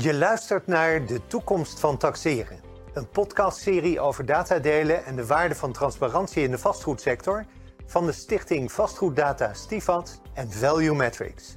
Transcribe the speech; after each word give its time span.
Je 0.00 0.14
luistert 0.14 0.66
naar 0.66 1.06
De 1.06 1.26
Toekomst 1.26 1.80
van 1.80 1.96
Taxeren, 1.96 2.60
een 2.92 3.08
podcastserie 3.08 4.00
over 4.00 4.26
datadelen 4.26 5.04
en 5.04 5.16
de 5.16 5.26
waarde 5.26 5.54
van 5.54 5.72
transparantie 5.72 6.42
in 6.42 6.50
de 6.50 6.58
vastgoedsector 6.58 7.44
van 7.86 8.06
de 8.06 8.12
stichting 8.12 8.72
Vastgoeddata 8.72 9.52
Stifat 9.52 10.20
en 10.32 10.50
Value 10.50 10.94
Metrics. 10.94 11.56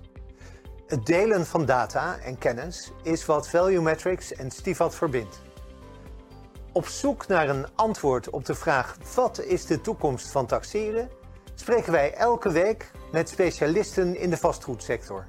Het 0.87 1.05
delen 1.05 1.45
van 1.45 1.65
data 1.65 2.17
en 2.17 2.37
kennis 2.37 2.91
is 3.03 3.25
wat 3.25 3.49
Value 3.49 3.81
Metrics 3.81 4.33
en 4.33 4.51
Stifat 4.51 4.95
verbindt. 4.95 5.41
Op 6.71 6.87
zoek 6.87 7.27
naar 7.27 7.49
een 7.49 7.75
antwoord 7.75 8.29
op 8.29 8.45
de 8.45 8.55
vraag 8.55 8.97
wat 9.15 9.41
is 9.41 9.65
de 9.65 9.81
toekomst 9.81 10.31
van 10.31 10.45
taxeren, 10.45 11.09
spreken 11.55 11.91
wij 11.91 12.13
elke 12.13 12.51
week 12.51 12.91
met 13.11 13.29
specialisten 13.29 14.15
in 14.15 14.29
de 14.29 14.37
vastgoedsector. 14.37 15.25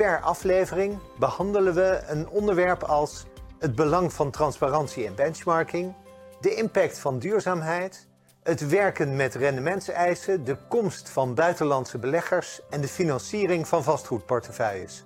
Per 0.00 0.20
aflevering 0.20 0.98
behandelen 1.18 1.74
we 1.74 2.00
een 2.06 2.28
onderwerp 2.28 2.82
als 2.82 3.24
het 3.58 3.74
belang 3.74 4.12
van 4.12 4.30
transparantie 4.30 5.06
en 5.06 5.14
benchmarking, 5.14 5.94
de 6.40 6.54
impact 6.54 6.98
van 6.98 7.18
duurzaamheid, 7.18 8.06
het 8.42 8.68
werken 8.68 9.16
met 9.16 9.34
rendementseisen, 9.34 10.44
de 10.44 10.56
komst 10.68 11.08
van 11.08 11.34
buitenlandse 11.34 11.98
beleggers 11.98 12.60
en 12.70 12.80
de 12.80 12.88
financiering 12.88 13.68
van 13.68 13.82
vastgoedportefeuilles. 13.84 15.04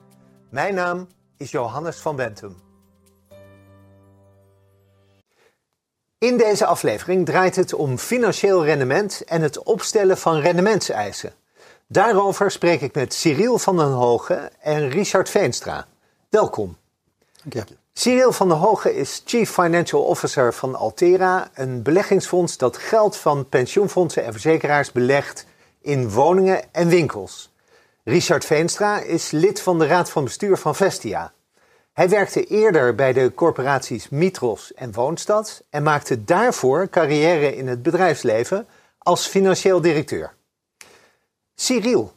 Mijn 0.50 0.74
naam 0.74 1.08
is 1.36 1.50
Johannes 1.50 1.96
van 1.96 2.16
Bentum. 2.16 2.56
In 6.18 6.36
deze 6.36 6.66
aflevering 6.66 7.26
draait 7.26 7.56
het 7.56 7.72
om 7.72 7.98
financieel 7.98 8.64
rendement 8.64 9.24
en 9.24 9.42
het 9.42 9.62
opstellen 9.62 10.18
van 10.18 10.40
rendementseisen. 10.40 11.32
Daarover 11.94 12.50
spreek 12.50 12.80
ik 12.80 12.94
met 12.94 13.14
Cyril 13.14 13.58
van 13.58 13.76
den 13.76 13.90
Hogen 13.90 14.60
en 14.60 14.88
Richard 14.88 15.30
Veenstra. 15.30 15.86
Welkom. 16.28 16.76
Dank 17.42 17.68
je. 17.68 17.74
Cyril 17.92 18.32
van 18.32 18.48
den 18.48 18.56
Hogen 18.56 18.94
is 18.94 19.22
Chief 19.24 19.50
Financial 19.50 20.02
Officer 20.02 20.54
van 20.54 20.74
Altera, 20.74 21.50
een 21.54 21.82
beleggingsfonds 21.82 22.56
dat 22.56 22.76
geld 22.76 23.16
van 23.16 23.48
pensioenfondsen 23.48 24.24
en 24.24 24.32
verzekeraars 24.32 24.92
belegt 24.92 25.46
in 25.80 26.10
woningen 26.10 26.72
en 26.72 26.88
winkels. 26.88 27.52
Richard 28.04 28.44
Veenstra 28.44 28.98
is 29.00 29.30
lid 29.30 29.60
van 29.60 29.78
de 29.78 29.86
raad 29.86 30.10
van 30.10 30.24
bestuur 30.24 30.56
van 30.56 30.74
Vestia. 30.74 31.32
Hij 31.92 32.08
werkte 32.08 32.44
eerder 32.44 32.94
bij 32.94 33.12
de 33.12 33.32
corporaties 33.34 34.08
Mitros 34.08 34.74
en 34.74 34.92
Woonstad 34.92 35.62
en 35.70 35.82
maakte 35.82 36.24
daarvoor 36.24 36.88
carrière 36.88 37.56
in 37.56 37.68
het 37.68 37.82
bedrijfsleven 37.82 38.66
als 38.98 39.26
financieel 39.26 39.80
directeur. 39.80 40.34
Cyril, 41.54 42.12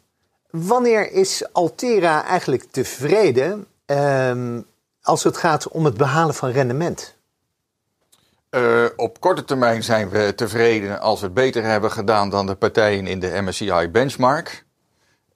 wanneer 0.49 1.11
is 1.11 1.53
Altera 1.53 2.25
eigenlijk 2.25 2.63
tevreden 2.71 3.67
ehm, 3.85 4.61
als 5.01 5.23
het 5.23 5.37
gaat 5.37 5.67
om 5.67 5.85
het 5.85 5.97
behalen 5.97 6.35
van 6.35 6.49
rendement? 6.49 7.15
Uh, 8.51 8.85
op 8.95 9.19
korte 9.19 9.43
termijn 9.45 9.83
zijn 9.83 10.09
we 10.09 10.33
tevreden 10.35 10.99
als 10.99 11.19
we 11.19 11.25
het 11.25 11.35
beter 11.35 11.63
hebben 11.63 11.91
gedaan 11.91 12.29
dan 12.29 12.45
de 12.45 12.55
partijen 12.55 13.07
in 13.07 13.19
de 13.19 13.41
MSCI 13.41 13.89
benchmark. 13.91 14.65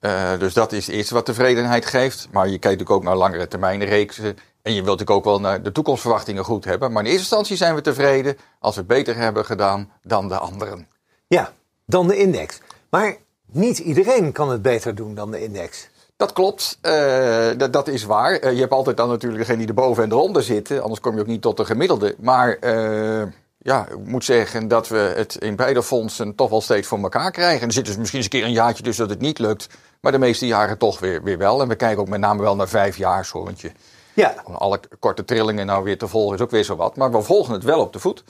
Uh, 0.00 0.38
dus 0.38 0.54
dat 0.54 0.72
is 0.72 0.88
iets 0.88 1.10
wat 1.10 1.24
tevredenheid 1.24 1.86
geeft. 1.86 2.28
Maar 2.30 2.44
je 2.44 2.58
kijkt 2.58 2.64
natuurlijk 2.64 2.90
ook 2.90 3.02
naar 3.02 3.16
langere 3.16 3.48
termijn 3.48 3.84
reeksen. 3.84 4.36
En 4.62 4.74
je 4.74 4.82
wilt 4.82 4.98
natuurlijk 4.98 5.10
ook 5.10 5.24
wel 5.24 5.40
naar 5.40 5.62
de 5.62 5.72
toekomstverwachtingen 5.72 6.44
goed 6.44 6.64
hebben. 6.64 6.92
Maar 6.92 7.02
in 7.02 7.08
eerste 7.08 7.22
instantie 7.22 7.56
zijn 7.56 7.74
we 7.74 7.80
tevreden 7.80 8.36
als 8.58 8.74
we 8.74 8.80
het 8.80 8.88
beter 8.88 9.16
hebben 9.16 9.44
gedaan 9.44 9.92
dan 10.02 10.28
de 10.28 10.38
anderen. 10.38 10.88
Ja, 11.26 11.52
dan 11.86 12.08
de 12.08 12.16
index. 12.16 12.60
Maar 12.90 13.16
niet 13.54 13.78
iedereen 13.78 14.32
kan 14.32 14.50
het 14.50 14.62
beter 14.62 14.94
doen 14.94 15.14
dan 15.14 15.30
de 15.30 15.42
index. 15.42 15.88
Dat 16.16 16.32
klopt, 16.32 16.78
uh, 16.82 17.70
dat, 17.70 17.88
is 17.88 18.04
waar. 18.04 18.44
Uh, 18.44 18.52
je 18.52 18.60
hebt 18.60 18.72
altijd 18.72 18.96
dan 18.96 19.08
natuurlijk 19.08 19.40
degene 19.40 19.58
die 19.58 19.68
erboven 19.68 20.02
en 20.02 20.12
eronder 20.12 20.42
zitten, 20.42 20.82
anders 20.82 21.00
kom 21.00 21.14
je 21.14 21.20
ook 21.20 21.26
niet 21.26 21.42
tot 21.42 21.56
de 21.56 21.64
gemiddelde. 21.64 22.14
Maar 22.18 22.56
uh, 22.60 23.22
ja, 23.58 23.86
ik 23.88 24.04
moet 24.04 24.24
zeggen 24.24 24.68
dat 24.68 24.88
we 24.88 25.12
het 25.16 25.36
in 25.36 25.56
beide 25.56 25.82
fondsen 25.82 26.34
toch 26.34 26.50
wel 26.50 26.60
steeds 26.60 26.88
voor 26.88 26.98
elkaar 26.98 27.30
krijgen. 27.30 27.60
En 27.60 27.66
er 27.66 27.72
zit 27.72 27.86
dus 27.86 27.96
misschien 27.96 28.18
eens 28.18 28.28
een 28.32 28.38
keer 28.38 28.44
een 28.44 28.52
jaartje 28.52 28.82
dus 28.82 28.96
dat 28.96 29.10
het 29.10 29.20
niet 29.20 29.38
lukt, 29.38 29.68
maar 30.00 30.12
de 30.12 30.18
meeste 30.18 30.46
jaren 30.46 30.78
toch 30.78 30.98
weer, 30.98 31.22
weer 31.22 31.38
wel. 31.38 31.60
En 31.60 31.68
we 31.68 31.74
kijken 31.74 32.00
ook 32.00 32.08
met 32.08 32.20
name 32.20 32.42
wel 32.42 32.56
naar 32.56 32.68
vijf 32.68 32.96
jaar, 32.96 33.26
zo, 33.26 33.44
want 33.44 33.60
je, 33.60 33.72
ja. 34.14 34.34
alle 34.52 34.80
korte 34.98 35.24
trillingen 35.24 35.66
nou 35.66 35.84
weer 35.84 35.98
te 35.98 36.08
volgen 36.08 36.36
is 36.36 36.42
ook 36.42 36.50
weer 36.50 36.64
zo 36.64 36.76
wat. 36.76 36.96
Maar 36.96 37.10
we 37.10 37.22
volgen 37.22 37.52
het 37.52 37.64
wel 37.64 37.80
op 37.80 37.92
de 37.92 37.98
voet. 37.98 38.24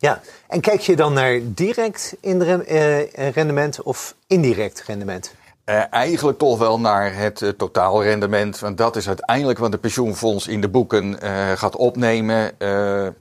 Ja, 0.00 0.20
en 0.48 0.60
kijk 0.60 0.80
je 0.80 0.96
dan 0.96 1.12
naar 1.12 1.40
direct 1.42 2.16
rendement 3.32 3.82
of 3.82 4.14
indirect 4.26 4.82
rendement? 4.86 5.34
Uh, 5.64 5.82
eigenlijk 5.90 6.38
toch 6.38 6.58
wel 6.58 6.80
naar 6.80 7.14
het 7.14 7.40
uh, 7.40 7.48
totaalrendement. 7.48 8.58
Want 8.58 8.78
dat 8.78 8.96
is 8.96 9.06
uiteindelijk 9.06 9.58
wat 9.58 9.72
de 9.72 9.78
pensioenfonds 9.78 10.46
in 10.46 10.60
de 10.60 10.68
boeken 10.68 11.18
gaat 11.56 11.76
opnemen. 11.76 12.52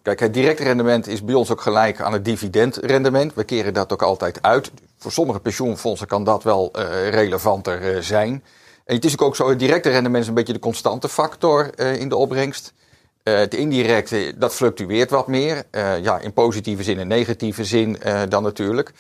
kijk, 0.02 0.20
het 0.20 0.34
direct 0.34 0.60
rendement 0.60 1.08
is 1.08 1.24
bij 1.24 1.36
ons 1.36 1.52
ook 1.52 1.62
gelijk 1.62 2.02
aan 2.02 2.14
het 2.14 2.26
dividendrendement. 2.26 3.34
We 3.34 3.44
keren 3.44 3.74
dat 3.74 3.94
ook 3.94 4.02
altijd 4.02 4.42
uit. 4.42 4.72
Voor 4.98 5.12
sommige 5.12 5.40
pensioenfondsen 5.40 6.08
kan 6.08 6.24
dat 6.24 6.44
wel 6.44 6.72
relevanter 7.10 8.04
zijn. 8.04 8.44
En 8.86 8.96
het 8.96 9.06
is 9.06 9.20
ook 9.20 9.36
zo, 9.36 9.50
het 9.50 9.60
directe 9.60 9.90
rendement 9.90 10.24
is 10.24 10.30
een 10.30 10.34
beetje 10.34 10.54
de 10.54 10.60
constante 10.60 11.10
factor 11.10 11.80
in 11.80 12.10
de 12.10 12.16
opbrengst. 12.16 12.74
Het 13.38 13.54
indirecte, 13.54 14.34
dat 14.38 14.56
fluctueert 14.56 15.10
wat 15.10 15.28
meer. 15.28 15.64
ja, 16.02 16.20
in 16.20 16.34
positieve 16.34 16.84
zin 16.84 17.00
en 17.00 17.08
negatieve 17.08 17.64
zin 17.64 17.98
dan 18.30 18.44
natuurlijk. 18.44 18.92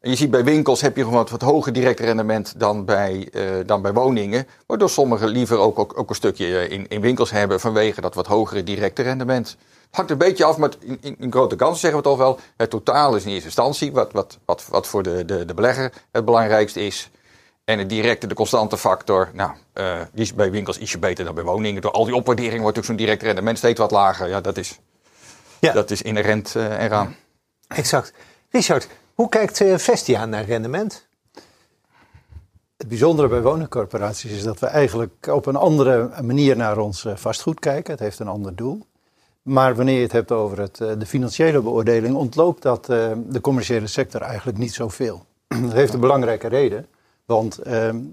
Je 0.00 0.16
ziet 0.16 0.30
bij 0.30 0.44
winkels 0.44 0.80
heb 0.80 0.96
je 0.96 1.02
gewoon 1.02 1.18
wat, 1.18 1.30
wat 1.30 1.42
hoger 1.42 1.72
direct 1.72 2.00
rendement 2.00 2.60
dan 2.60 2.84
bij, 2.84 3.28
dan 3.66 3.82
bij 3.82 3.92
woningen. 3.92 4.46
Waardoor 4.66 4.90
sommigen 4.90 5.28
liever 5.28 5.58
ook, 5.58 5.78
ook, 5.78 6.08
een 6.08 6.14
stukje 6.14 6.68
in, 6.68 6.88
in 6.88 7.00
winkels 7.00 7.30
hebben 7.30 7.60
vanwege 7.60 8.00
dat 8.00 8.14
wat 8.14 8.26
hogere 8.26 8.62
directe 8.62 9.02
rendement. 9.02 9.56
Hangt 9.90 10.10
een 10.10 10.18
beetje 10.18 10.44
af, 10.44 10.56
maar 10.56 10.70
in, 10.80 10.98
in, 11.00 11.16
in, 11.18 11.32
grote 11.32 11.56
kansen 11.56 11.80
zeggen 11.80 11.98
we 11.98 12.04
toch 12.04 12.18
wel. 12.18 12.38
Het 12.56 12.70
totaal 12.70 13.16
is 13.16 13.24
in 13.24 13.30
eerste 13.30 13.44
instantie 13.44 13.92
wat, 13.92 14.12
wat, 14.12 14.38
wat, 14.44 14.66
wat 14.68 14.86
voor 14.86 15.02
de, 15.02 15.24
de, 15.24 15.44
de 15.44 15.54
belegger 15.54 15.92
het 16.12 16.24
belangrijkste 16.24 16.80
is. 16.86 17.10
En 17.68 17.78
het 17.78 17.88
directe, 17.88 18.26
de 18.26 18.34
constante 18.34 18.78
factor, 18.78 19.30
nou, 19.32 19.50
uh, 19.74 20.00
die 20.12 20.22
is 20.22 20.34
bij 20.34 20.50
winkels 20.50 20.78
ietsje 20.78 20.98
beter 20.98 21.24
dan 21.24 21.34
bij 21.34 21.44
woningen. 21.44 21.82
Door 21.82 21.90
al 21.90 22.04
die 22.04 22.14
opwaardering 22.14 22.62
wordt 22.62 22.76
natuurlijk 22.76 23.00
zo'n 23.00 23.06
direct 23.06 23.22
rendement 23.22 23.58
steeds 23.58 23.78
wat 23.78 23.90
lager. 23.90 24.28
Ja, 24.28 24.40
dat 24.40 24.56
is, 24.56 24.78
ja. 25.58 25.72
Dat 25.72 25.90
is 25.90 26.02
inherent 26.02 26.54
eraan. 26.54 27.16
Exact. 27.66 28.12
Richard, 28.50 28.88
hoe 29.14 29.28
kijkt 29.28 29.60
uh, 29.60 29.76
Vestia 29.78 30.24
naar 30.26 30.44
rendement? 30.44 31.06
Het 32.76 32.88
bijzondere 32.88 33.28
bij 33.28 33.42
woningcorporaties 33.42 34.30
is 34.30 34.42
dat 34.42 34.58
we 34.58 34.66
eigenlijk 34.66 35.26
op 35.26 35.46
een 35.46 35.56
andere 35.56 36.10
manier 36.22 36.56
naar 36.56 36.78
ons 36.78 37.06
vastgoed 37.14 37.60
kijken. 37.60 37.92
Het 37.92 38.00
heeft 38.00 38.18
een 38.18 38.28
ander 38.28 38.56
doel. 38.56 38.86
Maar 39.42 39.74
wanneer 39.74 39.96
je 39.96 40.02
het 40.02 40.12
hebt 40.12 40.32
over 40.32 40.60
het, 40.60 40.76
de 40.76 41.06
financiële 41.06 41.60
beoordeling, 41.60 42.14
ontloopt 42.14 42.62
dat 42.62 42.84
de 42.86 43.40
commerciële 43.40 43.86
sector 43.86 44.20
eigenlijk 44.20 44.58
niet 44.58 44.74
zoveel. 44.74 45.24
dat 45.62 45.72
heeft 45.72 45.94
een 45.94 46.00
belangrijke 46.00 46.48
reden. 46.48 46.86
Want 47.28 47.58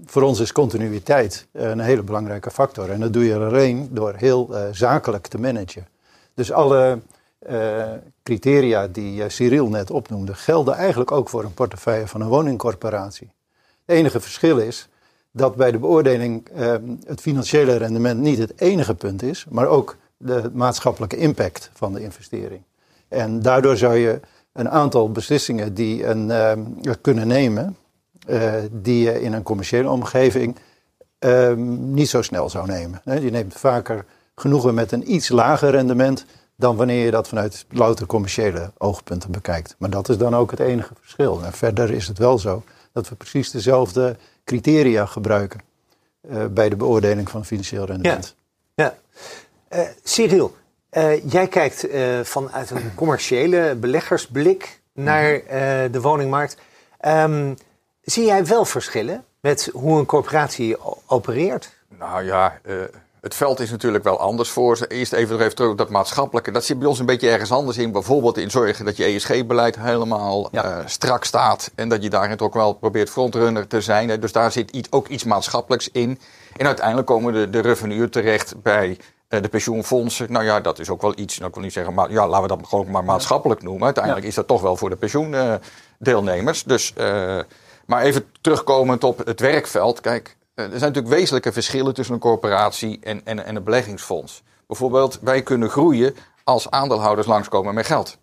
voor 0.04 0.22
ons 0.22 0.40
is 0.40 0.52
continuïteit 0.52 1.46
een 1.52 1.80
hele 1.80 2.02
belangrijke 2.02 2.50
factor. 2.50 2.90
En 2.90 3.00
dat 3.00 3.12
doe 3.12 3.24
je 3.24 3.36
alleen 3.36 3.88
door 3.92 4.14
heel 4.16 4.50
zakelijk 4.72 5.26
te 5.26 5.38
managen. 5.38 5.86
Dus 6.34 6.52
alle 6.52 6.98
uh, 7.50 7.84
criteria 8.22 8.86
die 8.86 9.28
Cyril 9.28 9.68
net 9.68 9.90
opnoemde, 9.90 10.34
gelden 10.34 10.74
eigenlijk 10.74 11.10
ook 11.10 11.28
voor 11.28 11.44
een 11.44 11.54
portefeuille 11.54 12.06
van 12.06 12.20
een 12.20 12.28
woningcorporatie. 12.28 13.30
Het 13.84 13.96
enige 13.96 14.20
verschil 14.20 14.58
is 14.58 14.88
dat 15.30 15.56
bij 15.56 15.70
de 15.70 15.78
beoordeling 15.78 16.48
uh, 16.56 16.74
het 17.04 17.20
financiële 17.20 17.76
rendement 17.76 18.20
niet 18.20 18.38
het 18.38 18.60
enige 18.60 18.94
punt 18.94 19.22
is, 19.22 19.46
maar 19.48 19.66
ook 19.66 19.96
de 20.16 20.50
maatschappelijke 20.52 21.16
impact 21.16 21.70
van 21.74 21.92
de 21.92 22.02
investering. 22.02 22.62
En 23.08 23.42
daardoor 23.42 23.76
zou 23.76 23.96
je 23.96 24.20
een 24.52 24.70
aantal 24.70 25.10
beslissingen 25.10 25.74
die 25.74 26.06
een, 26.06 26.32
kunnen 27.00 27.26
nemen, 27.26 27.76
die 28.70 29.02
je 29.04 29.20
in 29.20 29.32
een 29.32 29.42
commerciële 29.42 29.90
omgeving 29.90 30.56
niet 31.66 32.08
zo 32.08 32.22
snel 32.22 32.50
zou 32.50 32.66
nemen. 32.66 33.00
Je 33.04 33.30
neemt 33.30 33.54
vaker 33.54 34.04
genoegen 34.34 34.74
met 34.74 34.92
een 34.92 35.12
iets 35.12 35.28
lager 35.28 35.70
rendement 35.70 36.24
dan 36.56 36.76
wanneer 36.76 37.04
je 37.04 37.10
dat 37.10 37.28
vanuit 37.28 37.66
louter 37.70 38.06
commerciële 38.06 38.72
oogpunten 38.78 39.30
bekijkt. 39.30 39.74
Maar 39.78 39.90
dat 39.90 40.08
is 40.08 40.18
dan 40.18 40.36
ook 40.36 40.50
het 40.50 40.60
enige 40.60 40.92
verschil. 41.00 41.40
En 41.44 41.52
verder 41.52 41.90
is 41.90 42.08
het 42.08 42.18
wel 42.18 42.38
zo 42.38 42.62
dat 42.92 43.08
we 43.08 43.14
precies 43.14 43.50
dezelfde 43.50 44.16
criteria 44.44 45.06
gebruiken 45.06 45.60
uh, 46.30 46.46
bij 46.46 46.68
de 46.68 46.76
beoordeling 46.76 47.30
van 47.30 47.44
financieel 47.44 47.84
rendement. 47.84 48.34
Ja, 48.74 48.94
ja. 49.70 49.78
Uh, 49.78 49.88
Cyril, 50.02 50.56
uh, 50.90 51.30
jij 51.30 51.48
kijkt 51.48 51.86
vanuit 52.22 52.70
een 52.70 52.94
commerciële 52.94 53.76
beleggersblik 53.80 54.80
naar 54.92 55.42
de 55.90 56.00
woningmarkt. 56.00 56.56
Um, 57.06 57.56
zie 58.06 58.24
jij 58.24 58.46
wel 58.46 58.64
verschillen 58.64 59.24
met 59.40 59.70
hoe 59.72 59.98
een 59.98 60.06
corporatie 60.06 60.76
opereert? 61.06 61.74
Nou 61.98 62.24
ja, 62.24 62.58
het 63.20 63.34
veld 63.34 63.60
is 63.60 63.70
natuurlijk 63.70 64.04
wel 64.04 64.18
anders 64.20 64.48
voor 64.50 64.76
ze. 64.76 64.86
Eerst 64.86 65.12
even 65.12 65.32
nog 65.32 65.40
even 65.40 65.54
terug 65.54 65.70
op 65.70 65.78
dat 65.78 65.90
maatschappelijke. 65.90 66.50
Dat 66.50 66.64
zit 66.64 66.78
bij 66.78 66.88
ons 66.88 66.98
een 66.98 67.06
beetje 67.06 67.30
ergens 67.30 67.52
anders 67.52 67.76
in. 67.78 67.92
Bijvoorbeeld 67.92 68.38
in 68.38 68.50
zorgen 68.50 68.84
dat 68.84 68.96
je 68.96 69.04
ESG-beleid 69.04 69.78
helemaal 69.78 70.48
Ja. 70.52 70.64
eh, 70.64 70.86
strak 70.86 71.24
staat. 71.24 71.70
En 71.74 71.88
dat 71.88 72.02
je 72.02 72.10
daarin 72.10 72.40
ook 72.40 72.54
wel 72.54 72.72
probeert 72.72 73.10
frontrunner 73.10 73.66
te 73.66 73.80
zijn. 73.80 74.08
hè. 74.08 74.18
Dus 74.18 74.32
daar 74.32 74.52
zit 74.52 74.70
iets, 74.70 74.90
ook 74.92 75.08
iets 75.08 75.24
maatschappelijks 75.24 75.88
in. 75.92 76.18
En 76.56 76.66
uiteindelijk 76.66 77.06
komen 77.06 77.32
de, 77.32 77.50
de 77.50 77.60
revenue 77.60 78.08
terecht 78.08 78.62
bij 78.62 78.98
eh, 79.28 79.42
de 79.42 79.48
pensioenfondsen. 79.48 80.32
Nou 80.32 80.44
ja, 80.44 80.60
dat 80.60 80.78
is 80.78 80.90
ook 80.90 81.02
wel 81.02 81.12
iets. 81.18 81.36
Nou, 81.36 81.48
ik 81.48 81.54
wil 81.54 81.64
niet 81.64 81.72
zeggen, 81.72 81.94
maar 81.94 82.10
ja, 82.10 82.28
laten 82.28 82.48
we 82.48 82.56
dat 82.56 82.66
gewoon 82.68 82.90
maar 82.90 83.04
maatschappelijk 83.04 83.62
noemen. 83.62 83.84
Uiteindelijk 83.84 84.26
is 84.26 84.34
dat 84.34 84.46
toch 84.46 84.60
wel 84.60 84.76
voor 84.76 84.90
de 84.90 84.96
pensioendeelnemers. 84.96 86.62
dus, 86.64 86.92
eh, 86.96 87.38
maar 87.86 88.02
even 88.02 88.30
terugkomend 88.40 89.04
op 89.04 89.26
het 89.26 89.40
werkveld. 89.40 90.00
Kijk, 90.00 90.36
eh, 90.54 90.64
er 90.64 90.70
zijn 90.70 90.92
natuurlijk 90.92 91.14
wezenlijke 91.14 91.52
verschillen 91.52 91.94
tussen 91.94 92.14
een 92.14 92.20
corporatie 92.20 92.98
en, 93.02 93.20
en, 93.24 93.44
en 93.44 93.56
een 93.56 93.64
beleggingsfonds. 93.64 94.42
Bijvoorbeeld, 94.66 95.18
wij 95.22 95.42
kunnen 95.42 95.70
groeien 95.70 96.16
als 96.44 96.70
aandeelhouders 96.70 97.26
langskomen 97.26 97.74
met 97.74 97.86
geld. 97.86 98.18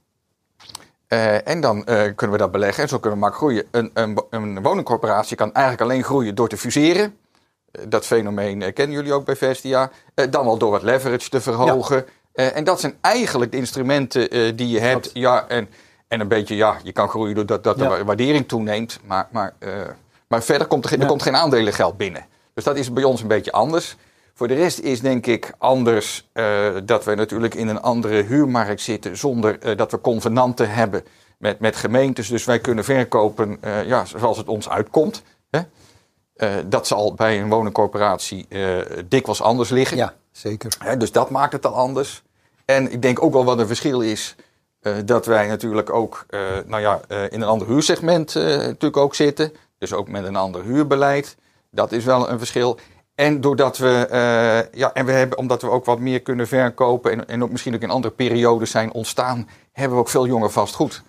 Eh, 1.08 1.48
en 1.48 1.62
dan 1.62 1.86
eh, 1.86 2.02
kunnen 2.16 2.36
we 2.36 2.42
dat 2.42 2.52
beleggen 2.52 2.84
en 2.84 2.90
zo 2.90 3.00
kunnen 3.00 3.20
we 3.20 3.26
maar 3.26 3.36
groeien. 3.36 3.66
Een, 3.72 3.92
een, 3.94 4.24
een 4.30 4.62
woningcorporatie 4.62 5.38
kan 5.38 5.54
eigenlijk 5.54 5.90
alleen 5.92 6.04
groeien 6.04 6.36
door 6.36 6.50
te 6.50 6.58
fuseren. 6.58 7.18
Dat 7.88 8.06
fenomeen 8.06 8.74
kennen 8.74 8.96
jullie 8.96 9.14
ook 9.14 9.26
bij 9.26 9.36
Vestia. 9.36 9.92
Dan 10.30 10.46
wel 10.46 10.58
door 10.58 10.72
wat 10.72 10.84
leverage 10.84 11.30
te 11.30 11.42
verhogen. 11.42 12.06
En 12.34 12.64
dat 12.64 12.80
zijn 12.80 12.98
eigenlijk 13.02 13.52
de 13.52 13.58
instrumenten 13.58 14.56
die 14.56 14.68
je 14.68 14.80
hebt. 14.80 15.10
Ja, 15.14 15.48
en, 15.48 15.70
en 16.08 16.20
een 16.20 16.28
beetje, 16.28 16.56
ja, 16.56 16.78
je 16.84 16.92
kan 16.92 17.10
groeien 17.10 17.36
doordat 17.36 17.64
dat 17.64 17.78
de 17.78 17.84
Ja. 17.84 18.04
waardering 18.04 18.48
toeneemt. 18.48 19.00
Maar, 19.06 19.28
maar, 19.32 19.54
eh, 19.60 19.70
maar 20.28 20.44
verder 20.44 20.68
komt 20.68 20.84
er, 20.84 20.90
geen- 20.90 20.98
er 21.00 21.04
Ja. 21.04 21.10
komt 21.10 21.24
geen 21.24 21.36
aandelengeld 21.36 21.98
binnen. 21.98 22.26
Dus 22.54 22.64
dat 22.64 22.76
is 22.78 22.94
bij 22.94 23.04
ons 23.04 23.22
een 23.22 23.28
beetje 23.28 23.52
anders. 23.52 23.96
Voor 24.34 24.48
de 24.48 24.54
rest 24.54 24.80
is 24.80 25.02
denk 25.02 25.26
ik 25.26 25.54
anders 25.58 26.30
eh, 26.34 26.70
dat 26.84 27.06
we 27.06 27.16
natuurlijk 27.16 27.54
in 27.56 27.68
een 27.68 27.82
andere 27.82 28.22
huurmarkt 28.24 28.82
zitten 28.82 29.18
zonder 29.18 29.60
eh, 29.60 29.78
dat 29.78 29.92
we 29.92 30.02
convenanten 30.02 30.70
hebben 30.70 31.04
met, 31.38 31.60
met 31.60 31.76
gemeentes. 31.76 32.28
Dus 32.28 32.46
wij 32.46 32.60
kunnen 32.60 32.84
verkopen 32.84 33.60
ja, 33.86 34.06
zoals 34.06 34.38
het 34.38 34.48
ons 34.48 34.70
uitkomt. 34.70 35.24
Hè? 35.50 35.60
Dat 36.68 36.88
zal 36.88 37.14
bij 37.14 37.42
een 37.42 37.50
woningcorporatie 37.50 38.48
dikwijls 39.08 39.42
anders 39.42 39.70
liggen. 39.70 39.98
Ja, 39.98 40.14
zeker. 40.32 40.76
Hè, 40.80 40.98
dus 40.98 41.12
dat 41.12 41.30
maakt 41.30 41.54
het 41.54 41.66
al 41.66 41.74
anders. 41.76 42.24
En 42.66 42.92
ik 42.92 43.02
denk 43.02 43.24
ook 43.24 43.34
wel 43.34 43.46
wat 43.46 43.60
een 43.60 43.68
verschil 43.68 44.02
is. 44.02 44.36
Eh, 44.84 44.94
dat 45.06 45.26
wij 45.26 45.48
natuurlijk 45.48 45.94
ook 45.94 46.26
eh, 46.30 46.40
nou 46.66 46.82
ja, 46.82 47.02
eh, 47.08 47.24
in 47.24 47.42
een 47.42 47.48
ander 47.48 47.68
huursegment 47.68 48.34
natuurlijk 48.36 48.98
ook 48.98 49.16
zitten. 49.16 49.54
Dus 49.78 49.94
ook 49.94 50.08
met 50.08 50.26
een 50.26 50.36
ander 50.36 50.64
huurbeleid. 50.64 51.38
Dat 51.72 51.92
is 51.92 52.04
wel 52.04 52.30
een 52.30 52.38
verschil. 52.38 52.80
En 53.16 53.42
doordat 53.42 53.78
we, 53.78 54.08
ja, 54.72 54.94
en 54.94 55.06
we 55.06 55.12
hebben, 55.12 55.38
omdat 55.38 55.62
we 55.62 55.70
ook 55.70 55.86
wat 55.86 56.00
meer 56.00 56.22
kunnen 56.22 56.48
verkopen. 56.48 57.12
En, 57.12 57.28
en 57.28 57.44
ook 57.44 57.52
misschien 57.52 57.76
ook 57.76 57.82
in 57.82 57.90
andere 57.90 58.14
periodes 58.14 58.72
zijn 58.72 58.94
ontstaan. 58.94 59.50
hebben 59.72 59.98
we 59.98 60.04
ook 60.04 60.10
veel 60.10 60.28
jonger 60.28 60.52
vastgoed. 60.52 61.04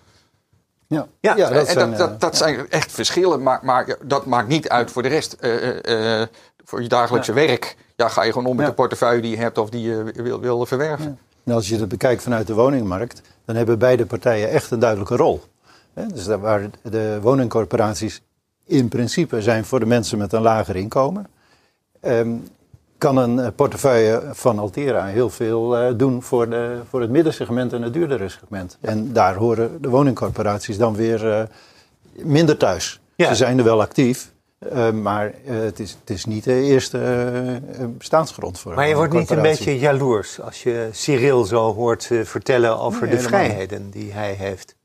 Ja, 0.87 1.06
Ja, 1.20 1.37
ja, 1.37 1.50
en 1.50 1.67
zijn, 1.67 1.91
dat, 1.91 1.99
dat, 1.99 2.20
dat 2.20 2.37
zijn 2.37 2.70
echt 2.70 2.93
verschillen. 2.93 3.43
Maar, 3.43 3.61
maar 3.62 3.97
dat 4.03 4.27
maakt 4.27 4.49
niet 4.49 4.69
uit 4.69 4.91
voor 4.91 5.03
de 5.03 5.09
rest. 5.09 5.37
Voor 6.65 6.82
je 6.82 6.88
dagelijkse 6.88 7.32
werk. 7.32 7.77
Ja, 7.97 8.09
ga 8.09 8.23
je 8.23 8.32
gewoon 8.32 8.47
om 8.47 8.56
met 8.56 8.67
de 8.67 8.73
portefeuille 8.73 9.20
die 9.20 9.31
je 9.31 9.37
hebt 9.37 9.59
of 9.59 9.70
die 9.70 9.82
je 9.82 10.05
wil, 10.15 10.41
wil 10.41 10.67
verwerven. 10.67 11.19
En 11.44 11.52
als 11.52 11.69
je 11.69 11.79
dat 11.79 11.88
bekijkt 11.88 12.23
vanuit 12.23 12.46
de 12.46 12.55
woningmarkt, 12.55 13.23
dan 13.44 13.56
hebben 13.56 13.79
beide 13.79 14.06
partijen 14.06 14.50
echt 14.50 14.70
een 14.70 14.79
duidelijke 14.79 15.17
rol. 15.17 15.43
Dus 15.94 16.26
waar 16.26 16.70
de 16.82 17.19
woningcorporaties 17.23 18.23
in 18.67 18.88
principe 18.88 19.43
zijn 19.43 19.64
voor 19.64 19.81
de 19.81 19.87
mensen 19.87 20.19
met 20.19 20.32
een 20.32 20.43
lager 20.43 20.76
inkomen, 20.76 21.26
ehm, 22.00 22.37
kan 22.99 23.17
een 23.17 23.38
eh, 23.38 23.49
portefeuille 23.56 24.23
van 24.32 24.58
Altera 24.58 25.05
heel 25.05 25.31
veel 25.31 25.76
eh, 25.76 25.93
doen 25.96 26.23
voor, 26.23 26.50
de, 26.50 26.81
voor 26.88 27.00
het 27.00 27.11
middensegment 27.11 27.73
en 27.73 27.82
het 27.82 27.93
duurdere 27.93 28.29
segment. 28.29 28.79
En 28.81 29.12
daar 29.12 29.35
horen 29.35 29.82
de 29.82 29.88
woningcorporaties 29.88 30.79
dan 30.79 30.94
weer 30.94 31.32
eh, 31.32 31.43
minder 32.12 32.56
thuis. 32.56 33.00
Ja. 33.17 33.29
Ze 33.29 33.35
zijn 33.35 33.58
er 33.58 33.64
wel 33.64 33.81
actief, 33.81 34.32
eh, 34.71 34.91
maar 34.91 35.35
eh, 35.47 35.59
het, 35.61 35.81
is, 35.81 35.97
het 36.01 36.11
is 36.11 36.25
niet 36.25 36.45
de 36.45 36.61
eerste 36.61 36.99
eh, 36.99 37.57
eh, 37.57 37.63
bestaansgrond 37.99 38.59
voor 38.59 38.75
Maar 38.75 38.89
je 38.89 38.95
wordt 38.95 39.13
niet 39.13 39.31
een 39.31 39.43
beetje 39.43 39.79
jaloers 39.79 40.41
als 40.41 40.63
je 40.63 40.89
Cyril 40.93 41.45
zo 41.45 41.75
hoort 41.75 42.11
vertellen 42.23 42.79
over 42.79 43.03
Nee, 43.03 43.11
de 43.11 43.17
helemaal 43.17 43.41
vrijheden 43.47 43.91
die 43.91 44.13
hij 44.13 44.33
heeft. 44.33 44.77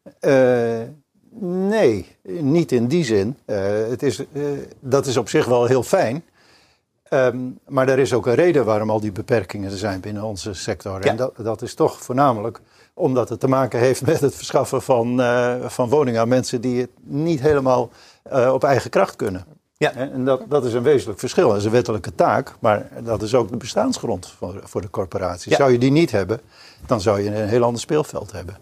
Nee, 1.42 2.16
niet 2.24 2.72
in 2.72 2.88
die 2.88 3.04
zin. 3.04 3.38
Het 3.90 4.04
is, 4.04 4.24
dat 4.80 5.06
is 5.06 5.18
op 5.18 5.30
zich 5.30 5.46
wel 5.46 5.66
heel 5.66 5.84
fijn. 5.84 6.24
Ehm, 7.04 7.38
maar 7.68 7.90
er 7.90 8.00
is 8.00 8.14
ook 8.14 8.26
een 8.26 8.36
reden 8.36 8.66
waarom 8.66 8.90
al 8.90 9.00
die 9.00 9.12
beperkingen 9.12 9.72
er 9.72 9.78
zijn 9.78 10.00
binnen 10.00 10.24
onze 10.24 10.54
sector. 10.54 11.04
Ja. 11.04 11.10
En 11.10 11.16
dat, 11.16 11.34
dat 11.38 11.62
is 11.62 11.74
toch 11.74 12.02
voornamelijk 12.02 12.60
omdat 12.94 13.30
het 13.30 13.40
te 13.40 13.48
maken 13.48 13.80
heeft 13.80 14.06
met 14.06 14.20
het 14.20 14.36
verschaffen 14.36 14.81
van, 14.81 15.22
van 15.68 15.90
woningen 15.90 16.22
aan 16.22 16.28
mensen 16.28 16.62
die 16.62 16.81
het 16.81 16.90
niet 17.04 17.40
helemaal 17.42 17.90
op 18.52 18.64
eigen 18.64 18.90
kracht 18.90 19.16
kunnen. 19.16 19.46
Ja. 19.80 19.94
En 19.94 20.26
dat, 20.26 20.42
dat 20.48 20.66
is 20.66 20.74
een 20.74 20.84
wezenlijk 20.84 21.20
verschil. 21.20 21.48
Dat 21.48 21.58
is 21.58 21.66
een 21.66 21.72
wettelijke 21.72 22.16
taak, 22.16 22.54
maar 22.60 22.90
dat 23.04 23.22
is 23.22 23.36
ook 23.36 23.50
de 23.50 23.58
bestaansgrond 23.58 24.34
voor, 24.38 24.60
voor 24.64 24.81
de 24.81 24.90
corporatie. 24.90 25.52
Ja. 25.52 25.58
Zou 25.58 25.72
je 25.72 25.78
die 25.78 25.92
niet 25.92 26.12
hebben, 26.12 26.42
dan 26.86 27.02
zou 27.02 27.22
je 27.22 27.36
een 27.36 27.48
heel 27.48 27.64
ander 27.64 27.81
speelveld 27.81 28.31
hebben. 28.31 28.58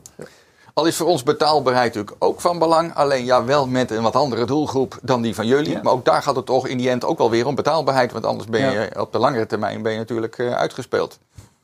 Al 0.74 0.86
is 0.86 0.96
voor 0.96 1.08
ons 1.08 1.24
betaalbaarheid 1.24 1.94
natuurlijk 1.94 2.24
ook 2.24 2.42
van 2.42 2.60
belang. 2.60 2.96
Alleen 2.96 3.25
ja, 3.25 3.46
wel 3.46 3.68
met 3.68 3.92
een 3.92 4.02
wat 4.02 4.16
andere 4.16 4.46
doelgroep 4.46 5.00
dan 5.02 5.22
die 5.22 5.36
van 5.36 5.48
jullie. 5.48 5.72
Ja. 5.72 5.80
Maar 5.84 5.94
ook 5.94 6.06
daar 6.06 6.22
gaat 6.22 6.36
het 6.36 6.46
toch 6.46 6.68
in 6.68 6.78
die 6.78 6.90
end 6.90 7.06
ook 7.06 7.18
wel 7.18 7.30
weer 7.30 7.46
om 7.48 7.56
betaalbaarheid. 7.56 8.12
Want 8.12 8.25
anders 8.25 8.50
ben 8.50 8.72
je 8.72 8.90
Ja. 8.94 9.02
op 9.02 9.12
de 9.12 9.18
langere 9.19 9.46
termijn 9.46 9.81
ben 9.81 9.92
je 9.92 9.98
natuurlijk 9.98 10.38
eh, 10.38 10.54
uitgespeeld. 10.54 11.19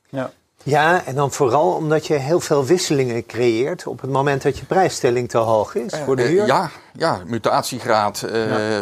Ja. 0.10 0.32
Ja, 0.63 1.06
en 1.06 1.15
dan 1.15 1.31
vooral 1.31 1.71
omdat 1.74 2.07
je 2.07 2.13
heel 2.13 2.39
veel 2.39 2.65
wisselingen 2.65 3.25
creëert 3.25 3.88
op 3.88 4.01
het 4.01 4.12
moment 4.12 4.42
dat 4.42 4.57
je 4.57 4.65
prijsstelling 4.65 5.30
te 5.30 5.38
hoog 5.38 5.75
is 5.75 5.94
voor 6.06 6.15
de 6.15 6.21
Eh, 6.24 6.30
huur. 6.30 6.45
ja, 6.45 6.69
ja, 6.94 7.19
mutatiegraad 7.27 8.21
eh, 8.21 8.31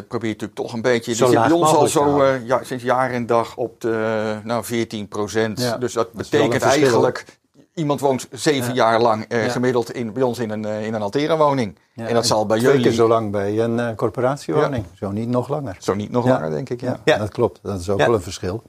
probeer 0.07 0.30
je 0.30 0.36
natuurlijk 0.36 0.54
toch 0.56 0.74
een 0.74 0.81
beetje. 0.81 1.16
Zo 1.16 1.25
die 1.30 1.38
zit 1.39 1.48
bij 1.48 1.57
ons 1.57 1.74
al 1.74 1.88
zo 1.88 2.22
eh, 2.22 2.45
ja, 2.48 2.60
sinds 2.63 2.83
jaar 2.83 3.12
en 3.12 3.25
dag 3.25 3.56
op 3.56 3.81
de 3.81 4.38
nou, 4.44 4.63
14 4.63 5.07
procent. 5.07 5.60
Ja, 5.62 5.78
dus 5.78 5.94
dat 5.94 6.13
betekent 6.13 6.62
eigenlijk... 6.62 7.39
Iemand 7.74 8.00
woont 8.00 8.27
zeven 8.31 8.68
Ja. 8.68 8.89
jaar 8.89 9.01
lang 9.01 9.25
eh, 9.27 9.45
Ja. 9.45 9.51
gemiddeld 9.51 9.92
in, 9.94 10.13
bij 10.13 10.24
ons 10.24 10.39
in 10.39 10.50
een, 10.50 10.66
in 10.66 10.94
een 10.94 11.01
Altera-woning. 11.01 11.77
Ja, 11.94 12.07
en 12.07 12.13
dat 12.13 12.27
zal 12.27 12.45
bij 12.45 12.57
twee 12.60 12.72
jullie 12.72 12.86
keer 12.88 12.95
zo 12.95 13.07
lang 13.07 13.31
bij 13.31 13.60
een 13.60 13.95
corporatiewoning. 13.95 14.86
Zo 14.94 15.12
niet 15.12 15.30
nog 15.30 15.48
langer. 15.50 15.75
zo 15.80 15.94
niet 15.94 16.12
nog 16.12 16.25
Ja. 16.25 16.31
langer, 16.31 16.50
denk 16.50 16.69
ik. 16.69 16.81
Ja. 16.81 16.88
Ja, 16.89 17.00
Ja. 17.13 17.18
dat 17.18 17.30
klopt. 17.30 17.60
Dat 17.63 17.80
is 17.80 17.89
ook 17.89 18.00
Ja. 18.00 18.06
wel 18.06 18.16
een 18.16 18.22
verschil. 18.22 18.63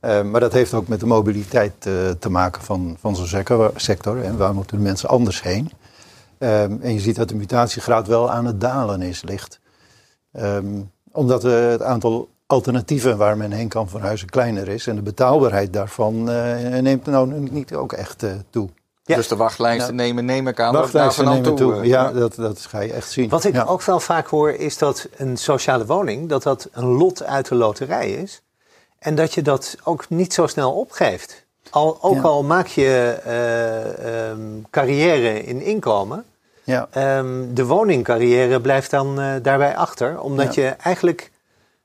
Eh, 0.00 0.22
maar 0.22 0.40
dat 0.40 0.52
heeft 0.52 0.74
ook 0.74 0.88
met 0.88 1.00
de 1.00 1.06
mobiliteit 1.06 1.86
eh, 1.86 1.92
te 2.18 2.30
maken 2.30 2.62
van, 2.62 2.96
van 3.00 3.16
zo'n 3.16 3.26
sector. 3.26 3.72
sector 3.76 4.22
en 4.22 4.36
waar 4.36 4.54
moeten 4.54 4.76
de 4.76 4.82
mensen 4.82 5.08
anders 5.08 5.42
heen? 5.42 5.70
Ehm, 6.38 6.76
en 6.80 6.92
je 6.92 7.00
ziet 7.00 7.16
dat 7.16 7.28
de 7.28 7.34
mutatiegraad 7.34 8.06
wel 8.06 8.30
aan 8.30 8.44
het 8.46 8.60
dalen 8.60 9.02
is, 9.02 9.22
ligt. 9.22 9.60
Ehm, 10.32 10.80
omdat 11.12 11.44
eh, 11.44 11.68
het 11.68 11.82
aantal 11.82 12.28
alternatieven 12.46 13.16
waar 13.16 13.36
men 13.36 13.52
heen 13.52 13.68
kan 13.68 13.88
verhuizen 13.88 14.28
kleiner 14.28 14.68
is. 14.68 14.86
En 14.86 14.96
de 14.96 15.02
betaalbaarheid 15.02 15.72
daarvan 15.72 16.30
eh, 16.30 16.78
neemt 16.80 17.06
nou 17.06 17.48
niet 17.50 17.74
ook 17.74 17.92
echt 17.92 18.22
eh, 18.22 18.30
toe. 18.50 18.68
Ja. 19.04 19.16
Dus 19.16 19.28
de 19.28 19.36
wachtlijsten 19.36 19.94
nemen, 19.94 20.24
neem 20.24 20.48
ik 20.48 20.60
aan. 20.60 20.74
ook 20.74 20.80
Wachtlijsten 20.80 21.24
nemen 21.24 21.54
toe. 21.54 21.86
Ja, 21.86 22.12
dat, 22.12 22.34
dat 22.34 22.60
ga 22.60 22.80
je 22.80 22.92
echt 22.92 23.10
zien. 23.10 23.28
Wat 23.28 23.44
ik 23.44 23.54
Ja. 23.54 23.64
ook 23.64 23.82
wel 23.82 24.00
vaak 24.00 24.26
hoor 24.26 24.50
is 24.52 24.78
dat 24.78 25.08
een 25.16 25.36
sociale 25.36 25.86
woning, 25.86 26.28
dat 26.28 26.42
dat 26.42 26.68
een 26.72 26.86
lot 26.86 27.22
uit 27.22 27.48
de 27.48 27.54
loterij 27.54 28.10
is. 28.10 28.42
En 28.98 29.14
dat 29.14 29.34
je 29.34 29.42
dat 29.42 29.76
ook 29.84 30.08
niet 30.08 30.32
zo 30.32 30.46
snel 30.46 30.72
opgeeft. 30.72 31.46
Al, 31.70 31.98
ook 32.00 32.14
Ja. 32.14 32.20
al 32.22 32.42
maak 32.42 32.66
je 32.66 33.18
ehm, 33.24 34.40
carrière 34.70 35.44
in 35.44 35.62
inkomen, 35.62 36.24
Ja. 36.64 36.88
ehm, 36.90 37.54
de 37.54 37.64
woningcarrière 37.64 38.60
blijft 38.60 38.90
dan 38.90 39.20
eh, 39.20 39.32
daarbij 39.42 39.76
achter. 39.76 40.20
Omdat 40.20 40.54
Ja. 40.54 40.62
je 40.62 40.68
eigenlijk 40.68 41.30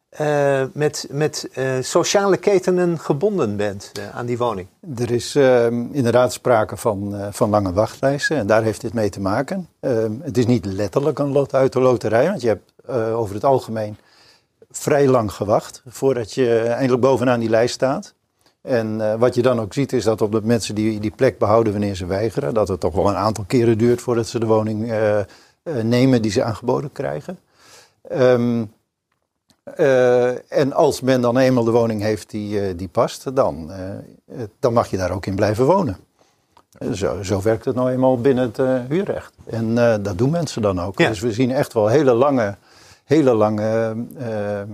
eh, 0.09 0.63
met, 0.73 1.07
met 1.11 1.49
sociale 1.81 2.37
ketenen 2.37 2.99
gebonden 2.99 3.55
bent 3.55 3.91
aan 4.13 4.25
die 4.25 4.37
woning. 4.37 4.67
Er 4.97 5.11
is 5.11 5.35
ehm, 5.35 5.85
inderdaad 5.91 6.33
sprake 6.33 6.77
van, 6.77 7.15
van 7.31 7.49
lange 7.49 7.73
wachtlijsten 7.73 8.37
en 8.37 8.47
daar 8.47 8.63
heeft 8.63 8.81
dit 8.81 8.93
mee 8.93 9.09
te 9.09 9.19
maken. 9.21 9.67
Het 10.21 10.37
is 10.37 10.45
niet 10.45 10.65
letterlijk 10.65 11.19
een 11.19 11.31
lot 11.31 11.53
uit 11.53 11.73
de 11.73 11.79
loterij, 11.79 12.27
want 12.27 12.41
je 12.41 12.47
hebt 12.47 12.71
over 13.13 13.35
het 13.35 13.43
algemeen 13.43 13.97
vrij 14.77 15.07
lang 15.07 15.31
gewacht 15.31 15.81
voordat 15.87 16.33
je 16.33 16.59
eindelijk 16.59 17.01
bovenaan 17.01 17.39
die 17.39 17.49
lijst 17.49 17.73
staat. 17.73 18.13
En 18.61 19.01
eh, 19.01 19.19
wat 19.19 19.35
je 19.35 19.41
dan 19.41 19.59
ook 19.59 19.73
ziet 19.73 19.93
is 19.93 20.03
dat 20.03 20.21
op 20.21 20.31
de 20.31 20.41
mensen 20.43 20.75
die 20.75 20.99
die 20.99 21.11
plek 21.11 21.37
behouden 21.37 21.73
wanneer 21.73 21.95
ze 21.95 22.05
weigeren, 22.05 22.53
dat 22.53 22.67
het 22.67 22.79
toch 22.79 22.93
wel 22.95 23.09
een 23.09 23.15
aantal 23.15 23.43
keren 23.47 23.77
duurt 23.77 24.01
voordat 24.01 24.27
ze 24.27 24.39
de 24.39 24.45
woning 24.45 24.91
eh, 24.91 25.19
eh, 25.19 25.25
nemen 25.83 26.21
die 26.21 26.31
ze 26.31 26.43
aangeboden 26.43 26.91
krijgen. 26.91 27.39
Ehm, 28.01 28.63
eh, 29.63 30.51
en 30.51 30.73
als 30.73 31.01
men 31.01 31.21
dan 31.21 31.37
eenmaal 31.37 31.63
de 31.63 31.71
woning 31.71 32.01
heeft 32.01 32.29
die, 32.29 32.75
die 32.75 32.87
past, 32.87 33.35
dan, 33.35 33.71
dan 34.59 34.73
mag 34.73 34.89
je 34.89 34.97
daar 34.97 35.11
ook 35.11 35.25
in 35.25 35.35
blijven 35.35 35.65
wonen. 35.65 35.97
Zo, 36.93 37.23
zo 37.23 37.41
werkt 37.41 37.65
het 37.65 37.75
nou 37.75 37.91
eenmaal 37.91 38.21
binnen 38.21 38.51
het 38.53 38.87
huurrecht. 38.89 39.33
En 39.45 39.75
dat 39.75 40.17
doen 40.17 40.29
mensen 40.29 40.61
dan 40.61 40.81
ook. 40.81 40.97
Ja. 40.97 41.09
Dus 41.09 41.19
we 41.19 41.31
zien 41.31 41.51
echt 41.51 41.73
wel 41.73 41.87
hele 41.87 42.13
lange, 42.13 42.55
hele 43.13 43.33
lange 43.33 43.95
eh, 44.17 44.61
eh, 44.61 44.67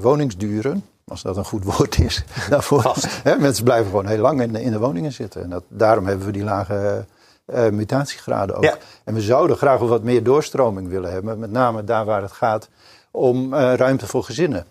woningsduren. 0.00 0.84
Als 1.04 1.22
dat 1.22 1.36
een 1.36 1.44
goed 1.44 1.64
woord 1.64 1.98
is. 1.98 2.24
Daarvoor. 2.50 2.94
Mensen 3.38 3.64
blijven 3.64 3.86
gewoon 3.86 4.06
heel 4.06 4.18
lang 4.18 4.40
in 4.40 4.52
de, 4.52 4.62
in 4.62 4.70
de 4.70 4.78
woningen 4.78 5.12
zitten. 5.12 5.42
En 5.42 5.50
dat, 5.50 5.64
daarom 5.68 6.06
hebben 6.06 6.26
we 6.26 6.32
die 6.32 6.44
lage 6.44 7.04
uh, 7.46 7.68
mutatiegraden 7.68 8.56
ook. 8.56 8.64
Ja. 8.64 8.76
En 9.04 9.14
we 9.14 9.20
zouden 9.20 9.56
graag 9.56 9.78
wel 9.78 9.88
wat 9.88 10.02
meer 10.02 10.22
doorstroming 10.22 10.88
willen 10.88 11.12
hebben. 11.12 11.38
Met 11.38 11.50
name 11.50 11.84
daar 11.84 12.04
waar 12.04 12.22
het 12.22 12.32
gaat 12.32 12.68
om 13.10 13.54
uh, 13.54 13.74
ruimte 13.74 14.06
voor 14.06 14.24
gezinnen. 14.24 14.66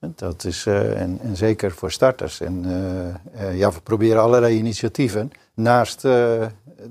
Dat 0.00 0.44
is, 0.44 0.66
uh, 0.66 1.00
en, 1.00 1.18
en, 1.22 1.36
zeker 1.36 1.70
voor 1.70 1.90
starters. 1.90 2.40
En 2.40 2.64
ja, 3.52 3.70
we 3.70 3.80
proberen 3.80 4.22
allerlei 4.22 4.56
initiatieven. 4.56 5.30
Naast 5.54 6.06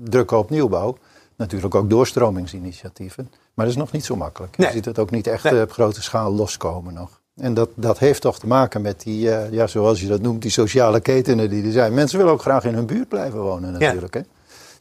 drukken 0.04 0.38
op 0.38 0.50
nieuwbouw. 0.50 0.96
Natuurlijk 1.36 1.74
ook 1.74 1.90
doorstromingsinitiatieven. 1.90 3.30
Maar 3.54 3.64
dat 3.64 3.74
is 3.74 3.80
nog 3.80 3.92
niet 3.92 4.04
zo 4.04 4.16
makkelijk. 4.16 4.56
Nee. 4.56 4.66
Je 4.66 4.74
ziet 4.74 4.84
het 4.84 4.98
ook 4.98 5.10
niet 5.10 5.26
echt 5.26 5.44
nee. 5.44 5.62
op 5.62 5.72
grote 5.72 6.02
schaal 6.02 6.32
loskomen 6.32 6.94
nog. 6.94 7.20
En 7.36 7.54
dat, 7.54 7.68
dat 7.74 7.98
heeft 7.98 8.20
toch 8.20 8.38
te 8.38 8.46
maken 8.46 8.82
met 8.82 9.00
die, 9.00 9.26
uh, 9.26 9.52
ja, 9.52 9.66
zoals 9.66 10.00
je 10.00 10.06
dat 10.06 10.20
noemt, 10.20 10.42
die 10.42 10.50
sociale 10.50 11.00
ketenen 11.00 11.50
die 11.50 11.64
er 11.64 11.72
zijn. 11.72 11.94
Mensen 11.94 12.18
willen 12.18 12.32
ook 12.32 12.40
graag 12.40 12.64
in 12.64 12.74
hun 12.74 12.86
buurt 12.86 13.08
blijven 13.08 13.40
wonen 13.40 13.72
natuurlijk. 13.72 14.14
Ja. 14.14 14.20
Hè? 14.20 14.26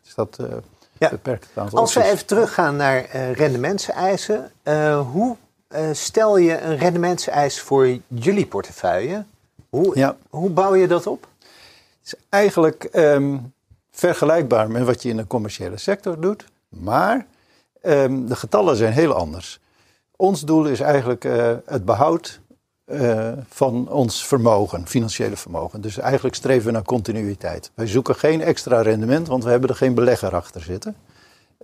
Dus 0.03 0.15
dat 0.15 0.37
uh, 0.41 0.47
ja. 0.97 1.09
beperkt 1.09 1.47
het 1.47 1.57
aantal 1.57 1.79
Als 1.79 1.93
we 1.93 2.03
even 2.03 2.25
teruggaan 2.25 2.75
naar 2.75 3.15
uh, 3.15 3.31
rendementseisen. 3.31 4.51
hoe 5.11 5.35
stel 5.91 6.37
je 6.37 6.61
een 6.61 6.77
rendementseis 6.77 7.61
voor 7.61 7.97
jullie 8.07 8.45
portefeuille? 8.45 9.25
Hoe, 9.69 9.97
ja. 9.97 10.15
hoe 10.29 10.49
bouw 10.49 10.75
je 10.75 10.87
dat 10.87 11.07
op? 11.07 11.27
Het 12.03 12.13
is 12.13 12.15
eigenlijk 12.29 12.89
um, 12.93 13.53
vergelijkbaar 13.91 14.71
met 14.71 14.83
wat 14.83 15.01
je 15.01 15.09
in 15.09 15.17
de 15.17 15.27
commerciële 15.27 15.77
sector 15.77 16.21
doet. 16.21 16.45
Maar 16.69 17.25
um, 17.83 18.27
de 18.27 18.35
getallen 18.35 18.75
zijn 18.75 18.93
heel 18.93 19.13
anders. 19.13 19.59
Ons 20.15 20.41
doel 20.41 20.65
is 20.65 20.79
eigenlijk 20.79 21.25
uh, 21.25 21.51
het 21.65 21.85
behoud 21.85 22.39
uh, 22.85 23.31
van 23.47 23.89
ons 23.89 24.25
vermogen, 24.25 24.87
financiële 24.87 25.35
vermogen. 25.35 25.81
Dus 25.81 25.97
eigenlijk 25.97 26.35
streven 26.35 26.65
we 26.65 26.71
naar 26.71 26.83
continuïteit. 26.83 27.71
Wij 27.73 27.87
zoeken 27.87 28.15
geen 28.15 28.41
extra 28.41 28.81
rendement, 28.81 29.27
want 29.27 29.43
we 29.43 29.49
hebben 29.49 29.69
er 29.69 29.75
geen 29.75 29.93
belegger 29.93 30.35
achter 30.35 30.61
zitten. 30.61 30.95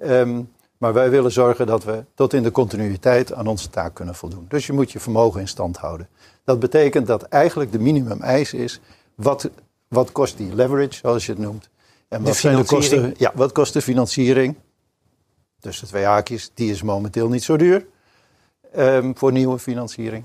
Um, 0.03 0.51
maar 0.77 0.93
wij 0.93 1.09
willen 1.09 1.31
zorgen 1.31 1.67
dat 1.67 1.83
we 1.83 2.03
tot 2.15 2.33
in 2.33 2.43
de 2.43 2.51
continuïteit 2.51 3.33
aan 3.33 3.47
onze 3.47 3.69
taak 3.69 3.93
kunnen 3.93 4.15
voldoen. 4.15 4.45
Dus 4.49 4.67
je 4.67 4.73
moet 4.73 4.91
je 4.91 4.99
vermogen 4.99 5.39
in 5.39 5.47
stand 5.47 5.77
houden. 5.77 6.07
Dat 6.43 6.59
betekent 6.59 7.07
dat 7.07 7.23
eigenlijk 7.23 7.71
de 7.71 7.79
minimum 7.79 8.21
eis 8.21 8.53
is, 8.53 8.79
wat, 9.15 9.49
wat 9.87 10.11
kost 10.11 10.37
die 10.37 10.55
leverage, 10.55 10.93
zoals 10.93 11.25
je 11.25 11.31
het 11.31 11.41
noemt? 11.41 11.69
En 12.07 12.21
wat, 12.21 12.33
de 12.33 12.39
zijn 12.39 12.55
de 12.55 12.63
kosten, 12.63 13.13
ja, 13.17 13.31
wat 13.35 13.51
kost 13.51 13.73
de 13.73 13.81
financiering? 13.81 14.55
Tussen 15.59 15.87
twee 15.87 16.03
haakjes, 16.05 16.51
die 16.53 16.71
is 16.71 16.81
momenteel 16.81 17.29
niet 17.29 17.43
zo 17.43 17.57
duur 17.57 17.85
um, 18.77 19.17
voor 19.17 19.31
nieuwe 19.31 19.59
financiering. 19.59 20.23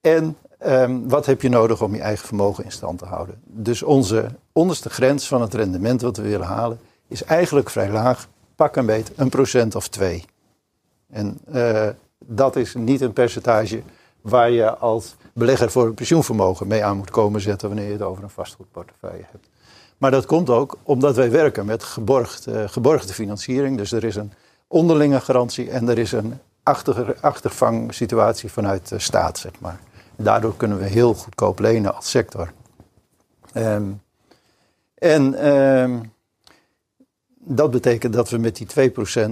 En 0.00 0.36
um, 0.66 1.08
wat 1.08 1.26
heb 1.26 1.42
je 1.42 1.48
nodig 1.48 1.82
om 1.82 1.94
je 1.94 2.00
eigen 2.00 2.26
vermogen 2.26 2.64
in 2.64 2.72
stand 2.72 2.98
te 2.98 3.04
houden? 3.04 3.42
Dus 3.44 3.82
onze 3.82 4.28
onderste 4.52 4.90
grens 4.90 5.28
van 5.28 5.40
het 5.40 5.54
rendement 5.54 6.00
wat 6.00 6.16
we 6.16 6.22
willen 6.22 6.46
halen 6.46 6.80
is 7.08 7.24
eigenlijk 7.24 7.70
vrij 7.70 7.90
laag. 7.90 8.28
Pak 8.56 8.76
een 8.76 8.86
beet, 8.86 9.10
een 9.16 9.28
procent 9.28 9.74
of 9.74 9.88
twee. 9.88 10.24
En 11.10 11.38
uh, 11.54 11.88
dat 12.24 12.56
is 12.56 12.74
niet 12.74 13.00
een 13.00 13.12
percentage 13.12 13.82
waar 14.20 14.50
je 14.50 14.76
als 14.76 15.16
belegger 15.32 15.70
voor 15.70 15.86
een 15.86 15.94
pensioenvermogen 15.94 16.66
mee 16.66 16.84
aan 16.84 16.96
moet 16.96 17.10
komen 17.10 17.40
zetten 17.40 17.68
wanneer 17.68 17.86
je 17.86 17.92
het 17.92 18.02
over 18.02 18.22
een 18.22 18.30
vastgoedportefeuille 18.30 19.24
hebt. 19.30 19.48
Maar 19.98 20.10
dat 20.10 20.26
komt 20.26 20.50
ook 20.50 20.78
omdat 20.82 21.16
wij 21.16 21.30
werken 21.30 21.66
met 21.66 21.82
geborgd, 21.82 22.48
uh, 22.48 22.68
geborgde 22.68 23.12
financiering. 23.12 23.76
Dus 23.76 23.92
er 23.92 24.04
is 24.04 24.16
een 24.16 24.32
onderlinge 24.66 25.20
garantie 25.20 25.70
en 25.70 25.88
er 25.88 25.98
is 25.98 26.12
een 26.12 26.38
achter, 26.62 27.16
achtervangsituatie 27.20 28.52
vanuit 28.52 28.88
de 28.88 28.98
staat, 28.98 29.38
zeg 29.38 29.52
maar. 29.60 29.80
Daardoor 30.16 30.56
kunnen 30.56 30.78
we 30.78 30.86
heel 30.86 31.14
goedkoop 31.14 31.58
lenen 31.58 31.94
als 31.94 32.10
sector. 32.10 32.52
Um, 33.54 34.02
en 34.94 35.48
um, 35.48 36.12
dat 37.38 37.70
betekent 37.70 38.12
dat 38.12 38.30
we 38.30 38.38
met 38.38 38.56
die 38.56 38.90
2% 38.90 39.30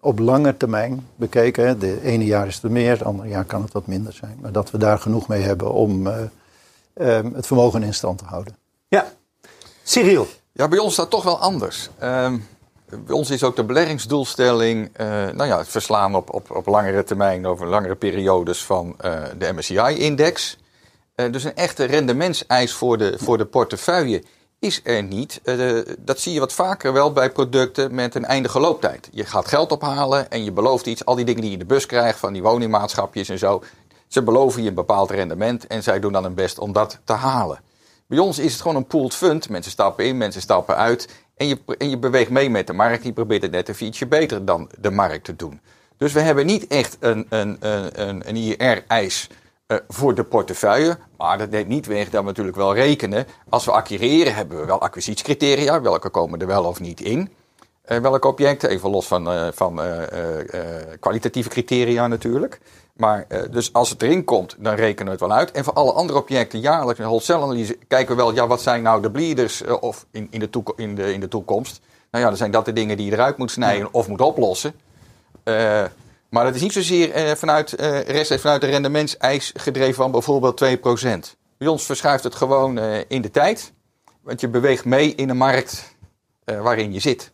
op 0.00 0.18
lange 0.18 0.56
termijn 0.56 1.06
bekeken, 1.16 1.78
de 1.78 2.02
ene 2.02 2.24
jaar 2.24 2.46
is 2.46 2.58
het 2.62 2.72
meer, 2.72 2.90
het 2.90 3.04
andere 3.04 3.28
jaar 3.28 3.44
kan 3.44 3.62
het 3.62 3.72
wat 3.72 3.86
minder 3.86 4.12
zijn, 4.12 4.38
maar 4.40 4.52
dat 4.52 4.70
we 4.70 4.78
daar 4.78 4.98
genoeg 4.98 5.28
mee 5.28 5.42
hebben 5.42 5.72
om 5.72 6.06
uh, 6.06 6.16
um, 6.94 7.34
het 7.34 7.46
vermogen 7.46 7.82
in 7.82 7.94
stand 7.94 8.18
te 8.18 8.24
houden. 8.24 8.56
Ja, 8.88 9.12
Cyril. 9.82 10.26
Ja, 10.52 10.68
bij 10.68 10.78
ons 10.78 10.92
staat 10.92 11.10
toch 11.10 11.24
wel 11.24 11.38
anders. 11.38 11.88
Um, 12.02 12.48
bij 12.86 13.14
ons 13.14 13.30
is 13.30 13.42
ook 13.42 13.56
de 13.56 13.64
beleggingsdoelstelling 13.64 14.90
uh, 15.00 15.06
nou 15.06 15.44
ja, 15.44 15.58
het 15.58 15.68
verslaan 15.68 16.14
op, 16.14 16.34
op, 16.34 16.50
op 16.50 16.66
langere 16.66 17.04
termijn, 17.04 17.46
over 17.46 17.66
langere 17.66 17.94
periodes 17.94 18.64
van 18.64 18.96
uh, 19.04 19.22
de 19.38 19.52
MSCI-index. 19.52 20.58
Uh, 21.16 21.32
dus 21.32 21.44
een 21.44 21.54
echte 21.54 21.84
rendementseis 21.84 22.72
voor 22.72 22.98
de, 22.98 23.14
voor 23.18 23.38
de 23.38 23.46
portefeuille 23.46 24.22
is 24.58 24.80
er 24.84 25.02
niet. 25.02 25.40
dat 25.98 26.20
zie 26.20 26.32
je 26.32 26.40
wat 26.40 26.52
vaker 26.52 26.92
wel 26.92 27.12
bij 27.12 27.32
producten 27.32 27.94
met 27.94 28.14
een 28.14 28.24
eindige 28.24 28.60
looptijd. 28.60 29.08
Je 29.12 29.24
gaat 29.24 29.48
geld 29.48 29.72
ophalen 29.72 30.30
en 30.30 30.44
je 30.44 30.52
belooft 30.52 30.86
iets. 30.86 31.04
Al 31.04 31.14
die 31.14 31.24
dingen 31.24 31.40
die 31.40 31.50
je 31.50 31.56
in 31.56 31.62
de 31.62 31.74
bus 31.74 31.86
krijgt 31.86 32.18
van 32.18 32.32
die 32.32 32.42
woningmaatschapjes 32.42 33.28
en 33.28 33.38
zo. 33.38 33.62
Ze 34.08 34.22
beloven 34.22 34.62
je 34.62 34.68
een 34.68 34.74
bepaald 34.74 35.10
rendement 35.10 35.66
en 35.66 35.82
zij 35.82 36.00
doen 36.00 36.12
dan 36.12 36.22
hun 36.22 36.34
best 36.34 36.58
om 36.58 36.72
dat 36.72 36.98
te 37.04 37.12
halen. 37.12 37.60
Bij 38.06 38.18
ons 38.18 38.38
is 38.38 38.52
het 38.52 38.60
gewoon 38.60 38.76
een 38.76 38.86
pooled 38.86 39.14
fund. 39.14 39.48
Mensen 39.48 39.72
stappen 39.72 40.04
in, 40.04 40.16
mensen 40.16 40.40
stappen 40.40 40.76
uit. 40.76 41.08
En 41.36 41.46
je, 41.46 41.58
en 41.78 41.90
je 41.90 41.98
beweegt 41.98 42.30
mee 42.30 42.50
met 42.50 42.66
de 42.66 42.72
markt. 42.72 43.04
Je 43.04 43.12
probeert 43.12 43.42
het 43.42 43.50
net 43.50 43.68
even 43.68 43.86
ietsje 43.86 44.06
beter 44.06 44.44
dan 44.44 44.70
de 44.80 44.90
markt 44.90 45.24
te 45.24 45.36
doen. 45.36 45.60
Dus 45.96 46.12
we 46.12 46.20
hebben 46.20 46.46
niet 46.46 46.66
echt 46.66 46.96
een, 47.00 47.26
een, 47.28 47.56
een, 47.60 48.28
een 48.28 48.36
IR-eis 48.36 49.28
uh, 49.66 49.78
voor 49.88 50.14
de 50.14 50.24
portefeuille. 50.24 50.98
Maar 51.16 51.38
dat 51.38 51.50
neemt 51.50 51.68
niet 51.68 51.86
weg 51.86 52.10
dat 52.10 52.20
we 52.20 52.26
natuurlijk 52.26 52.56
wel 52.56 52.74
rekenen. 52.74 53.26
Als 53.48 53.64
we 53.64 53.70
acquireren 53.70 54.34
hebben 54.34 54.60
we 54.60 54.64
wel 54.64 54.80
acquisitiecriteria. 54.80 55.80
Welke 55.80 56.08
komen 56.08 56.40
er 56.40 56.46
wel 56.46 56.64
of 56.64 56.80
niet 56.80 57.00
in? 57.00 57.32
Uh, 57.86 57.98
welke 57.98 58.28
objecten? 58.28 58.68
Even 58.68 58.90
los 58.90 59.06
van, 59.06 59.32
uh, 59.32 59.48
van 59.52 59.80
kwalitatieve 61.00 61.48
criteria 61.48 62.06
natuurlijk. 62.06 62.60
Maar 62.92 63.24
uh, 63.28 63.38
dus 63.50 63.72
als 63.72 63.90
het 63.90 64.02
erin 64.02 64.24
komt, 64.24 64.56
dan 64.58 64.74
rekenen 64.74 65.04
we 65.04 65.10
het 65.10 65.20
wel 65.20 65.32
uit. 65.32 65.50
En 65.50 65.64
voor 65.64 65.72
alle 65.72 65.92
andere 65.92 66.18
objecten, 66.18 66.60
jaarlijks 66.60 66.98
een 66.98 67.06
wholesale-analyse, 67.06 67.78
kijken 67.88 68.16
we 68.16 68.22
wel, 68.22 68.34
ja, 68.34 68.46
wat 68.46 68.62
zijn 68.62 68.82
nou 68.82 69.02
de 69.02 69.10
bleeders 69.10 69.62
uh, 69.62 69.76
of 69.80 70.06
in, 70.10 70.28
in, 70.30 70.40
de 70.40 70.62
in, 70.76 70.94
de, 70.94 71.12
in 71.12 71.20
de 71.20 71.28
toekomst? 71.28 71.80
Nou 72.10 72.24
ja, 72.24 72.30
dan 72.30 72.38
zijn 72.38 72.50
dat 72.50 72.64
de 72.64 72.72
dingen 72.72 72.96
die 72.96 73.06
je 73.06 73.12
eruit 73.12 73.36
moet 73.36 73.50
snijden 73.50 73.88
of 73.92 74.08
moet 74.08 74.20
oplossen. 74.20 74.74
Uh, 75.44 75.84
maar 76.28 76.44
dat 76.44 76.54
is 76.54 76.60
niet 76.60 76.72
zozeer 76.72 77.36
vanuit, 77.36 77.70
rest 78.06 78.40
vanuit 78.40 78.60
de 78.60 78.66
rendementseis 78.66 79.52
gedreven 79.56 79.94
van 79.94 80.10
bijvoorbeeld 80.10 80.64
2%. 80.64 80.66
Bij 81.58 81.68
ons 81.68 81.84
verschuift 81.84 82.24
het 82.24 82.34
gewoon 82.34 82.78
in 83.08 83.22
de 83.22 83.30
tijd. 83.30 83.72
Want 84.22 84.40
je 84.40 84.48
beweegt 84.48 84.84
mee 84.84 85.14
in 85.14 85.28
een 85.28 85.36
markt 85.36 85.96
waarin 86.44 86.92
je 86.92 87.00
zit. 87.00 87.30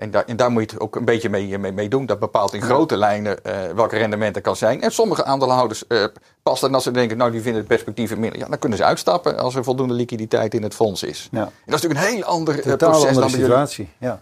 En 0.00 0.10
daar, 0.10 0.24
en 0.24 0.36
daar 0.36 0.50
moet 0.50 0.62
je 0.62 0.70
het 0.70 0.80
ook 0.80 0.96
een 0.96 1.04
beetje 1.04 1.28
mee, 1.28 1.58
mee, 1.58 1.72
mee 1.72 1.88
doen. 1.88 2.06
Dat 2.06 2.18
bepaalt 2.18 2.54
in 2.54 2.62
grote 2.62 2.96
lijnen 2.96 3.38
uh, 3.46 3.52
welke 3.74 3.96
rendementen 3.96 4.42
kan 4.42 4.56
zijn. 4.56 4.82
En 4.82 4.92
sommige 4.92 5.24
aandeelhouders 5.24 5.84
uh, 5.88 6.04
passen 6.42 6.68
en 6.68 6.74
als 6.74 6.82
ze 6.82 6.90
denken, 6.90 7.16
nou 7.16 7.30
die 7.30 7.40
vinden 7.40 7.58
het 7.60 7.68
perspectief 7.68 8.16
minder. 8.16 8.38
Ja, 8.38 8.46
dan 8.46 8.58
kunnen 8.58 8.78
ze 8.78 8.84
uitstappen 8.84 9.38
als 9.38 9.54
er 9.54 9.64
voldoende 9.64 9.94
liquiditeit 9.94 10.54
in 10.54 10.62
het 10.62 10.74
fonds 10.74 11.02
is. 11.02 11.28
Ja. 11.30 11.40
En 11.40 11.52
dat 11.66 11.74
is 11.74 11.82
natuurlijk 11.82 12.00
een 12.00 12.14
heel 12.14 12.24
ander 12.24 12.56
uh, 12.56 12.62
Totaal 12.62 12.90
proces 12.90 13.08
andere 13.08 13.20
dan 13.20 13.30
situatie. 13.30 13.88
Ja. 13.98 14.18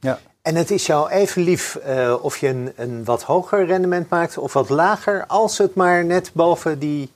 ja. 0.00 0.18
En 0.42 0.54
het 0.54 0.70
is 0.70 0.86
jou 0.86 1.10
even 1.10 1.42
lief 1.42 1.78
uh, 1.86 2.14
of 2.20 2.36
je 2.36 2.48
een, 2.48 2.72
een, 2.76 3.04
wat 3.04 3.22
hoger 3.22 3.66
rendement 3.66 4.08
maakt 4.08 4.38
of 4.38 4.52
wat 4.52 4.68
lager, 4.68 5.24
als 5.26 5.58
het 5.58 5.74
maar 5.74 6.04
net 6.04 6.30
boven 6.34 6.78
die 6.78 7.10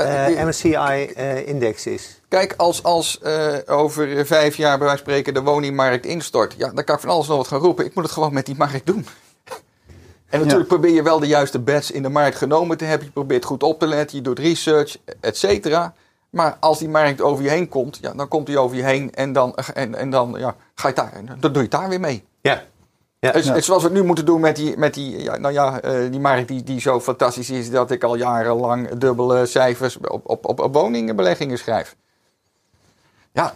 uh, 0.00 0.44
MSCI-index 0.44 1.86
is. 1.86 2.20
Kijk, 2.28 2.54
als, 2.56 2.82
als 2.82 3.20
uh, 3.22 3.54
over 3.66 4.26
vijf 4.26 4.56
jaar 4.56 4.78
bij 4.78 4.86
wijze 4.86 5.02
van 5.02 5.12
spreken 5.12 5.34
de 5.34 5.42
woningmarkt 5.42 6.06
instort, 6.06 6.54
ja, 6.56 6.70
dan 6.70 6.84
kan 6.84 6.94
ik 6.94 7.00
van 7.00 7.10
alles 7.10 7.26
nog 7.26 7.36
wat 7.36 7.46
gaan 7.46 7.60
roepen. 7.60 7.84
Ik 7.84 7.94
moet 7.94 8.04
het 8.04 8.12
gewoon 8.12 8.32
met 8.32 8.46
die 8.46 8.56
markt 8.56 8.86
doen. 8.86 9.06
en 10.28 10.38
natuurlijk 10.38 10.70
ja. 10.70 10.76
probeer 10.76 10.94
je 10.94 11.02
wel 11.02 11.18
de 11.20 11.26
juiste 11.26 11.58
bets 11.58 11.90
in 11.90 12.02
de 12.02 12.08
markt 12.08 12.36
genomen 12.36 12.76
te 12.76 12.84
hebben. 12.84 13.06
Je 13.06 13.12
probeert 13.12 13.44
goed 13.44 13.62
op 13.62 13.78
te 13.78 13.86
letten, 13.86 14.16
je 14.16 14.22
doet 14.22 14.38
research, 14.38 14.96
et 15.20 15.36
cetera. 15.36 15.94
Maar 16.30 16.56
als 16.60 16.78
die 16.78 16.88
markt 16.88 17.20
over 17.20 17.44
je 17.44 17.50
heen 17.50 17.68
komt, 17.68 17.98
ja, 18.00 18.12
dan 18.12 18.28
komt 18.28 18.46
die 18.46 18.58
over 18.58 18.76
je 18.76 18.82
heen 18.82 19.14
en 19.14 19.32
dan, 19.32 19.54
en, 19.54 19.94
en 19.94 20.10
dan, 20.10 20.34
ja, 20.38 20.56
ga 20.74 20.88
je 20.88 20.94
daar, 20.94 21.12
dan 21.38 21.52
doe 21.52 21.62
je 21.62 21.68
daar 21.68 21.88
weer 21.88 22.00
mee. 22.00 22.24
Ja. 22.40 22.62
Ja. 23.20 23.60
Zoals 23.60 23.82
we 23.82 23.88
het 23.88 23.92
nu 23.92 24.04
moeten 24.04 24.24
doen 24.24 24.40
met 24.40 24.56
die, 24.56 24.76
met 24.76 24.94
die, 24.94 25.22
ja, 25.22 25.36
nou 25.36 25.54
ja, 25.54 25.84
uh, 25.84 26.10
die 26.10 26.20
markt 26.20 26.48
die, 26.48 26.62
die 26.62 26.80
zo 26.80 27.00
fantastisch 27.00 27.50
is 27.50 27.70
dat 27.70 27.90
ik 27.90 28.04
al 28.04 28.14
jarenlang 28.14 28.88
dubbele 28.88 29.46
cijfers 29.46 29.96
op, 29.96 30.20
op, 30.24 30.44
op, 30.48 30.60
op 30.60 30.74
woningbeleggingen 30.74 31.58
schrijf. 31.58 31.96
Ja, 33.32 33.54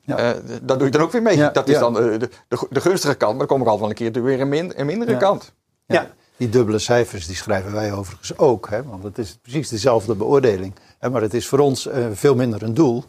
ja. 0.00 0.34
Uh, 0.34 0.40
dat 0.62 0.78
doe 0.78 0.86
je 0.86 0.92
dan 0.92 1.02
ook 1.02 1.12
weer 1.12 1.22
mee. 1.22 1.36
Ja, 1.36 1.50
dat 1.50 1.68
is 1.68 1.74
ja. 1.74 1.80
dan 1.80 1.96
uh, 1.96 2.18
de, 2.18 2.28
de, 2.48 2.66
de, 2.70 2.80
gunstige 2.80 3.14
kant, 3.14 3.30
maar 3.30 3.46
dan 3.46 3.56
kom 3.56 3.60
ik 3.60 3.72
altijd 3.72 3.80
wel 3.80 4.06
een 4.06 4.12
keer 4.12 4.22
weer 4.22 4.40
een, 4.40 4.48
min, 4.48 4.80
een 4.80 4.86
mindere 4.86 5.16
kant. 5.16 5.52
Ja. 5.86 6.10
Die 6.36 6.48
dubbele 6.48 6.78
cijfers 6.78 7.26
die 7.26 7.36
schrijven 7.36 7.72
wij 7.72 7.92
overigens 7.92 8.38
ook, 8.38 8.68
hè, 8.70 8.82
want 8.82 9.02
het 9.02 9.18
is 9.18 9.38
precies 9.42 9.68
dezelfde 9.68 10.14
beoordeling. 10.14 10.74
Hè, 10.98 11.10
maar 11.10 11.22
het 11.22 11.34
is 11.34 11.46
voor 11.48 11.58
ons 11.58 11.86
uh, 11.86 12.06
veel 12.12 12.34
minder 12.34 12.62
een 12.62 12.74
doel 12.74 13.04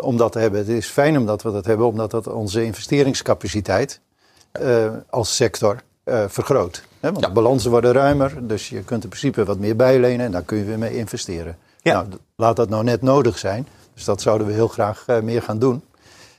om 0.00 0.16
dat 0.16 0.32
te 0.32 0.38
hebben. 0.38 0.60
Het 0.60 0.68
is 0.68 0.86
fijn 0.86 1.18
omdat 1.18 1.42
we 1.42 1.52
dat 1.52 1.66
hebben, 1.66 1.86
omdat 1.86 2.10
dat 2.10 2.26
onze 2.26 2.64
investeringscapaciteit 2.64 4.00
als 5.10 5.36
sector 5.36 5.76
vergroot. 6.28 6.82
Hè, 7.00 7.12
want 7.12 7.24
de 7.24 7.30
balansen 7.30 7.70
worden 7.70 7.92
ruimer, 7.92 8.34
dus 8.40 8.68
je 8.68 8.82
kunt 8.82 9.02
in 9.02 9.08
principe 9.08 9.44
wat 9.44 9.58
meer 9.58 9.76
bijlenen 9.76 10.26
en 10.26 10.32
daar 10.32 10.42
kun 10.42 10.58
je 10.58 10.64
weer 10.64 10.78
mee 10.78 10.96
investeren. 10.96 11.56
Ja. 11.82 11.92
Nou, 11.92 12.06
laat 12.36 12.56
dat 12.56 12.68
nou 12.68 12.84
net 12.84 13.02
nodig 13.02 13.38
zijn. 13.38 13.66
Dus 13.94 14.04
dat 14.04 14.20
zouden 14.22 14.46
we 14.46 14.52
heel 14.52 14.68
graag 14.68 15.02
eh, 15.06 15.20
meer 15.20 15.42
gaan 15.42 15.58
doen. 15.58 15.82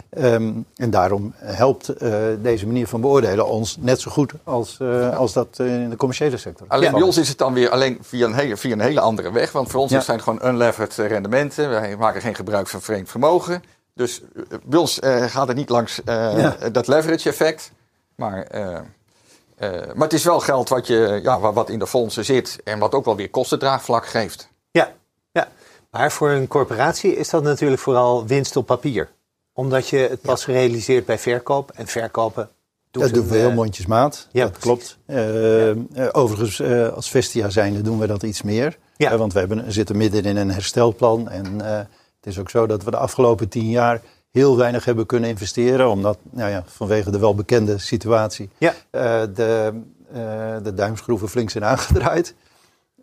Ehm, 0.09 0.51
en 0.75 0.89
daarom 0.89 1.33
helpt 1.37 1.89
eh, 1.89 2.13
deze 2.41 2.65
manier 2.67 2.87
van 2.87 3.01
beoordelen 3.01 3.47
ons 3.47 3.77
net 3.79 4.01
zo 4.01 4.11
goed 4.11 4.33
als, 4.43 4.77
eh, 4.79 5.17
als 5.17 5.33
dat 5.33 5.47
eh, 5.59 5.81
in 5.81 5.89
de 5.89 5.95
commerciële 5.95 6.37
sector. 6.37 6.67
Alleen 6.69 6.83
Ja. 6.89 6.91
bij 6.91 7.01
ons 7.01 7.17
is 7.17 7.29
het 7.29 7.37
dan 7.37 7.53
weer 7.53 7.69
alleen 7.69 7.97
via 8.01 8.25
een 8.25 8.33
hele, 8.33 8.57
via 8.57 8.71
een 8.71 8.79
hele 8.79 8.99
andere 8.99 9.31
weg. 9.31 9.51
Want 9.51 9.69
voor 9.69 9.81
ons 9.81 9.91
Ja. 9.91 10.01
zijn 10.01 10.17
het 10.17 10.25
gewoon 10.25 10.49
unlevered 10.53 10.99
eh, 10.99 11.07
rendementen. 11.07 11.69
Wij 11.69 11.95
maken 11.97 12.21
geen 12.21 12.35
gebruik 12.35 12.67
van 12.67 12.81
vreemd 12.81 13.09
vermogen. 13.09 13.63
Dus 13.93 14.21
eh, 14.35 14.41
bij 14.65 14.79
ons 14.79 14.99
eh, 14.99 15.23
gaat 15.23 15.47
het 15.47 15.57
niet 15.57 15.69
langs 15.69 16.03
eh, 16.03 16.51
dat 16.71 16.87
leverage 16.87 17.29
effect. 17.29 17.71
Maar, 18.19 18.43
eh, 18.43 18.75
eh, 18.75 19.93
maar 19.93 20.03
het 20.07 20.13
is 20.13 20.23
wel 20.23 20.39
geld 20.39 20.69
wat, 20.69 20.87
je, 20.87 21.19
ja, 21.23 21.39
wat- 21.39 21.69
in 21.69 21.79
de 21.79 21.87
fondsen 21.87 22.25
zit. 22.25 22.59
En 22.63 22.79
wat 22.79 22.93
ook 22.93 23.05
wel 23.05 23.15
weer 23.15 23.29
kostendraagvlak 23.29 24.05
geeft. 24.07 24.49
Ja, 24.71 24.91
ja. 25.31 25.47
Maar 25.91 26.11
voor 26.11 26.29
een 26.29 26.47
corporatie 26.47 27.15
is 27.15 27.29
dat 27.29 27.43
natuurlijk 27.43 27.81
vooral 27.81 28.25
winst 28.25 28.55
op 28.55 28.65
papier. 28.65 29.09
Omdat 29.53 29.87
je 29.87 29.97
het 29.97 30.21
pas 30.21 30.45
realiseert 30.45 31.05
bij 31.05 31.19
verkoop. 31.19 31.71
En 31.75 31.87
verkopen 31.87 32.49
doet 32.91 33.03
Dat 33.03 33.13
doen 33.13 33.27
we 33.27 33.35
heel 33.37 33.49
eh, 33.49 33.55
mondjesmaat. 33.55 34.27
ja, 34.31 34.43
dat 34.43 34.59
precies. 34.59 34.97
klopt. 35.07 36.13
Overigens, 36.15 36.59
eh, 36.59 36.93
als 36.93 37.09
Vestia 37.09 37.49
zijnde 37.49 37.81
doen 37.81 37.99
we 37.99 38.07
dat 38.07 38.23
iets 38.23 38.41
meer. 38.41 38.77
Ja. 38.97 39.17
Want 39.17 39.33
we 39.33 39.39
hebben, 39.39 39.71
zitten 39.73 39.97
midden 39.97 40.23
in 40.25 40.37
een 40.37 40.51
herstelplan. 40.51 41.29
En 41.29 41.61
eh, 41.61 41.77
het 41.77 42.25
is 42.25 42.39
ook 42.39 42.49
zo 42.49 42.67
dat 42.67 42.83
we 42.83 42.91
de 42.91 42.97
afgelopen 42.97 43.49
tien 43.49 43.69
jaar 43.69 44.01
heel 44.31 44.57
weinig 44.57 44.85
hebben 44.85 45.05
kunnen 45.05 45.29
investeren. 45.29 45.89
Omdat, 45.89 46.17
nou 46.29 46.49
ja, 46.49 46.63
vanwege 46.67 47.11
de 47.11 47.19
welbekende 47.19 47.77
situatie, 47.77 48.49
Ja. 48.57 48.73
eh, 48.89 49.21
de, 49.33 49.73
eh, 50.13 50.55
de 50.63 50.73
duimschroeven 50.73 51.29
flink 51.29 51.49
zijn 51.49 51.63
aangedraaid. 51.65 52.35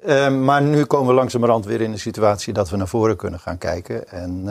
Eh, 0.02 0.30
maar 0.30 0.62
nu 0.62 0.84
komen 0.84 1.08
we 1.08 1.14
langzamerhand 1.14 1.64
weer 1.66 1.80
in 1.80 1.92
een 1.92 1.98
situatie 1.98 2.52
dat 2.52 2.70
we 2.70 2.76
naar 2.76 2.88
voren 2.88 3.16
kunnen 3.16 3.40
gaan 3.40 3.58
kijken. 3.58 4.08
En 4.08 4.44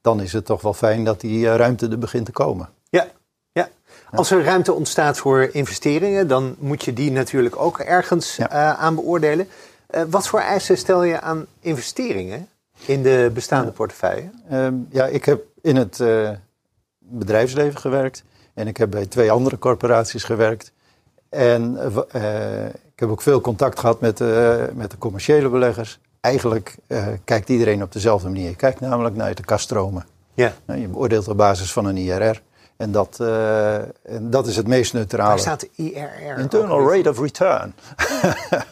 dan 0.00 0.20
is 0.20 0.32
het 0.32 0.44
toch 0.44 0.62
wel 0.62 0.74
fijn 0.74 1.04
dat 1.04 1.20
die 1.20 1.56
ruimte 1.56 1.88
er 1.88 1.98
begint 1.98 2.24
te 2.26 2.32
komen. 2.32 2.68
Ja, 2.88 3.06
ja. 3.52 3.68
Als 4.12 4.30
er 4.30 4.44
ruimte 4.44 4.72
ontstaat 4.72 5.18
voor 5.18 5.48
investeringen, 5.52 6.28
dan 6.28 6.54
moet 6.58 6.84
je 6.84 6.92
die 6.92 7.10
natuurlijk 7.10 7.56
ook 7.56 7.78
ergens 7.78 8.36
Ja. 8.36 8.76
aan 8.76 8.94
beoordelen. 8.94 9.48
Wat 10.10 10.28
voor 10.28 10.40
eisen 10.40 10.78
stel 10.78 11.02
je 11.02 11.20
aan 11.20 11.46
investeringen 11.60 12.48
in 12.86 13.02
de 13.02 13.30
bestaande 13.34 13.70
portefeuille? 13.70 14.30
Ehm, 14.48 14.74
ja, 14.90 15.06
ik 15.06 15.24
heb 15.24 15.42
in 15.62 15.76
het 15.76 16.00
eh, 16.00 16.30
bedrijfsleven 16.98 17.80
gewerkt 17.80 18.24
en 18.54 18.66
ik 18.66 18.76
heb 18.76 18.90
bij 18.90 19.06
twee 19.06 19.30
andere 19.30 19.58
corporaties 19.58 20.24
gewerkt. 20.24 20.72
En 21.28 21.76
eh, 22.12 22.64
eh, 22.64 22.66
ik 22.66 23.00
heb 23.00 23.08
ook 23.08 23.22
veel 23.22 23.40
contact 23.40 23.78
gehad 23.78 24.00
met, 24.00 24.18
met 24.74 24.90
de 24.90 24.98
commerciële 24.98 25.48
beleggers. 25.48 25.98
Eigenlijk 26.20 26.76
kijkt 27.24 27.48
iedereen 27.48 27.82
op 27.82 27.92
dezelfde 27.92 28.28
manier. 28.28 28.48
Je 28.48 28.56
kijkt 28.56 28.80
namelijk 28.80 29.16
naar 29.16 29.34
de 29.34 29.44
kaststromen. 29.44 30.06
Ja. 30.34 30.52
Nou, 30.64 30.80
Je 30.80 30.88
beoordeelt 30.88 31.28
op 31.28 31.36
basis 31.36 31.72
van 31.72 31.84
een 31.84 31.96
IRR. 31.96 32.42
En 32.76 32.92
dat, 32.92 33.20
en 34.02 34.30
dat 34.30 34.46
is 34.46 34.56
het 34.56 34.66
meest 34.66 34.92
neutrale. 34.92 35.28
Waar 35.28 35.38
staat 35.38 35.60
de 35.60 35.68
IRR? 35.74 36.38
Internal 36.38 36.92
Rate 36.92 37.08
of 37.08 37.18
Return. 37.18 37.74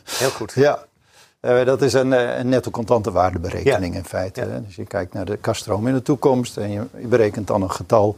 Heel 0.04 0.30
goed. 0.30 0.52
Ja, 0.66 0.84
dat 1.64 1.82
is 1.82 1.92
een, 1.92 2.12
eh, 2.12 2.38
een 2.38 2.48
netto 2.48 2.70
contante 2.70 3.10
waardeberekening 3.10 3.94
in 3.94 4.04
feite. 4.04 4.40
Ja. 4.40 4.60
Dus 4.66 4.76
je 4.76 4.84
kijkt 4.84 5.12
naar 5.12 5.24
de 5.24 5.36
kaststroom 5.36 5.86
in 5.88 5.94
de 5.94 6.02
toekomst 6.02 6.56
en 6.56 6.70
je, 6.70 6.82
berekent 7.06 7.46
dan 7.46 7.62
een 7.62 7.70
getal 7.70 8.16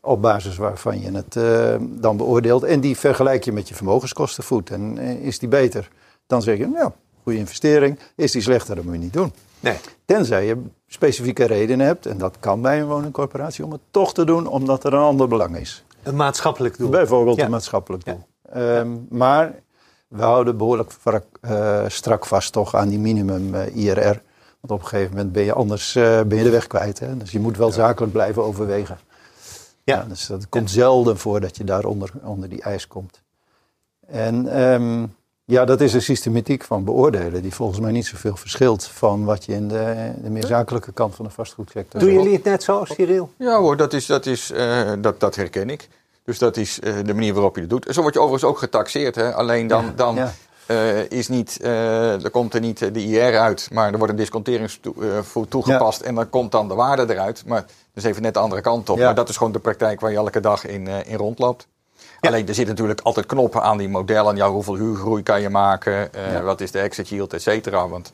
op 0.00 0.22
basis 0.22 0.56
waarvan 0.56 1.00
je 1.00 1.10
het 1.10 1.36
eh, 1.36 1.74
dan 1.80 2.16
beoordeelt. 2.16 2.62
En 2.62 2.80
die 2.80 2.96
vergelijk 2.98 3.44
je 3.44 3.52
met 3.52 3.68
je 3.68 3.74
vermogenskostenvoet. 3.74 4.70
En 4.70 4.98
eh, 4.98 5.10
is 5.10 5.38
die 5.38 5.48
beter? 5.48 5.88
Dan 6.26 6.42
zeg 6.42 6.58
je, 6.58 6.68
ja, 6.70 6.92
goede 7.22 7.38
investering. 7.38 7.98
Is 8.16 8.32
die 8.32 8.42
slechter, 8.42 8.74
dan 8.76 8.84
moet 8.84 8.94
je 8.94 9.00
niet 9.00 9.12
doen. 9.12 9.32
Nee. 9.60 9.76
Tenzij 10.04 10.46
je 10.46 10.62
specifieke 10.88 11.44
redenen 11.44 11.86
hebt, 11.86 12.06
en 12.06 12.18
dat 12.18 12.36
kan 12.40 12.60
bij 12.60 12.80
een 12.80 12.86
woningcorporatie, 12.86 13.64
om 13.64 13.72
het 13.72 13.80
toch 13.90 14.14
te 14.14 14.24
doen 14.24 14.46
omdat 14.46 14.84
er 14.84 14.92
een 14.92 15.00
ander 15.00 15.28
belang 15.28 15.56
is. 15.56 15.84
Een 16.02 16.16
maatschappelijk 16.16 16.78
doel. 16.78 16.88
Bijvoorbeeld 16.90 17.36
Ja. 17.36 17.44
een 17.44 17.50
maatschappelijk 17.50 18.04
Ja. 18.06 18.12
doel. 18.12 18.24
Ehm, 18.62 18.88
maar 19.08 19.54
we 20.12 20.22
houden 20.22 20.56
behoorlijk 20.56 20.90
vrak- 20.90 21.38
eh, 21.40 21.84
strak 21.88 22.26
vast 22.26 22.52
toch 22.52 22.74
aan 22.74 22.88
die 22.88 22.98
minimum 22.98 23.54
eh, 23.54 23.76
IRR. 23.76 24.22
Want 24.60 24.72
op 24.72 24.80
een 24.80 24.86
gegeven 24.86 25.16
moment 25.16 25.32
ben 25.32 25.44
je 25.44 25.52
anders 25.52 25.94
eh, 25.94 26.20
ben 26.22 26.38
je 26.38 26.44
de 26.44 26.50
weg 26.50 26.66
kwijt. 26.66 26.98
Hè? 26.98 27.16
Dus 27.16 27.30
je 27.30 27.40
moet 27.40 27.56
wel 27.56 27.70
zakelijk 27.72 28.12
blijven 28.12 28.42
overwegen. 28.44 28.98
Ja. 29.84 29.94
Ja, 29.94 30.04
dus 30.08 30.26
dat 30.26 30.48
komt 30.48 30.70
zelden 30.70 31.18
voor 31.18 31.40
dat 31.40 31.56
je 31.56 31.64
daaronder 31.64 32.10
onder 32.22 32.48
die 32.48 32.62
eis 32.62 32.86
komt. 32.86 33.20
En 34.06 34.48
ehm, 34.48 35.06
ja, 35.44 35.64
dat 35.64 35.80
is 35.80 35.92
een 35.94 36.02
systematiek 36.02 36.64
van 36.64 36.84
beoordelen 36.84 37.42
die 37.42 37.54
volgens 37.54 37.80
mij 37.80 37.90
niet 37.92 38.06
zoveel 38.06 38.36
verschilt 38.36 38.84
van 38.84 39.24
wat 39.24 39.44
je 39.44 39.52
in 39.52 39.68
de, 39.68 40.12
de 40.22 40.30
meer 40.30 40.46
zakelijke 40.46 40.92
kant 40.92 41.14
van 41.14 41.24
de 41.24 41.30
vastgoedsector 41.30 42.00
Doen 42.00 42.12
jullie 42.12 42.32
het 42.32 42.44
net 42.44 42.62
zo, 42.62 42.84
Cyril? 42.84 43.32
Ja 43.36 43.58
hoor, 43.58 43.76
dat, 43.76 43.92
is, 43.92 44.06
dat, 44.06 44.26
is, 44.26 44.50
eh, 44.50 44.92
dat, 44.98 45.20
dat 45.20 45.34
herken 45.34 45.70
ik. 45.70 45.88
Dus 46.24 46.38
dat 46.38 46.56
is 46.56 46.80
eh, 46.80 46.94
de 47.04 47.14
manier 47.14 47.34
waarop 47.34 47.54
je 47.54 47.60
het 47.60 47.70
doet. 47.70 47.86
Zo 47.90 48.00
word 48.02 48.14
je 48.14 48.20
overigens 48.20 48.50
ook 48.50 48.58
getaxeerd. 48.58 49.14
Hè? 49.14 49.34
Alleen 49.34 49.66
dan, 49.66 49.84
Ja, 49.84 49.92
dan 49.96 50.14
ja. 50.14 50.32
eh, 50.66 51.10
is 51.10 51.28
niet, 51.28 51.58
eh, 51.62 52.24
er 52.24 52.30
komt 52.30 52.54
er 52.54 52.60
niet 52.60 52.78
de 52.94 53.04
IR 53.04 53.38
uit, 53.38 53.68
maar 53.72 53.92
er 53.92 53.96
wordt 53.98 54.12
een 54.12 54.18
disconteringsvoet 54.18 55.50
toegepast 55.50 56.00
en 56.00 56.14
dan 56.14 56.30
komt 56.30 56.52
dan 56.52 56.68
de 56.68 56.74
waarde 56.74 57.14
eruit. 57.14 57.42
Maar 57.46 57.60
dat 57.60 57.68
is 57.94 58.04
even 58.04 58.22
net 58.22 58.34
de 58.34 58.40
andere 58.40 58.60
kant 58.60 58.90
op. 58.90 58.98
Maar 58.98 59.14
dat 59.14 59.28
is 59.28 59.36
gewoon 59.36 59.52
de 59.52 59.58
praktijk 59.58 60.00
waar 60.00 60.10
je 60.10 60.16
elke 60.16 60.40
dag 60.40 60.66
in, 60.66 60.86
in 60.86 61.16
rondloopt. 61.16 61.66
Alleen 62.20 62.48
er 62.48 62.54
zitten 62.54 62.74
natuurlijk 62.74 63.00
altijd 63.00 63.26
knoppen 63.26 63.62
aan 63.62 63.78
die 63.78 63.88
modellen. 63.88 64.36
Ja, 64.36 64.50
hoeveel 64.50 64.74
huurgroei 64.76 65.22
kan 65.22 65.40
je 65.40 65.48
maken? 65.48 66.10
Wat 66.42 66.60
is 66.60 66.70
de 66.70 66.78
exit 66.78 67.08
yield, 67.08 67.32
et 67.32 67.42
cetera. 67.42 67.88
Want 67.88 68.10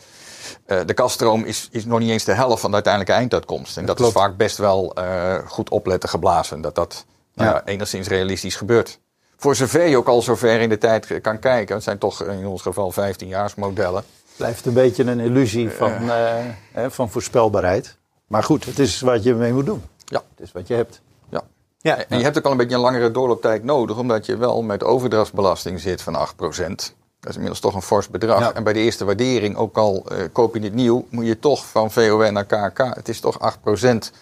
de 0.67 0.95
kaststroom 0.95 1.45
is, 1.45 1.69
is 1.71 1.85
nog 1.85 1.99
niet 1.99 2.11
eens 2.11 2.25
de 2.25 2.33
helft 2.33 2.61
van 2.61 2.71
de 2.71 2.75
uiteindelijke 2.75 3.19
einduitkomst. 3.19 3.77
En 3.77 3.87
dat, 3.87 4.01
is 4.01 4.13
vaak 4.13 4.37
best 4.37 4.57
wel 4.57 4.95
eh, 4.95 5.35
goed 5.47 5.71
opletten 5.71 6.09
geblazen. 6.09 6.61
Dat 6.61 6.75
dat 6.75 7.05
nou 7.39 7.51
Ja. 7.51 7.57
ja, 7.57 7.73
enigszins 7.73 8.09
realistisch 8.09 8.57
gebeurt. 8.57 8.99
Voor 9.37 9.55
zover 9.55 9.87
je 9.87 9.97
ook 9.97 10.09
al 10.09 10.23
zover 10.23 10.61
in 10.61 10.69
de 10.69 10.79
tijd 10.79 11.21
kan 11.21 11.39
kijken. 11.39 11.75
Het 11.75 11.85
zijn 11.85 11.99
toch 11.99 12.23
in 12.23 12.47
ons 12.47 12.63
geval 12.63 12.91
15 12.91 13.35
modellen. 13.57 14.05
blijft 14.37 14.67
een 14.67 14.73
beetje 14.73 15.05
een 15.05 15.21
illusie 15.21 15.71
van, 15.71 16.11
eh, 16.11 16.35
hè, 16.73 16.91
van 16.91 17.11
voorspelbaarheid. 17.11 17.97
Maar 18.27 18.43
goed, 18.43 18.65
het 18.65 18.79
is 18.79 19.01
wat 19.01 19.23
je 19.23 19.35
mee 19.35 19.53
moet 19.53 19.67
doen. 19.67 19.83
Ja. 20.05 20.23
Het 20.37 20.47
is 20.47 20.53
wat 20.53 20.69
je 20.69 20.75
hebt. 20.75 21.01
Ja. 21.29 21.43
Ja. 21.79 22.05
En 22.09 22.19
je 22.19 22.25
hebt 22.25 22.39
ook 22.39 22.45
al 22.45 22.51
een 22.51 22.57
beetje 22.57 22.75
een 22.75 22.81
langere 22.81 23.11
doorlooptijd 23.11 23.65
nodig, 23.65 23.99
omdat 23.99 24.27
je 24.27 24.37
wel 24.37 24.63
met 24.63 24.85
overdrachtsbelasting 24.85 25.81
zit 25.81 26.03
van 26.03 26.15
8%. 26.15 26.95
Dat 27.21 27.31
is 27.31 27.35
inmiddels 27.35 27.61
toch 27.61 27.75
een 27.75 27.83
fors 27.83 28.09
bedrag. 28.09 28.41
Ja. 28.41 28.53
En 28.53 28.65
bij 28.65 28.73
de 28.73 28.79
eerste 28.79 29.05
waardering, 29.05 29.57
ook 29.57 29.77
al 29.77 30.05
eh, 30.09 30.25
koop 30.33 30.55
je 30.55 30.61
dit 30.61 30.75
nieuw, 30.75 31.07
moet 31.11 31.27
je 31.27 31.39
toch 31.39 31.67
van 31.67 31.91
VON 31.91 32.33
naar 32.33 32.45
KK. 32.45 32.79
Het 32.79 33.09
is 33.09 33.21
toch 33.21 33.39
8%. 33.39 34.13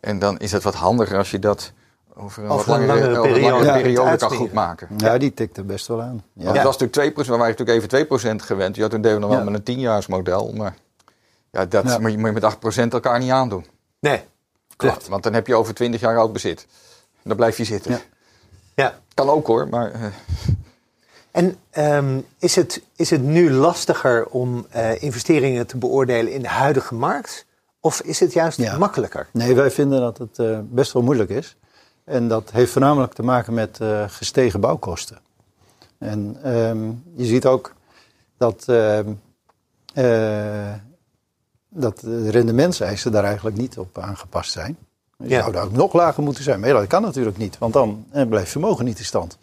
En 0.00 0.18
dan 0.18 0.38
is 0.38 0.52
het 0.52 0.62
wat 0.62 0.74
handiger 0.74 1.18
als 1.18 1.30
je 1.30 1.38
dat 1.38 1.72
over 2.20 2.44
een, 2.44 2.50
een 2.50 2.56
langere, 2.66 2.86
langere 2.86 3.18
over 3.18 3.24
een 3.24 3.32
periode 3.32 3.50
langere 3.50 3.72
kunt 3.72 3.82
periode 3.82 4.16
kan 4.16 4.30
goed 4.30 4.52
maken. 4.52 4.88
Ja, 4.96 5.18
die 5.18 5.34
tikt 5.34 5.56
er 5.56 5.66
best 5.66 5.86
wel 5.86 6.02
aan. 6.02 6.22
Ja. 6.32 6.44
Want 6.44 6.56
het 6.56 6.66
was 6.66 6.76
natuurlijk 6.78 7.16
2%, 7.16 7.20
we 7.26 7.36
waren 7.36 7.56
natuurlijk 7.58 7.92
even 7.92 8.38
2% 8.42 8.44
gewend. 8.44 8.76
Ja, 8.76 8.88
toen 8.88 9.00
deden 9.00 9.16
we 9.18 9.22
nog 9.26 9.30
wel 9.34 9.44
Ja. 9.44 9.50
met 9.50 9.68
een 9.68 9.78
10-jaarsmodel. 9.78 10.52
Maar 10.52 10.74
ja, 11.50 11.64
dat 11.66 11.84
Ja. 11.84 11.98
Moet, 11.98 12.10
je, 12.12 12.18
moet 12.18 12.26
je 12.34 12.40
met 12.40 12.88
8% 12.88 12.92
elkaar 12.92 13.18
niet 13.18 13.30
aandoen. 13.30 13.66
Nee. 14.00 14.22
Klopt. 14.76 15.08
Want 15.08 15.22
dan 15.22 15.32
heb 15.34 15.46
je 15.46 15.54
over 15.54 15.74
20 15.74 16.00
jaar 16.00 16.18
oud 16.18 16.32
bezit. 16.32 16.66
Dan 17.22 17.36
blijf 17.36 17.56
je 17.56 17.64
zitten. 17.64 17.90
Ja. 17.92 18.00
Ja. 18.74 18.94
Kan 19.14 19.28
ook 19.28 19.46
hoor, 19.46 19.68
maar 19.68 19.92
eh, 19.92 20.00
En 21.30 21.56
ehm, 21.70 22.18
is, 22.38 22.56
het, 22.56 22.82
is 22.96 23.10
het 23.10 23.22
nu 23.22 23.52
lastiger 23.52 24.26
om 24.26 24.66
eh, 24.70 25.02
investeringen 25.02 25.66
te 25.66 25.76
beoordelen 25.76 26.32
in 26.32 26.42
de 26.42 26.48
huidige 26.48 26.94
markt? 26.94 27.46
Of 27.80 28.00
is 28.00 28.20
het 28.20 28.32
juist 28.32 28.58
Ja. 28.58 28.78
makkelijker? 28.78 29.26
Nee, 29.32 29.54
wij 29.54 29.70
vinden 29.70 30.00
dat 30.00 30.18
het 30.18 30.38
eh, 30.38 30.58
best 30.62 30.92
wel 30.92 31.02
moeilijk 31.02 31.30
is. 31.30 31.56
En 32.10 32.28
dat 32.28 32.50
heeft 32.50 32.72
voornamelijk 32.72 33.12
te 33.12 33.22
maken 33.22 33.54
met 33.54 33.80
eh, 33.80 34.04
gestegen 34.08 34.60
bouwkosten. 34.60 35.18
En 35.98 36.36
ehm, 36.42 36.88
je 37.14 37.24
ziet 37.24 37.46
ook 37.46 37.74
dat, 38.36 38.64
ehm, 38.66 39.12
eh, 39.94 40.72
dat 41.68 42.00
de 42.00 42.30
rendementseisen 42.30 43.12
daar 43.12 43.24
eigenlijk 43.24 43.56
niet 43.56 43.78
op 43.78 43.98
aangepast 43.98 44.52
zijn. 44.52 44.76
Je 45.16 45.28
Ja. 45.28 45.40
zou 45.40 45.52
daar 45.52 45.64
ook 45.64 45.72
nog 45.72 45.92
lager 45.92 46.22
moeten 46.22 46.44
zijn. 46.44 46.60
Maar 46.60 46.68
ja, 46.68 46.78
dat 46.78 46.86
kan 46.86 47.02
natuurlijk 47.02 47.36
niet, 47.36 47.58
want 47.58 47.72
dan 47.72 48.04
eh, 48.10 48.28
blijft 48.28 48.50
vermogen 48.50 48.84
niet 48.84 48.98
in 48.98 49.04
stand. 49.04 49.38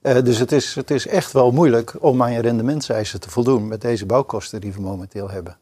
Dus 0.00 0.38
het 0.38 0.52
is, 0.52 0.74
het 0.74 0.90
is 0.90 1.06
echt 1.06 1.32
wel 1.32 1.50
moeilijk 1.50 1.94
om 1.98 2.22
aan 2.22 2.32
je 2.32 2.40
rendementseisen 2.40 3.20
te 3.20 3.30
voldoen 3.30 3.68
met 3.68 3.80
deze 3.80 4.06
bouwkosten 4.06 4.60
die 4.60 4.72
we 4.72 4.80
momenteel 4.80 5.30
hebben. 5.30 5.56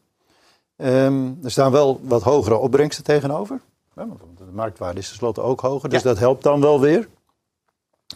Ehm, 0.75 1.29
er 1.43 1.51
staan 1.51 1.71
wel 1.71 1.99
wat 2.03 2.21
hogere 2.21 2.55
opbrengsten 2.57 3.03
tegenover. 3.03 3.59
Want 4.07 4.37
de 4.37 4.43
marktwaarde 4.53 4.99
is 4.99 5.07
tenslotte 5.07 5.41
ook 5.41 5.61
hoger, 5.61 5.89
dus 5.89 6.01
Ja. 6.01 6.07
dat 6.07 6.17
helpt 6.19 6.43
dan 6.43 6.61
wel 6.61 6.79
weer. 6.79 7.07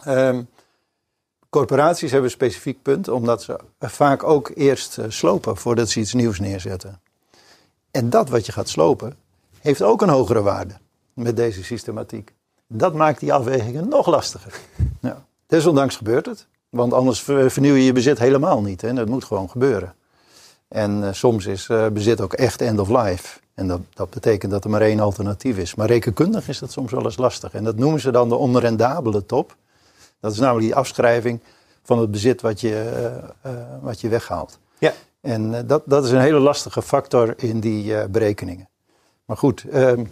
Ehm, 0.04 0.42
corporaties 1.50 2.10
hebben 2.10 2.30
een 2.30 2.36
specifiek 2.36 2.82
punt, 2.82 3.08
omdat 3.08 3.42
ze 3.42 3.58
vaak 3.78 4.22
ook 4.22 4.50
eerst 4.54 4.98
eh, 4.98 5.04
slopen 5.08 5.56
voordat 5.56 5.88
ze 5.88 6.00
iets 6.00 6.12
nieuws 6.12 6.40
neerzetten. 6.40 7.00
En 7.90 8.10
dat 8.10 8.28
wat 8.28 8.46
je 8.46 8.52
gaat 8.52 8.68
slopen, 8.68 9.16
heeft 9.60 9.82
ook 9.82 10.02
een 10.02 10.08
hogere 10.08 10.42
waarde 10.42 10.74
met 11.14 11.36
deze 11.36 11.64
systematiek. 11.64 12.34
Dat 12.68 12.94
maakt 12.94 13.20
die 13.20 13.32
afwegingen 13.32 13.88
nog 13.88 14.06
lastiger. 14.06 14.54
Ja. 15.00 15.24
Desondanks 15.46 15.96
gebeurt 15.96 16.26
het, 16.26 16.46
want 16.68 16.92
anders 16.92 17.20
ver- 17.22 17.50
vernieuw 17.50 17.74
je 17.74 17.84
je 17.84 17.92
bezit 17.92 18.18
helemaal 18.18 18.62
niet. 18.62 18.80
Hè? 18.80 18.92
Dat 18.92 19.08
moet 19.08 19.24
gewoon 19.24 19.50
gebeuren. 19.50 19.94
En 20.68 21.02
uh, 21.02 21.12
soms 21.12 21.46
is 21.46 21.68
uh, 21.68 21.86
bezit 21.86 22.20
ook 22.20 22.32
echt 22.32 22.60
end 22.60 22.78
of 22.78 22.88
life. 22.88 23.38
En 23.56 23.66
dat, 23.68 23.80
dat, 23.94 24.10
betekent 24.10 24.52
dat 24.52 24.64
er 24.64 24.70
maar 24.70 24.80
één 24.80 25.00
alternatief 25.00 25.58
is. 25.58 25.74
Maar 25.74 25.86
rekenkundig 25.86 26.48
is 26.48 26.58
dat 26.58 26.72
soms 26.72 26.92
wel 26.92 27.04
eens 27.04 27.16
lastig. 27.16 27.54
En 27.54 27.64
dat 27.64 27.76
noemen 27.76 28.00
ze 28.00 28.10
dan 28.10 28.28
de 28.28 28.34
onrendabele 28.34 29.26
top. 29.26 29.56
Dat 30.20 30.32
is 30.32 30.38
namelijk 30.38 30.66
die 30.66 30.74
afschrijving 30.74 31.40
van 31.82 31.98
het 31.98 32.10
bezit 32.10 32.40
wat 32.40 32.60
je, 32.60 32.90
uh, 33.46 33.52
wat 33.80 34.00
je 34.00 34.08
weghaalt. 34.08 34.58
Ja. 34.78 34.92
En 35.20 35.66
dat, 35.66 35.82
dat 35.86 36.04
is 36.04 36.10
een 36.10 36.20
hele 36.20 36.38
lastige 36.38 36.82
factor 36.82 37.34
in 37.36 37.60
die 37.60 38.08
berekeningen. 38.08 38.68
Maar 39.24 39.36
goed, 39.36 39.64
ehm, 39.70 40.04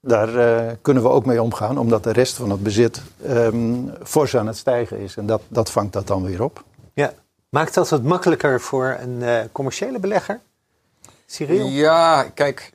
daar 0.00 0.76
kunnen 0.76 1.02
we 1.02 1.08
ook 1.08 1.26
mee 1.26 1.42
omgaan, 1.42 1.78
omdat 1.78 2.04
de 2.04 2.12
rest 2.12 2.34
van 2.34 2.50
het 2.50 2.62
bezit 2.62 3.02
um, 3.28 3.92
fors 4.02 4.36
aan 4.36 4.46
het 4.46 4.56
stijgen 4.56 4.98
is. 4.98 5.16
En 5.16 5.26
dat, 5.26 5.42
dat 5.48 5.70
vangt 5.70 5.92
dat 5.92 6.06
dan 6.06 6.22
weer 6.22 6.42
op. 6.42 6.64
Ja. 6.92 7.12
Maakt 7.48 7.74
dat 7.74 7.90
het 7.90 8.02
makkelijker 8.02 8.60
voor 8.60 8.98
een 9.00 9.48
commerciële 9.52 9.98
belegger? 9.98 10.40
Cyril? 11.30 11.66
Ja, 11.66 12.22
kijk, 12.34 12.72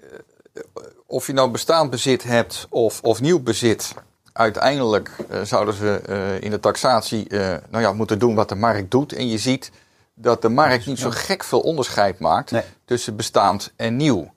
of 1.06 1.28
je 1.28 1.34
nou 1.34 1.52
bestaand 1.52 1.90
bezit 1.90 2.24
hebt 2.24 2.68
of, 2.70 3.02
of 3.02 3.22
nieuw 3.22 3.40
bezit. 3.40 3.94
Uiteindelijk 4.34 5.12
uh, 5.32 5.42
zouden 5.42 5.74
ze 5.74 6.38
in 6.40 6.52
de 6.52 6.60
taxatie 6.60 7.28
nou 7.70 7.84
ja, 7.84 7.94
moeten 7.94 8.20
doen 8.20 8.36
wat 8.36 8.50
de 8.50 8.56
markt 8.56 8.92
doet. 8.92 9.14
En 9.14 9.28
je 9.28 9.38
ziet 9.38 9.72
dat 10.14 10.42
de 10.42 10.50
markt 10.50 10.86
niet 10.86 11.00
zo 11.00 11.10
gek 11.10 11.44
veel 11.44 11.60
onderscheid 11.60 12.20
maakt 12.20 12.52
nee. 12.52 12.64
tussen 12.86 13.16
bestaand 13.16 13.74
en 13.76 13.96
nieuw. 13.96 14.34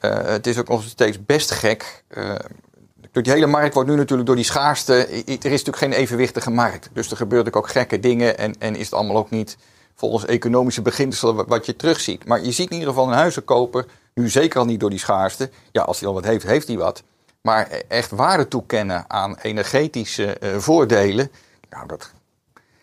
Het 0.00 0.46
is 0.46 0.58
ook 0.58 0.68
nog 0.68 0.82
steeds 0.82 1.24
best 1.24 1.50
gek. 1.50 2.04
Uh, 2.08 2.34
die 3.12 3.32
hele 3.32 3.46
markt 3.46 3.74
wordt 3.74 3.88
nu 3.88 3.96
natuurlijk 3.96 4.26
door 4.26 4.36
die 4.36 4.44
schaarste. 4.44 4.94
Er 4.94 5.26
is 5.26 5.36
natuurlijk 5.40 5.76
geen 5.76 5.92
evenwichtige 5.92 6.50
markt. 6.50 6.88
Dus 6.92 7.10
er 7.10 7.16
gebeuren 7.16 7.54
ook 7.54 7.68
gekke 7.68 8.00
dingen. 8.00 8.38
En, 8.38 8.54
en 8.58 8.76
is 8.76 8.84
het 8.84 8.94
allemaal 8.94 9.16
ook 9.16 9.30
niet 9.30 9.56
volgens 10.00 10.24
economische 10.24 10.82
beginselen 10.82 11.46
wat 11.48 11.66
je 11.66 11.76
terugziet. 11.76 12.24
Maar 12.26 12.44
je 12.44 12.52
ziet 12.52 12.70
in 12.70 12.78
ieder 12.78 12.88
geval 12.88 13.06
een 13.06 13.14
huizenkoper. 13.14 13.86
Nu 14.14 14.28
zeker 14.28 14.58
al 14.58 14.64
niet 14.64 14.80
door 14.80 14.90
die 14.90 14.98
schaarste. 14.98 15.50
Ja, 15.72 15.82
als 15.82 15.98
hij 16.00 16.08
al 16.08 16.14
wat 16.14 16.24
heeft, 16.24 16.44
heeft 16.44 16.66
hij 16.68 16.76
wat. 16.76 17.02
Maar 17.42 17.68
echt 17.88 18.10
waarde 18.10 18.48
toekennen 18.48 19.04
aan 19.08 19.36
energetische 19.42 20.36
uh, 20.40 20.56
voordelen. 20.56 21.30
Nou, 21.70 21.86
dat, 21.86 22.12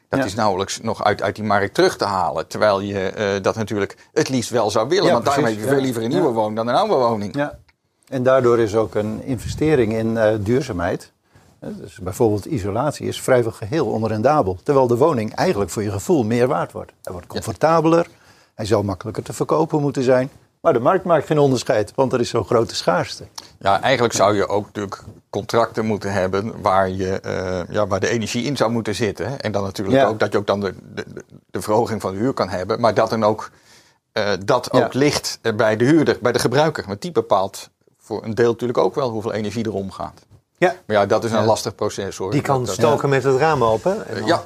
dat 0.09 0.25
is 0.25 0.35
nauwelijks 0.35 0.81
nog 0.81 1.03
uit, 1.03 1.21
uit 1.21 1.35
die 1.35 1.43
markt 1.43 1.73
terug 1.73 1.97
te 1.97 2.05
halen. 2.05 2.47
Terwijl 2.47 2.79
je 2.79 3.13
uh, 3.17 3.43
dat 3.43 3.55
natuurlijk 3.55 3.95
het 4.13 4.29
liefst 4.29 4.49
wel 4.49 4.69
zou 4.69 4.87
willen. 4.87 5.05
Ja, 5.05 5.11
want 5.11 5.23
precies, 5.23 5.41
daarmee 5.41 5.59
heb 5.59 5.69
je 5.69 5.75
veel 5.75 5.83
liever 5.85 6.03
een 6.03 6.09
nieuwe 6.09 6.31
woning 6.31 6.55
dan 6.55 6.67
een 6.67 6.75
oude 6.75 6.95
woning. 6.95 7.35
Ja. 7.35 7.59
En 8.07 8.23
daardoor 8.23 8.59
is 8.59 8.75
ook 8.75 8.95
een 8.95 9.23
investering 9.23 9.93
in 9.93 10.07
uh, 10.07 10.33
duurzaamheid. 10.39 11.11
Dus 11.59 11.99
bijvoorbeeld 11.99 12.45
isolatie 12.45 13.07
is 13.07 13.21
vrijwel 13.21 13.51
geheel 13.51 13.85
onrendabel. 13.85 14.57
Terwijl 14.63 14.87
de 14.87 14.97
woning 14.97 15.33
eigenlijk 15.35 15.69
voor 15.69 15.83
je 15.83 15.91
gevoel 15.91 16.23
meer 16.23 16.47
waard 16.47 16.71
wordt. 16.71 16.91
Hij 17.01 17.13
wordt 17.13 17.27
comfortabeler. 17.27 18.07
Hij 18.55 18.65
zou 18.65 18.83
makkelijker 18.83 19.23
te 19.23 19.33
verkopen 19.33 19.81
moeten 19.81 20.03
zijn. 20.03 20.29
Maar 20.61 20.73
de 20.73 20.79
markt 20.79 21.03
maakt 21.03 21.25
geen 21.25 21.39
onderscheid, 21.39 21.91
want 21.95 22.13
er 22.13 22.19
is 22.19 22.29
zo'n 22.29 22.45
grote 22.45 22.75
schaarste. 22.75 23.27
Ja, 23.59 23.81
eigenlijk 23.81 24.13
zou 24.13 24.35
je 24.35 24.47
ook 24.47 24.65
natuurlijk 24.65 25.03
contracten 25.29 25.85
moeten 25.85 26.13
hebben 26.13 26.61
waar, 26.61 26.89
je, 26.89 27.19
uh, 27.25 27.75
ja, 27.75 27.87
waar 27.87 27.99
de 27.99 28.07
energie 28.07 28.43
in 28.43 28.57
zou 28.57 28.71
moeten 28.71 28.95
zitten. 28.95 29.41
En 29.41 29.51
dan 29.51 29.63
natuurlijk 29.63 29.97
ja. 29.97 30.05
ook 30.05 30.19
dat 30.19 30.31
je 30.31 30.37
ook 30.37 30.47
dan 30.47 30.59
de, 30.59 30.73
de, 30.93 31.05
de, 31.51 31.61
verhoging 31.61 32.01
van 32.01 32.13
de 32.13 32.19
huur 32.19 32.33
kan 32.33 32.49
hebben. 32.49 32.79
Maar 32.79 32.93
dat 32.93 33.09
dan 33.09 33.23
ook, 33.23 33.51
uh, 34.13 34.29
dat 34.45 34.71
ook 34.71 34.93
ja. 34.93 34.99
ligt 34.99 35.39
bij 35.55 35.77
de 35.77 35.85
huurder, 35.85 36.17
bij 36.21 36.31
de 36.31 36.39
gebruiker. 36.39 36.83
Want 36.87 37.01
die 37.01 37.11
bepaalt 37.11 37.69
voor 37.97 38.23
een 38.23 38.35
deel 38.35 38.51
natuurlijk 38.51 38.79
ook 38.79 38.95
wel 38.95 39.09
hoeveel 39.09 39.33
energie 39.33 39.65
er 39.65 39.73
omgaat. 39.73 40.25
Ja. 40.57 40.75
Maar 40.85 40.95
ja, 40.95 41.05
dat 41.05 41.23
is 41.23 41.31
een 41.31 41.45
lastig 41.45 41.75
proces 41.75 42.17
hoor. 42.17 42.31
Die 42.31 42.41
kan 42.41 42.65
dat, 42.65 42.73
stoken 42.73 43.09
met 43.09 43.23
het 43.23 43.37
raam 43.37 43.63
open. 43.63 44.07
En 44.07 44.25
ja. 44.25 44.43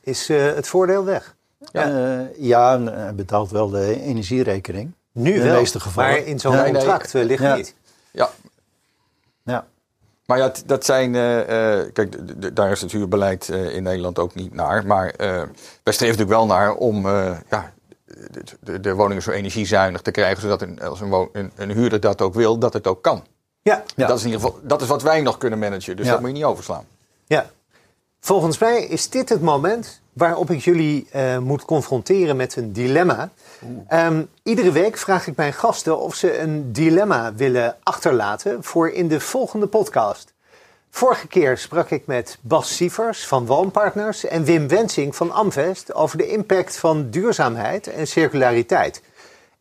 Is 0.00 0.30
uh, 0.30 0.54
het 0.54 0.68
voordeel 0.68 1.04
weg? 1.04 1.34
Ja, 1.72 2.28
ja 2.38 2.82
hij 2.82 3.14
betaalt 3.14 3.50
wel 3.50 3.70
de 3.70 4.00
energierekening. 4.00 4.92
Nu 5.12 5.32
in 5.32 5.40
de 5.40 5.46
wel, 5.46 5.58
meeste 5.58 5.80
gevallen. 5.80 6.10
maar 6.10 6.18
in 6.18 6.38
zo'n 6.38 6.54
nee, 6.54 6.72
contract 6.72 7.12
nee, 7.12 7.24
ligt 7.24 7.42
ja. 7.42 7.54
niet. 7.54 7.74
Ja. 8.10 8.30
Ja. 9.44 9.66
Maar 10.26 10.38
ja, 10.38 10.52
dat 10.66 10.84
zijn. 10.84 11.14
Uh, 11.14 11.38
uh, 11.38 11.44
kijk, 11.92 12.16
daar 12.56 12.70
is 12.70 12.80
het 12.80 12.92
huurbeleid 12.92 13.48
uh, 13.48 13.74
in 13.74 13.82
Nederland 13.82 14.18
ook 14.18 14.34
niet 14.34 14.54
naar. 14.54 14.86
Maar 14.86 15.14
wij 15.16 15.92
streven 15.92 16.18
natuurlijk 16.18 16.28
wel 16.28 16.46
naar 16.46 16.74
om 16.74 17.06
ja, 17.48 17.72
de, 18.30 18.42
de, 18.60 18.80
de, 18.80 18.94
woningen 18.94 19.22
zo 19.22 19.30
energiezuinig 19.30 20.00
te 20.00 20.10
krijgen. 20.10 20.42
Zodat 20.42 20.62
een, 20.62 20.82
als 20.82 21.00
een, 21.00 21.28
een, 21.32 21.52
een, 21.56 21.70
huurder 21.70 22.00
dat 22.00 22.20
ook 22.20 22.34
wil, 22.34 22.58
dat 22.58 22.72
het 22.72 22.86
ook 22.86 23.02
kan. 23.02 23.24
Ja. 23.62 23.82
ja. 23.96 24.06
Dat 24.06 24.18
is 24.18 24.24
in 24.24 24.30
ieder 24.30 24.46
geval 24.46 24.60
dat 24.62 24.82
is 24.82 24.88
wat 24.88 25.02
wij 25.02 25.20
nog 25.20 25.38
kunnen 25.38 25.58
managen. 25.58 25.96
Dus 25.96 26.06
ja. 26.06 26.12
dat 26.12 26.20
moet 26.20 26.28
je 26.28 26.36
niet 26.36 26.44
overslaan. 26.44 26.86
Ja. 27.26 27.50
Volgens 28.20 28.58
mij 28.58 28.84
is 28.84 29.10
dit 29.10 29.28
het 29.28 29.42
moment 29.42 30.00
waarop 30.12 30.50
ik 30.50 30.60
jullie 30.60 31.08
uh, 31.14 31.38
moet 31.38 31.64
confronteren 31.64 32.36
met 32.36 32.56
een 32.56 32.72
dilemma. 32.72 33.30
Um, 33.92 34.28
iedere 34.42 34.72
week 34.72 34.96
vraag 34.96 35.26
ik 35.26 35.36
mijn 35.36 35.52
gasten 35.52 35.98
of 35.98 36.14
ze 36.14 36.38
een 36.38 36.72
dilemma 36.72 37.34
willen 37.34 37.76
achterlaten 37.82 38.64
voor 38.64 38.90
in 38.90 39.08
de 39.08 39.20
volgende 39.20 39.66
podcast. 39.66 40.32
Vorige 40.90 41.26
keer 41.26 41.58
sprak 41.58 41.90
ik 41.90 42.06
met 42.06 42.38
Bas 42.40 42.76
Sievers 42.76 43.26
van 43.26 43.46
Woonpartners 43.46 44.24
en 44.24 44.44
Wim 44.44 44.68
Wensing 44.68 45.16
van 45.16 45.30
Amvest 45.30 45.94
over 45.94 46.18
de 46.18 46.28
impact 46.28 46.76
van 46.76 47.10
duurzaamheid 47.10 47.86
en 47.86 48.06
circulariteit. 48.06 49.02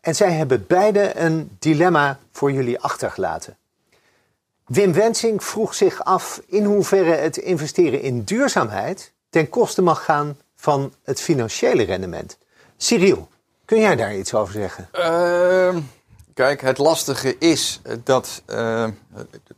En 0.02 0.16
zij 0.16 0.32
hebben 0.32 0.66
beide 0.68 1.18
een 1.20 1.56
dilemma 1.60 2.20
voor 2.32 2.52
jullie 2.52 2.80
achtergelaten. 2.80 3.58
Wim 4.72 4.94
Wensing 4.94 5.44
vroeg 5.44 5.74
zich 5.74 6.04
af 6.04 6.42
in 6.48 6.64
hoeverre 6.64 7.14
het 7.14 7.38
investeren 7.38 8.02
in 8.02 8.24
duurzaamheid 8.24 9.12
ten 9.30 9.50
koste 9.50 9.82
mag 9.82 10.04
gaan 10.04 10.38
van 10.56 10.94
het 11.04 11.22
financiële 11.22 11.84
rendement. 11.84 12.38
Cyril, 12.78 13.28
kun 13.66 13.80
jij 13.80 13.96
daar 13.96 14.16
iets 14.16 14.34
over 14.34 14.54
zeggen? 14.54 14.90
Uh, 14.94 15.78
kijk, 16.34 16.62
het 16.62 16.78
lastige 16.78 17.36
is 17.38 17.82
dat, 18.04 18.42
uh, 18.48 18.88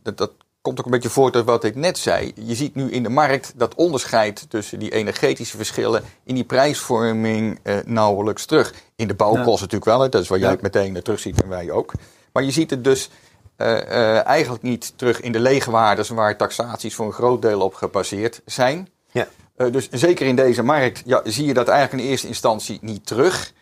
dat, 0.04 0.18
dat 0.18 0.32
komt 0.62 0.80
ook 0.80 0.86
een 0.86 0.92
beetje 0.92 1.10
voort 1.10 1.36
uit 1.36 1.46
wat 1.46 1.64
ik 1.64 1.76
net 1.76 1.98
zei. 1.98 2.32
Je 2.36 2.56
ziet 2.56 2.76
nu 2.76 2.92
in 2.92 3.04
de 3.04 3.10
markt 3.10 3.54
dat 3.56 3.76
onderscheid 3.76 4.46
tussen 4.50 4.80
die 4.80 4.92
energetische 4.92 5.58
verschillen 5.58 6.04
in 6.24 6.36
die 6.36 6.44
prijsvorming 6.44 7.60
uh, 7.64 7.78
nauwelijks 7.86 8.46
terug. 8.46 8.74
In 8.96 9.08
de 9.08 9.14
bouwkosten 9.14 9.54
ja. 9.54 9.60
natuurlijk 9.60 9.86
wel, 9.86 10.02
hè, 10.02 10.10
dat 10.10 10.22
is 10.22 10.28
waar 10.28 10.40
jij 10.40 10.48
ja. 10.48 10.54
het 10.54 10.64
meteen 10.64 11.02
terug 11.02 11.20
ziet 11.20 11.42
en 11.42 11.50
wij 11.50 11.72
ook. 11.72 11.92
Maar 12.32 12.44
je 12.44 12.52
ziet 12.52 12.70
het 12.70 12.84
dus 12.84 13.10
uh, 13.58 13.68
uh, 13.68 14.26
eigenlijk 14.26 14.64
niet 14.64 14.94
terug 14.96 15.22
in 15.22 15.32
de 15.32 15.40
leegwaardes 15.40 16.10
waar 16.10 16.38
taxaties 16.38 16.96
voor 16.96 17.06
een 17.06 17.14
groot 17.14 17.42
deel 17.42 17.62
op 17.62 17.74
gebaseerd 17.74 18.42
zijn. 18.46 18.90
Ja. 19.12 19.28
Uh, 19.58 19.72
dus 19.72 19.90
zeker 19.90 20.26
in 20.26 20.36
deze 20.36 20.64
markt 20.64 21.02
ja, 21.06 21.22
zie 21.24 21.46
je 21.46 21.54
dat 21.54 21.68
eigenlijk 21.68 22.04
in 22.04 22.10
eerste 22.10 22.28
instantie 22.28 22.78
niet 22.82 23.06
terug. 23.06 23.54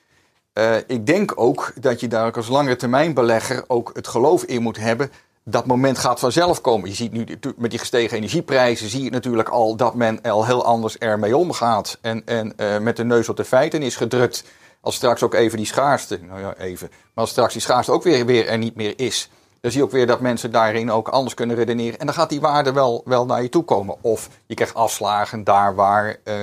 Ik 0.88 1.06
denk 1.06 1.32
ook 1.36 1.73
dat 1.75 1.99
je 1.99 2.08
daar 2.08 2.27
ook 2.27 2.38
als 2.38 2.47
lange 2.47 2.75
termijn 2.75 3.13
belegger 3.13 3.63
ook 3.67 3.91
het 3.93 4.08
geloof 4.08 4.43
in 4.43 4.62
moet 4.62 4.77
hebben. 4.77 5.12
Dat 5.43 5.65
moment 5.65 5.97
gaat 5.97 6.19
vanzelf 6.19 6.62
komen. 6.62 6.89
Je 6.89 6.95
ziet 6.95 7.12
nu 7.12 7.25
met 7.58 7.69
die 7.69 7.80
gestegen 7.80 8.17
energieprijzen, 8.17 8.89
zie 8.89 9.04
je 9.04 9.10
natuurlijk 9.10 9.49
al 9.49 9.75
dat 9.75 9.95
men 9.95 10.21
al 10.21 10.45
heel 10.45 10.65
anders 10.65 10.97
ermee 10.97 11.38
omgaat. 11.38 11.97
En, 12.01 12.25
en 12.25 12.54
met 12.84 12.97
de 12.97 13.04
neus 13.04 13.30
op 13.30 13.38
de 13.38 13.45
feiten 13.45 13.82
is 13.82 13.95
gedrukt. 13.95 14.43
Als 14.82 14.95
straks 14.95 15.23
ook 15.23 15.34
even 15.34 15.58
die 15.58 15.65
schaarste, 15.65 16.19
nou 16.21 16.39
ja 16.39 16.56
even, 16.58 16.88
maar 16.89 17.10
als 17.13 17.30
straks 17.30 17.54
die 17.54 17.62
schaarste 17.62 17.91
ook 17.91 18.04
weer, 18.04 18.25
weer 18.25 18.47
er 18.47 18.58
niet 18.58 18.75
meer 18.75 18.93
is. 18.95 19.30
Dan 19.62 19.71
zie 19.71 19.80
je 19.80 19.86
ook 19.86 19.91
weer 19.91 20.08
dat 20.08 20.19
mensen 20.19 20.52
daarin 20.52 20.91
ook 20.91 21.08
anders 21.08 21.34
kunnen 21.34 21.56
redeneren. 21.56 22.00
En 22.00 22.06
dan 22.06 22.15
gaat 22.15 22.30
die 22.30 22.41
waarde 22.41 22.71
wel, 22.71 23.02
wel 23.06 23.26
naar 23.26 23.41
je 23.41 23.50
toe 23.50 23.63
komen. 23.63 23.95
Of 24.02 24.30
je 24.45 24.56
krijgt 24.56 24.74
afslagen 24.74 25.43
daar 25.43 25.76
waar 25.76 26.17
uh, 26.24 26.36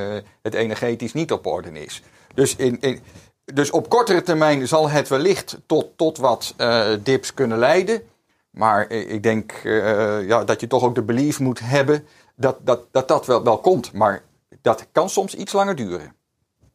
het 0.43 0.55
energetisch 0.55 1.13
niet 1.13 1.33
op 1.33 1.47
orde 1.47 1.71
is. 1.71 2.03
Dus, 2.35 2.57
in, 2.57 2.81
in, 2.81 3.01
dus 3.45 3.71
op 3.71 3.89
kortere 3.89 4.23
termijn 4.23 4.69
zal 4.69 4.91
het 4.91 5.09
wellicht 5.09 5.59
tot, 5.67 5.87
tot 5.97 6.19
wat 6.19 6.55
uh, 6.59 6.87
dips 7.03 7.35
kunnen 7.35 7.59
leiden. 7.59 8.03
Maar 8.51 8.91
ik 8.91 9.23
denk 9.23 9.53
uh, 9.65 10.29
ja, 10.29 10.45
dat 10.45 10.61
je 10.61 10.67
toch 10.67 10.83
ook 10.83 10.95
de 10.95 11.03
belief 11.03 11.41
moet 11.41 11.61
hebben 11.61 12.07
dat 12.37 12.57
dat, 12.61 12.87
dat, 12.91 13.09
dat 13.09 13.27
wel, 13.27 13.43
wel 13.43 13.59
komt. 13.59 13.93
Maar 13.93 14.23
dat 14.63 14.87
kan 14.93 15.11
soms 15.11 15.35
iets 15.35 15.53
langer 15.53 15.77
duren. 15.77 16.15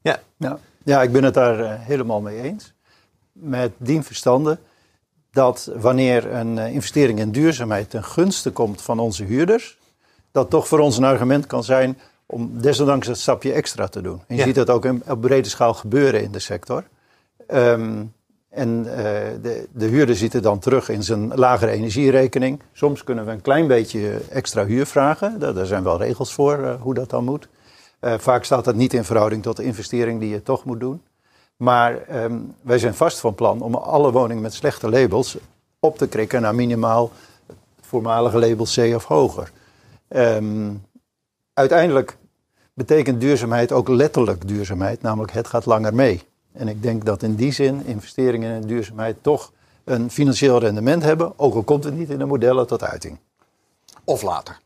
Ja, 0.01 0.19
ja. 0.37 0.59
ja 0.83 1.01
ik 1.01 1.11
ben 1.11 1.23
het 1.23 1.33
daar 1.33 1.79
helemaal 1.79 2.21
mee 2.21 2.41
eens. 2.41 2.73
Met 3.31 3.71
dien 3.77 4.03
verstande 4.03 4.57
dat 5.33 5.71
wanneer 5.75 6.33
een 6.33 6.57
investering 6.57 7.19
in 7.19 7.31
duurzaamheid 7.31 7.89
ten 7.89 8.03
gunste 8.03 8.51
komt 8.51 8.81
van 8.81 8.99
onze 8.99 9.23
huurders, 9.23 9.77
dat 10.31 10.49
toch 10.49 10.67
voor 10.67 10.79
ons 10.79 10.97
een 10.97 11.03
argument 11.03 11.47
kan 11.47 11.63
zijn 11.63 11.97
om 12.25 12.61
desondanks 12.61 13.07
dat 13.07 13.17
stapje 13.17 13.53
extra 13.53 13.87
te 13.87 14.01
doen. 14.01 14.21
En 14.27 14.35
je 14.35 14.35
ja. 14.35 14.43
ziet 14.43 14.55
dat 14.55 14.69
ook 14.69 14.85
in, 14.85 15.03
op 15.07 15.21
brede 15.21 15.49
schaal 15.49 15.73
gebeuren 15.73 16.23
in 16.23 16.31
de 16.31 16.39
sector. 16.39 16.83
Um, 17.53 18.13
en 18.49 18.85
uh, 18.85 18.93
de, 19.41 19.67
de 19.71 19.85
huurder 19.85 20.15
ziet 20.15 20.33
het 20.33 20.43
dan 20.43 20.59
terug 20.59 20.89
in 20.89 21.03
zijn 21.03 21.27
lagere 21.35 21.71
energierekening. 21.71 22.61
Soms 22.73 23.03
kunnen 23.03 23.25
we 23.25 23.31
een 23.31 23.41
klein 23.41 23.67
beetje 23.67 24.21
extra 24.29 24.65
huur 24.65 24.85
vragen. 24.85 25.39
Daar, 25.39 25.53
daar 25.53 25.65
zijn 25.65 25.83
wel 25.83 25.97
regels 25.97 26.33
voor 26.33 26.59
uh, 26.59 26.81
hoe 26.81 26.93
dat 26.93 27.09
dan 27.09 27.23
moet. 27.23 27.47
Uh, 28.01 28.13
vaak 28.17 28.43
staat 28.43 28.65
dat 28.65 28.75
niet 28.75 28.93
in 28.93 29.03
verhouding 29.03 29.43
tot 29.43 29.57
de 29.57 29.63
investering 29.63 30.19
die 30.19 30.29
je 30.29 30.43
toch 30.43 30.65
moet 30.65 30.79
doen. 30.79 31.01
Maar 31.57 32.23
um, 32.23 32.55
wij 32.61 32.79
zijn 32.79 32.93
vast 32.93 33.19
van 33.19 33.35
plan 33.35 33.61
om 33.61 33.75
alle 33.75 34.11
woningen 34.11 34.41
met 34.43 34.53
slechte 34.53 34.89
labels 34.89 35.37
op 35.79 35.97
te 35.97 36.07
krikken 36.07 36.41
naar 36.41 36.55
minimaal 36.55 37.11
het 37.47 37.55
voormalige 37.81 38.39
label 38.39 38.65
C 38.65 38.95
of 38.95 39.03
hoger. 39.05 39.51
Um, 40.09 40.85
uiteindelijk 41.53 42.17
betekent 42.73 43.21
duurzaamheid 43.21 43.71
ook 43.71 43.87
letterlijk 43.87 44.47
duurzaamheid, 44.47 45.01
namelijk 45.01 45.31
het 45.33 45.47
gaat 45.47 45.65
langer 45.65 45.95
mee. 45.95 46.23
En 46.51 46.67
ik 46.67 46.81
denk 46.83 47.05
dat 47.05 47.23
in 47.23 47.35
die 47.35 47.51
zin 47.51 47.85
investeringen 47.85 48.61
in 48.61 48.67
duurzaamheid 48.67 49.15
toch 49.21 49.51
een 49.83 50.09
financieel 50.11 50.59
rendement 50.59 51.03
hebben, 51.03 51.33
ook 51.39 51.55
al 51.55 51.63
komt 51.63 51.83
het 51.83 51.97
niet 51.97 52.09
in 52.09 52.17
de 52.17 52.25
modellen 52.25 52.67
tot 52.67 52.83
uiting. 52.83 53.17
Of 54.03 54.21
later. 54.21 54.59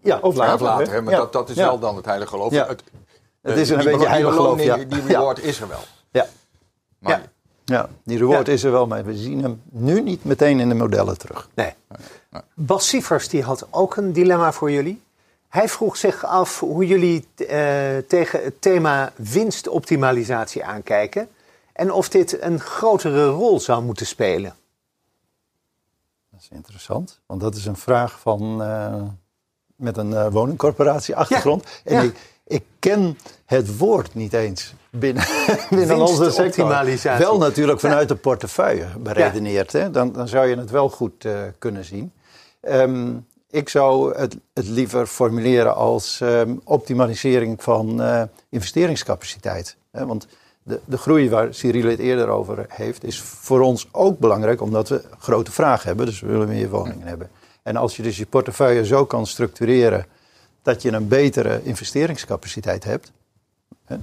Ja, 0.00 0.18
of 0.22 0.34
later. 0.36 0.54
Of 0.54 0.60
later 0.60 0.92
hè, 0.92 1.02
maar 1.02 1.12
Ja. 1.12 1.18
dat, 1.18 1.32
dat 1.32 1.48
is 1.48 1.56
Ja. 1.56 1.64
wel 1.66 1.78
dan 1.78 1.96
het 1.96 2.04
heilige 2.04 2.30
geloof. 2.30 2.50
Het, 2.52 2.66
Het 2.68 3.54
eh, 3.54 3.56
is 3.56 3.68
een 3.70 3.76
die 3.78 3.84
beetje 3.84 3.98
belo- 3.98 4.10
heilig 4.10 4.34
geloof. 4.34 4.56
Die 4.88 5.00
reward 5.06 5.42
is 5.42 5.60
er 5.60 5.68
wel. 5.68 5.80
Ja. 6.16 6.26
Maar 6.98 7.20
Ja. 7.20 7.34
Ja, 7.68 7.88
die 8.04 8.18
reward 8.18 8.48
is 8.48 8.64
er 8.64 8.70
wel, 8.70 8.86
maar 8.86 9.04
we 9.04 9.16
zien 9.16 9.42
hem 9.42 9.62
nu 9.70 10.02
niet 10.02 10.24
meteen 10.24 10.60
in 10.60 10.68
de 10.68 10.74
modellen 10.74 11.18
terug. 11.18 11.48
Nee. 11.54 11.72
Bas 12.54 12.88
Sievers 12.88 13.28
die 13.28 13.42
had 13.42 13.66
ook 13.70 13.96
een 13.96 14.12
dilemma 14.12 14.52
voor 14.52 14.70
jullie. 14.70 15.02
Hij 15.48 15.68
vroeg 15.68 15.96
zich 15.96 16.24
af 16.24 16.60
hoe 16.60 16.86
jullie 16.86 17.26
eh, 17.36 17.96
tegen 18.08 18.42
het 18.42 18.60
thema 18.60 19.12
winstoptimalisatie 19.16 20.64
aankijken. 20.64 21.28
En 21.72 21.92
of 21.92 22.08
dit 22.08 22.42
een 22.42 22.60
grotere 22.60 23.26
rol 23.26 23.60
zou 23.60 23.82
moeten 23.82 24.06
spelen. 24.06 24.54
Dat 26.30 26.40
is 26.40 26.48
interessant, 26.52 27.20
want 27.26 27.40
dat 27.40 27.54
is 27.54 27.66
een 27.66 27.76
vraag 27.76 28.20
van, 28.20 28.62
eh, 28.62 29.02
met 29.76 29.96
een 29.96 30.14
eh, 30.14 30.26
woningcorporatie-achtergrond. 30.30 31.64
En 31.84 31.94
ja. 31.94 32.02
Ik, 32.02 32.16
ik 32.46 32.64
ken 32.78 33.18
het 33.44 33.78
woord 33.78 34.14
niet 34.14 34.32
eens 34.32 34.74
binnen, 34.98 35.24
binnen 35.70 36.00
onze 36.00 36.30
sector. 36.30 36.68
Wel 37.18 37.38
natuurlijk 37.38 37.80
vanuit 37.80 38.08
de 38.08 38.14
portefeuille 38.14 38.86
beredeneerd. 38.98 39.72
Hè? 39.72 39.90
Dan, 39.90 40.12
dan 40.12 40.28
zou 40.28 40.46
je 40.46 40.56
het 40.56 40.70
wel 40.70 40.88
goed 40.88 41.24
eh, 41.24 41.32
kunnen 41.58 41.84
zien. 41.84 42.12
Ehm, 42.60 43.14
ik 43.50 43.68
zou 43.68 44.18
het, 44.18 44.36
het 44.54 44.68
liever 44.68 45.06
formuleren 45.06 45.74
als 45.74 46.20
ehm, 46.20 46.54
optimalisering 46.64 47.62
van 47.62 48.02
eh, 48.02 48.22
investeringscapaciteit. 48.48 49.76
Hè? 49.90 50.06
Want 50.06 50.26
de, 50.62 50.80
de 50.84 50.98
groei 50.98 51.30
waar 51.30 51.54
Cyril 51.54 51.90
het 51.90 51.98
eerder 51.98 52.28
over 52.28 52.66
heeft, 52.68 53.04
is 53.04 53.20
voor 53.20 53.60
ons 53.60 53.88
ook 53.92 54.18
belangrijk 54.18 54.60
omdat 54.60 54.88
we 54.88 55.02
grote 55.18 55.52
vraag 55.52 55.82
hebben. 55.82 56.06
Dus 56.06 56.20
we 56.20 56.26
willen 56.26 56.48
meer 56.48 56.68
woningen 56.68 57.06
hebben. 57.06 57.30
En 57.62 57.76
als 57.76 57.96
je 57.96 58.02
dus 58.02 58.16
je 58.16 58.26
portefeuille 58.26 58.84
zo 58.84 59.04
kan 59.04 59.26
structureren 59.26 60.06
dat 60.62 60.82
je 60.82 60.92
een 60.92 61.08
betere 61.08 61.60
investeringscapaciteit 61.62 62.84
hebt, 62.84 63.12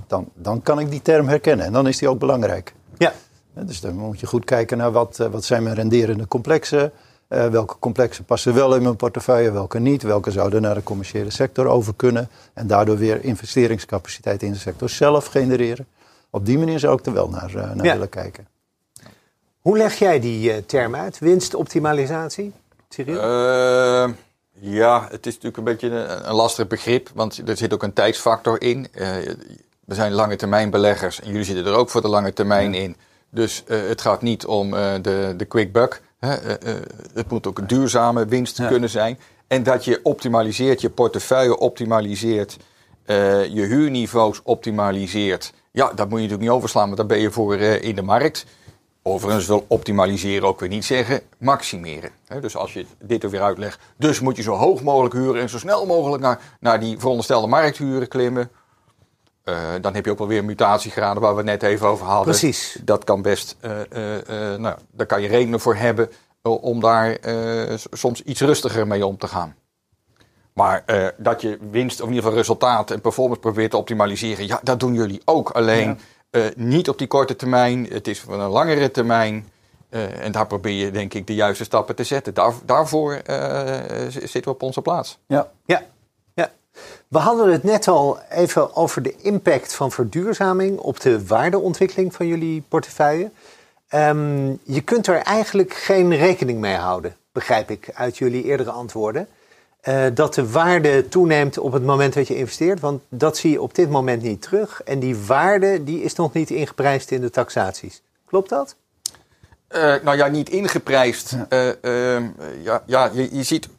dan, 0.08 0.30
dan 0.34 0.62
kan 0.62 0.80
ik 0.80 0.90
die 0.92 1.02
term 1.02 1.28
herkennen. 1.28 1.66
En 1.66 1.74
dan 1.74 1.88
is 1.88 1.98
die 1.98 2.10
ook 2.10 2.20
belangrijk. 2.20 2.74
Ja, 2.98 3.14
Hè, 3.54 3.66
Dus 3.66 3.82
dan 3.82 3.96
moet 3.96 4.20
je 4.20 4.26
goed 4.28 4.46
kijken 4.46 4.78
naar 4.78 4.92
wat, 4.92 5.20
eh, 5.20 5.28
wat 5.28 5.44
zijn 5.44 5.64
mijn 5.64 5.76
renderende 5.76 6.28
complexen. 6.28 6.92
eh 7.28 7.48
welke 7.48 7.76
complexen 7.80 8.26
passen 8.26 8.54
wel 8.54 8.76
in 8.76 8.82
mijn 8.84 8.96
portefeuille, 8.96 9.52
welke 9.52 9.80
niet. 9.80 10.04
Welke 10.04 10.32
zouden 10.32 10.62
naar 10.62 10.76
de 10.76 10.84
commerciële 10.84 11.30
sector 11.30 11.66
over 11.68 11.94
kunnen. 11.96 12.30
En 12.54 12.68
daardoor 12.68 12.98
weer 12.98 13.24
investeringscapaciteit 13.24 14.44
in 14.44 14.52
de 14.52 14.58
sector 14.58 14.90
zelf 14.90 15.26
genereren. 15.26 15.88
Op 16.30 16.46
die 16.46 16.58
manier 16.58 16.80
zou 16.80 17.00
ik 17.00 17.06
er 17.06 17.14
wel 17.14 17.30
naar, 17.30 17.50
eh, 17.56 17.72
naar 17.74 17.86
Ja. 17.86 17.92
willen 17.94 18.10
kijken. 18.10 18.48
hoe 19.62 19.78
leg 19.78 19.96
jij 19.96 20.20
die 20.20 20.52
eh, 20.52 20.58
term 20.66 20.96
uit? 20.96 21.20
Winstoptimalisatie? 21.20 22.54
Cyril? 22.90 23.20
Eh, 24.64 24.74
ja, 24.74 25.08
het 25.12 25.26
is 25.26 25.34
natuurlijk 25.34 25.58
een 25.58 25.64
beetje 25.64 25.90
een, 25.90 26.28
een 26.30 26.36
lastig 26.36 26.68
begrip, 26.68 27.10
want 27.14 27.42
er 27.50 27.58
zit 27.58 27.74
ook 27.74 27.84
een 27.84 27.94
tijdsfactor 27.94 28.62
in. 28.62 28.88
Eh, 28.94 29.08
we 29.86 29.96
zijn 29.96 30.12
lange 30.12 30.36
termijn 30.36 30.70
beleggers 30.70 31.22
en 31.22 31.28
jullie 31.30 31.44
zitten 31.44 31.66
er 31.66 31.74
ook 31.74 31.90
voor 31.90 32.02
de 32.02 32.08
lange 32.08 32.34
termijn 32.34 32.74
in. 32.74 32.96
Dus 33.30 33.64
eh, 33.68 33.80
het 33.88 34.02
gaat 34.02 34.22
niet 34.22 34.46
om 34.46 34.74
eh, 34.74 34.94
de, 35.02 35.34
de 35.38 35.46
quick 35.46 35.72
buck. 35.72 36.02
Hè? 36.20 36.34
Eh, 36.36 36.74
eh, 36.76 36.82
het 37.14 37.30
moet 37.30 37.48
ook 37.48 37.58
een 37.58 37.68
duurzame 37.68 38.26
winst 38.26 38.58
Ja. 38.58 38.68
kunnen 38.68 38.90
zijn. 38.90 39.20
En 39.48 39.64
dat 39.64 39.86
je 39.86 40.00
optimaliseert, 40.04 40.82
je 40.82 40.90
portefeuille 40.90 41.58
optimaliseert, 41.58 42.58
eh, 43.06 43.46
je 43.46 43.62
huurniveaus 43.62 44.40
optimaliseert. 44.44 45.54
Ja, 45.72 45.86
dat 45.96 45.98
moet 46.10 46.18
je 46.20 46.24
natuurlijk 46.24 46.42
niet 46.42 46.50
overslaan, 46.50 46.86
want 46.86 46.98
dan 46.98 47.08
ben 47.08 47.20
je 47.20 47.32
voor 47.32 47.56
eh, 47.56 47.82
in 47.82 47.96
de 47.96 48.02
markt. 48.02 48.46
Overigens 49.06 49.48
wil 49.48 49.66
optimaliseren 49.68 50.48
ook 50.48 50.60
weer 50.60 50.70
niet 50.70 50.86
zeggen 50.86 51.22
maximeren. 51.38 52.12
Dus 52.42 52.56
als 52.56 52.74
je 52.74 52.86
dit 53.02 53.24
er 53.24 53.30
weer 53.30 53.42
uitlegt, 53.42 53.80
dus 53.98 54.20
moet 54.20 54.36
je 54.36 54.42
zo 54.42 54.54
hoog 54.54 54.82
mogelijk 54.82 55.14
huren 55.14 55.42
en 55.42 55.50
zo 55.50 55.58
snel 55.58 55.86
mogelijk 55.86 56.24
naar, 56.24 56.40
naar 56.60 56.80
die 56.80 57.00
veronderstelde 57.00 57.48
markthuren 57.48 58.08
klimmen. 58.08 58.52
Eh, 59.44 59.56
dan 59.82 59.94
heb 59.96 60.06
je 60.06 60.12
ook 60.12 60.18
wel 60.18 60.28
weer 60.28 60.46
mutatiegraden 60.46 61.22
waar 61.22 61.32
we 61.32 61.38
het 61.38 61.46
net 61.46 61.64
even 61.64 61.88
over 61.88 62.06
hadden. 62.06 62.24
Precies. 62.24 62.78
Dat 62.84 63.04
kan 63.04 63.22
best, 63.22 63.58
eh, 63.60 64.52
eh, 64.54 64.60
nou, 64.60 64.78
daar 64.92 65.06
kan 65.06 65.22
je 65.22 65.28
redenen 65.28 65.60
voor 65.60 65.76
hebben 65.76 66.10
om 66.42 66.80
daar 66.80 67.18
soms 67.92 68.22
iets 68.22 68.42
rustiger 68.42 68.88
mee 68.88 69.06
om 69.06 69.18
te 69.18 69.28
gaan. 69.28 69.56
Maar 70.54 70.84
dat 71.18 71.42
je 71.42 71.58
winst, 71.72 72.02
of 72.02 72.08
in 72.08 72.14
ieder 72.14 72.24
geval 72.24 72.38
resultaat 72.38 72.92
en 72.92 73.02
performance 73.02 73.40
probeert 73.40 73.72
te 73.72 73.78
optimaliseren, 73.78 74.48
ja, 74.48 74.60
dat 74.64 74.80
doen 74.80 74.94
jullie 74.94 75.22
ook. 75.26 75.50
Alleen 75.50 76.00
eh, 76.34 76.46
niet 76.56 76.90
op 76.90 76.98
die 76.98 77.08
korte 77.08 77.36
termijn, 77.36 77.88
het 77.90 78.08
is 78.08 78.20
voor 78.20 78.34
een 78.34 78.50
langere 78.50 78.92
termijn. 78.92 79.50
Eh, 79.90 80.20
en 80.20 80.32
daar 80.32 80.48
probeer 80.48 80.86
je, 80.86 80.92
denk 80.92 81.14
ik, 81.14 81.28
de 81.28 81.36
juiste 81.36 81.64
stappen 81.64 81.96
te 81.96 82.04
zetten. 82.04 82.34
Daar, 82.34 82.54
daarvoor 82.66 83.14
eh, 83.14 84.08
zitten 84.10 84.44
we 84.44 84.50
op 84.50 84.62
onze 84.62 84.82
plaats. 84.82 85.20
Ja, 85.28 85.52
Ja, 85.66 85.84
ja. 86.34 86.52
We 87.08 87.18
hadden 87.18 87.52
het 87.52 87.64
net 87.64 87.88
al 87.88 88.20
even 88.30 88.76
over 88.76 89.02
de 89.02 89.16
impact 89.22 89.74
van 89.74 89.92
verduurzaming 89.92 90.80
op 90.80 91.00
de 91.00 91.26
waardeontwikkeling 91.26 92.14
van 92.14 92.28
jullie 92.28 92.64
portefeuille. 92.68 93.32
Ehm, 93.88 94.48
je 94.64 94.82
kunt 94.84 95.08
er 95.08 95.18
eigenlijk 95.18 95.74
geen 95.74 96.16
rekening 96.16 96.60
mee 96.60 96.76
houden, 96.76 97.16
begrijp 97.32 97.70
ik 97.70 97.90
uit 97.94 98.18
jullie 98.18 98.44
eerdere 98.44 98.72
antwoorden. 98.72 99.28
Eh, 99.84 100.06
dat 100.14 100.34
de 100.34 100.52
waarde 100.52 101.08
toeneemt 101.08 101.58
op 101.58 101.72
het 101.72 101.84
moment 101.84 102.14
dat 102.14 102.28
je 102.28 102.36
investeert, 102.38 102.80
want 102.80 103.02
dat 103.10 103.38
zie 103.38 103.52
je 103.52 103.62
op 103.62 103.76
dit 103.76 103.90
moment 103.90 104.22
niet 104.22 104.42
terug. 104.42 104.82
En 104.84 105.00
die 105.00 105.18
waarde 105.18 105.84
die 105.84 106.04
is 106.04 106.16
nog 106.16 106.34
niet 106.34 106.50
ingeprijsd 106.50 107.12
in 107.12 107.22
de 107.22 107.30
taxaties. 107.30 108.02
Klopt 108.26 108.50
dat? 108.50 108.76
Eh, 109.68 109.96
nou 110.04 110.18
ja, 110.18 110.28
niet 110.28 110.50
ingeprijsd. 110.50 111.36
Eh, 111.50 111.84
ehm, 111.84 112.28
ja, 112.62 112.84
ja, 112.86 113.10
je, 113.14 113.36
je 113.36 113.44
ziet, 113.44 113.70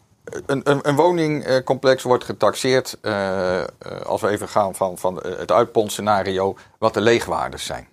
een, 0.46 0.60
een, 0.70 0.78
een 0.82 0.96
woningcomplex 0.96 2.02
wordt 2.02 2.24
getaxeerd, 2.24 2.98
eh, 3.00 3.60
eh, 3.60 3.66
als 4.06 4.20
we 4.20 4.28
even 4.28 4.48
gaan 4.48 4.74
van, 4.74 4.98
van 4.98 5.16
het 5.16 5.52
uitpondscenario, 5.52 6.56
wat 6.78 6.94
de 6.94 7.00
leegwaardes 7.00 7.64
zijn. 7.64 7.88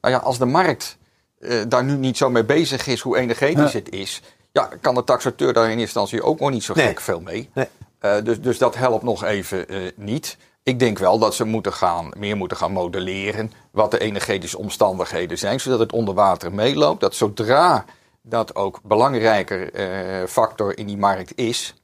Nou 0.00 0.14
ja, 0.14 0.20
als 0.20 0.38
de 0.38 0.44
markt 0.44 0.96
eh, 1.40 1.60
daar 1.68 1.84
nu 1.84 1.92
niet 1.96 2.16
zo 2.16 2.30
mee 2.30 2.44
bezig 2.44 2.86
is, 2.86 3.00
hoe 3.00 3.16
energetisch 3.18 3.72
Ja. 3.72 3.78
het 3.78 3.90
is, 3.90 4.22
ja, 4.56 4.68
kan 4.80 4.94
de 4.94 5.04
taxateur 5.04 5.52
daar 5.52 5.64
in 5.64 5.78
eerste 5.78 5.82
instantie 5.98 6.22
ook 6.22 6.40
nog 6.40 6.50
niet 6.50 6.64
zo 6.64 6.74
Nee. 6.74 6.86
gek 6.86 7.00
veel 7.00 7.20
mee. 7.20 7.50
Nee. 7.54 7.68
Eh, 7.98 8.14
dus, 8.24 8.40
dus 8.40 8.58
dat 8.58 8.74
helpt 8.76 9.02
nog 9.04 9.24
even 9.24 9.68
eh, 9.68 9.78
niet. 9.96 10.36
Ik 10.62 10.78
denk 10.78 10.98
wel 10.98 11.18
dat 11.18 11.34
ze 11.34 11.44
moeten 11.44 11.72
gaan, 11.72 12.10
meer 12.16 12.36
moeten 12.36 12.56
gaan 12.56 12.72
modelleren 12.72 13.52
wat 13.70 13.90
de 13.90 13.98
energetische 13.98 14.58
omstandigheden 14.58 15.38
zijn, 15.38 15.60
zodat 15.60 15.78
het 15.78 15.92
onder 15.92 16.14
water 16.14 16.52
meeloopt. 16.54 17.00
Dat 17.00 17.14
zodra 17.14 17.84
dat 18.22 18.54
ook 18.54 18.80
belangrijker 18.82 19.72
eh, 19.72 20.26
factor 20.28 20.78
in 20.78 20.86
die 20.86 20.96
markt 20.98 21.32
is, 21.38 21.74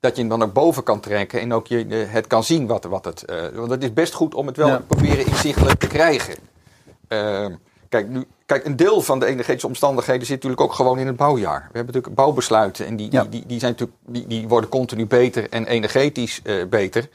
dat 0.00 0.14
je 0.14 0.20
hem 0.20 0.30
dan 0.30 0.42
ook 0.42 0.52
boven 0.52 0.82
kan 0.82 1.00
trekken 1.00 1.40
en 1.40 1.52
ook 1.54 1.66
je, 1.66 1.84
het 2.08 2.26
kan 2.26 2.44
zien 2.44 2.66
wat, 2.66 2.84
wat 2.84 3.04
het. 3.04 3.24
eh, 3.24 3.48
want 3.54 3.70
het 3.70 3.82
is 3.82 3.92
best 3.92 4.12
goed 4.14 4.34
om 4.34 4.46
het 4.46 4.56
wel 4.56 4.68
Ja. 4.68 4.82
proberen 4.86 5.26
inzichtelijk 5.26 5.78
te 5.78 5.86
krijgen. 5.86 6.34
Kijk, 7.92 8.08
nu, 8.08 8.26
kijk, 8.46 8.64
een 8.64 8.76
deel 8.76 9.00
van 9.00 9.18
de 9.18 9.26
energetische 9.26 9.66
omstandigheden 9.66 10.26
zit 10.26 10.34
natuurlijk 10.34 10.60
ook 10.60 10.72
gewoon 10.72 10.98
in 10.98 11.06
het 11.06 11.16
bouwjaar. 11.16 11.58
We 11.58 11.76
hebben 11.76 11.86
natuurlijk 11.86 12.14
bouwbesluiten 12.14 12.86
en 12.86 12.96
die, 12.96 13.12
Ja. 13.12 13.20
die, 13.20 13.30
die, 13.30 13.46
die, 13.46 13.58
zijn 13.58 13.70
natuurlijk, 13.70 13.98
die, 14.06 14.26
die 14.26 14.48
worden 14.48 14.70
continu 14.70 15.06
beter 15.06 15.50
en 15.50 15.66
energetisch 15.66 16.40
eh, 16.42 16.54
beter. 16.70 17.08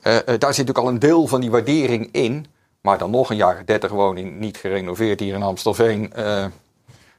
Eh, 0.00 0.16
eh, 0.16 0.22
daar 0.26 0.54
zit 0.54 0.66
natuurlijk 0.66 0.78
al 0.78 0.88
een 0.88 0.98
deel 0.98 1.26
van 1.26 1.40
die 1.40 1.50
waardering 1.50 2.08
in. 2.12 2.46
Maar 2.80 2.98
dan 2.98 3.10
nog 3.10 3.30
een 3.30 3.36
jaren 3.36 3.66
30 3.66 3.90
woning 3.90 4.38
niet 4.38 4.56
gerenoveerd 4.56 5.20
hier 5.20 5.34
in 5.34 5.42
Amstelveen. 5.42 6.12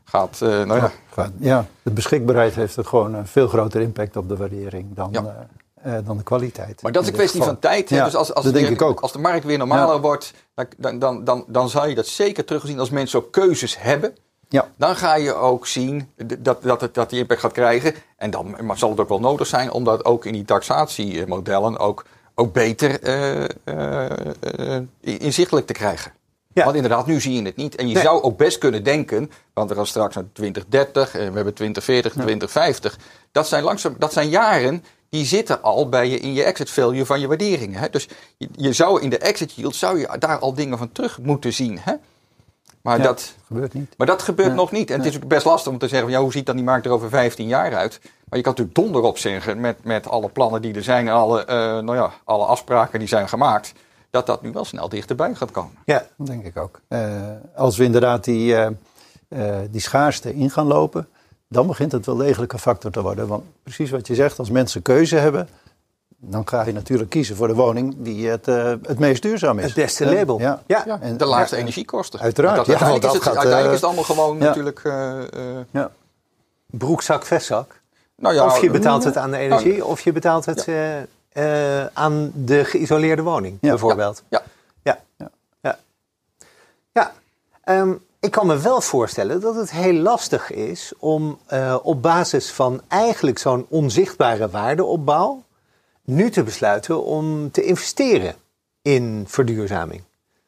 gaat, 0.04 0.40
nou 0.40 0.76
ja, 0.76 0.92
ja, 1.40 1.66
de 1.82 1.92
beschikbaarheid 1.92 2.56
heeft 2.56 2.76
er 2.76 2.86
gewoon 2.86 3.14
een 3.14 3.28
veel 3.28 3.48
grotere 3.48 3.84
impact 3.84 4.18
op 4.18 4.30
de 4.30 4.38
waardering 4.38 4.96
dan, 4.96 5.10
Ja. 5.12 5.48
Eh, 5.86 5.98
dan 6.06 6.18
de 6.18 6.24
kwaliteit. 6.24 6.82
Maar 6.82 6.92
dat 6.92 7.02
is 7.04 7.08
een 7.08 7.14
kwestie 7.14 7.44
van 7.44 7.60
tijd. 7.60 7.90
Ja, 7.90 8.06
dus 8.06 8.16
als, 8.16 8.34
als, 8.34 8.44
dat 8.46 8.54
weer- 8.54 8.64
denk 8.64 8.74
ik 8.74 8.82
ook. 8.82 9.00
als 9.00 9.12
de 9.12 9.20
markt 9.20 9.46
weer 9.46 9.58
normaler 9.58 9.94
Ja. 9.96 10.00
wordt, 10.00 10.34
dan, 10.78 11.00
dan, 11.00 11.24
dan, 11.24 11.46
dan 11.48 11.70
zal 11.70 11.88
je 11.88 11.96
dat 11.96 12.08
zeker 12.08 12.46
terugzien 12.46 12.80
als 12.80 12.90
mensen 12.90 13.20
ook 13.20 13.32
keuzes 13.32 13.80
hebben. 13.80 14.16
Ja. 14.50 14.68
Dan 14.78 14.96
ga 14.96 15.16
je 15.16 15.34
ook 15.34 15.68
zien 15.68 16.10
dat, 16.40 16.64
dat, 16.64 16.82
het, 16.82 16.94
dat 16.94 17.10
die 17.10 17.20
impact 17.20 17.40
gaat 17.40 17.52
krijgen. 17.52 17.94
En 18.18 18.32
dan 18.32 18.56
maar 18.62 18.78
zal 18.78 18.90
het 18.90 19.00
ook 19.00 19.10
wel 19.10 19.20
nodig 19.20 19.48
zijn 19.48 19.72
om 19.72 19.84
dat 19.84 20.06
ook 20.06 20.26
in 20.26 20.34
die 20.34 20.46
taxatiemodellen 20.46 21.78
ook, 21.78 22.06
ook 22.36 22.54
beter 22.54 23.02
eh, 23.02 23.44
eh, 23.64 24.82
inzichtelijk 25.02 25.68
te 25.68 25.74
krijgen. 25.74 26.12
Ja. 26.54 26.64
Want 26.64 26.76
inderdaad, 26.76 27.06
nu 27.06 27.22
zie 27.22 27.34
je 27.34 27.42
het 27.42 27.56
niet. 27.56 27.76
En 27.76 27.88
je 27.88 27.94
Nee. 27.94 28.04
zou 28.04 28.22
ook 28.22 28.38
best 28.38 28.58
kunnen 28.58 28.84
denken, 28.84 29.32
want 29.54 29.70
we 29.70 29.76
gaan 29.76 29.86
straks 29.88 30.16
naar 30.16 30.24
2030 30.34 31.16
en 31.16 31.30
we 31.30 31.36
hebben 31.36 31.54
2040, 31.54 32.12
2050. 32.14 32.98
Dat 33.32 33.48
zijn, 33.48 33.64
langzaam, 33.64 33.96
dat 33.98 34.14
zijn 34.14 34.30
jaren 34.30 34.84
die 35.16 35.26
zitten 35.26 35.62
al 35.62 35.90
bij 35.90 36.10
je 36.10 36.20
in 36.20 36.34
je 36.34 36.44
exit 36.44 36.70
value 36.70 37.06
van 37.06 37.20
je 37.20 37.28
waarderingen. 37.28 37.80
Hè? 37.80 37.90
Dus 37.90 38.08
je, 38.38 38.50
je 38.56 38.74
zou 38.74 39.02
in 39.02 39.10
de 39.10 39.18
exit 39.18 39.52
yield 39.54 39.76
zou 39.76 40.00
je 40.00 40.16
daar 40.20 40.40
al 40.40 40.54
dingen 40.54 40.78
van 40.78 40.92
terug 40.92 41.20
moeten 41.22 41.54
zien. 41.54 41.80
Hè? 41.80 41.94
Maar, 42.82 42.98
Ja, 42.98 43.04
dat, 43.04 43.36
gebeurt 43.46 43.74
niet. 43.74 43.94
maar 43.98 44.08
dat 44.08 44.22
gebeurt 44.22 44.54
nog 44.54 44.72
niet. 44.72 44.92
En 44.92 44.98
het 45.00 45.08
is 45.08 45.16
ook 45.16 45.28
best 45.28 45.46
lastig 45.46 45.72
om 45.72 45.78
te 45.78 45.88
zeggen, 45.88 46.08
van, 46.08 46.18
ja, 46.18 46.24
hoe 46.24 46.32
ziet 46.32 46.46
dan 46.46 46.56
die 46.56 46.66
markt 46.66 46.86
er 46.86 46.92
over 46.92 47.10
15 47.10 47.48
jaar 47.48 47.76
uit? 47.76 48.00
Maar 48.02 48.38
je 48.38 48.42
kan 48.42 48.52
natuurlijk 48.52 48.76
donder 48.76 49.02
op 49.02 49.18
zeggen 49.18 49.60
met, 49.60 49.84
met 49.84 50.08
alle 50.08 50.30
plannen 50.30 50.62
die 50.62 50.74
er 50.74 50.84
zijn 50.84 51.08
en 51.08 51.14
alle, 51.14 51.46
eh, 51.46 51.56
nou 51.58 51.96
ja, 51.96 52.12
alle 52.24 52.46
afspraken 52.46 53.00
die 53.00 53.08
zijn 53.08 53.30
gemaakt. 53.30 53.74
dat 54.10 54.26
dat 54.26 54.42
nu 54.42 54.52
wel 54.52 54.66
snel 54.66 54.90
dichterbij 54.90 55.36
gaat 55.36 55.52
komen. 55.52 55.78
Ja, 55.86 56.06
dat 56.18 56.28
denk 56.28 56.46
ik 56.46 56.58
ook. 56.58 56.80
Uh, 56.90 57.00
als 57.56 57.78
we 57.78 57.84
inderdaad 57.84 58.24
die, 58.24 58.54
uh, 58.54 59.58
die 59.72 59.82
schaarste 59.82 60.36
in 60.36 60.50
gaan 60.50 60.68
lopen, 60.68 61.08
dan 61.48 61.68
begint 61.68 61.92
het 61.92 62.06
wel 62.06 62.16
degelijk 62.16 62.54
een 62.54 62.60
factor 62.60 62.92
te 62.92 63.02
worden. 63.02 63.28
Want 63.28 63.44
precies 63.64 63.92
wat 63.92 64.08
je 64.08 64.16
zegt, 64.16 64.40
als 64.40 64.50
mensen 64.50 64.82
keuze 64.82 65.16
hebben, 65.16 65.50
dan 66.18 66.48
ga 66.48 66.64
je 66.66 66.74
natuurlijk 66.74 67.10
kiezen 67.10 67.36
voor 67.36 67.48
de 67.48 67.54
woning 67.54 67.96
die 67.98 68.28
het, 68.28 68.48
uh, 68.48 68.74
het 68.82 69.00
meest 69.00 69.22
duurzaam 69.22 69.60
is. 69.60 69.66
Het 69.66 69.74
beste 69.74 70.06
label. 70.06 70.40
Ja. 70.40 70.62
ja. 70.68 71.00
En 71.02 71.18
de 71.18 71.26
laagste 71.26 71.56
ja. 71.56 71.62
energiekosten. 71.62 72.20
Uiteraard. 72.20 72.56
Dat, 72.56 72.68
uiteindelijk, 72.68 73.04
ja, 73.04 73.10
is, 73.10 73.16
het, 73.16 73.24
gaat, 73.24 73.36
uiteindelijk 73.36 73.74
is 73.74 73.82
het 73.82 73.86
allemaal 73.86 74.04
gewoon 74.04 74.38
natuurlijk... 74.38 74.84
Uh, 74.84 74.94
uh, 74.94 75.58
ja. 75.72 75.92
Broekzak, 76.66 77.26
vestzak. 77.26 77.82
Nou 78.16 78.36
ja, 78.36 78.46
of 78.46 78.62
je 78.62 78.70
betaalt 78.70 79.04
het 79.04 79.18
aan 79.18 79.32
de 79.32 79.38
energie, 79.38 79.78
nou, 79.78 79.90
of 79.90 80.02
je 80.02 80.12
betaalt 80.12 80.46
het 80.46 80.68
aan 81.94 82.32
de 82.36 82.66
geïsoleerde 82.66 83.22
woning, 83.22 83.60
bijvoorbeeld. 83.60 84.24
Ja. 84.30 84.42
Ja. 84.84 85.00
ja. 85.18 85.30
ja. 85.62 85.78
ja. 86.92 87.12
Um, 87.80 88.04
ik 88.26 88.32
kan 88.32 88.48
me 88.48 88.58
wel 88.58 88.82
voorstellen 88.82 89.42
dat 89.42 89.56
het 89.56 89.72
heel 89.72 89.94
lastig 89.94 90.52
is 90.52 90.94
om 91.00 91.40
op 91.82 92.02
basis 92.02 92.52
van 92.52 92.82
eigenlijk 92.88 93.38
zo'n 93.38 93.66
onzichtbare 93.70 94.50
waardeopbouw 94.50 95.44
nu 96.06 96.30
te 96.30 96.44
besluiten 96.44 97.04
om 97.04 97.52
te 97.52 97.64
investeren 97.64 98.36
in 98.82 99.24
verduurzaming. 99.28 100.04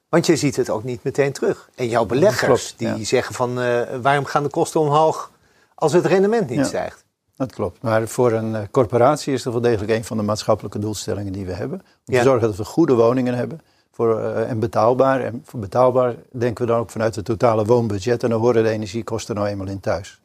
Want 0.10 0.26
je 0.26 0.36
ziet 0.36 0.56
het 0.56 0.70
ook 0.70 0.84
niet 0.84 1.04
meteen 1.04 1.32
terug. 1.32 1.70
En 1.76 1.90
jouw 1.90 2.06
beleggers 2.06 2.76
klopt, 2.76 2.96
die 2.98 3.06
zeggen 3.06 3.36
van 3.36 3.60
uh, 3.60 3.82
waarom 4.02 4.26
gaan 4.26 4.44
de 4.44 4.50
kosten 4.50 4.80
omhoog 4.80 5.32
als 5.76 5.94
het 5.94 6.06
rendement 6.06 6.50
niet 6.50 6.60
ja, 6.60 6.66
stijgt? 6.66 7.06
Dat 7.36 7.52
klopt. 7.52 7.82
Maar 7.82 8.08
voor 8.08 8.32
een 8.32 8.54
uh, 8.54 8.62
corporatie 8.72 9.34
is 9.34 9.44
dat 9.44 9.54
wel 9.54 9.62
degelijk 9.62 9.92
een 9.92 10.04
van 10.04 10.18
de 10.18 10.24
maatschappelijke 10.24 10.80
doelstellingen 10.80 11.34
die 11.34 11.46
we 11.46 11.54
hebben. 11.54 11.82
Om 12.06 12.13
te 12.13 12.22
zorgen 12.22 12.48
dat 12.48 12.58
we 12.58 12.66
goede 12.66 12.94
woningen 12.94 13.34
hebben 13.34 13.62
voor, 13.98 14.20
uh, 14.20 14.50
en 14.50 14.60
betaalbaar. 14.60 15.22
En 15.22 15.42
voor 15.46 15.60
betaalbaar 15.60 16.16
denken 16.32 16.66
we 16.66 16.72
dan 16.72 16.80
ook 16.80 16.90
vanuit 16.90 17.16
het 17.16 17.26
totale 17.26 17.66
woonbudget. 17.66 18.24
En 18.24 18.30
dan 18.30 18.40
horen 18.40 18.64
de 18.64 18.70
energiekosten 18.70 19.36
nou 19.36 19.48
eenmaal 19.48 19.68
in 19.68 19.80
thuis. 19.80 20.22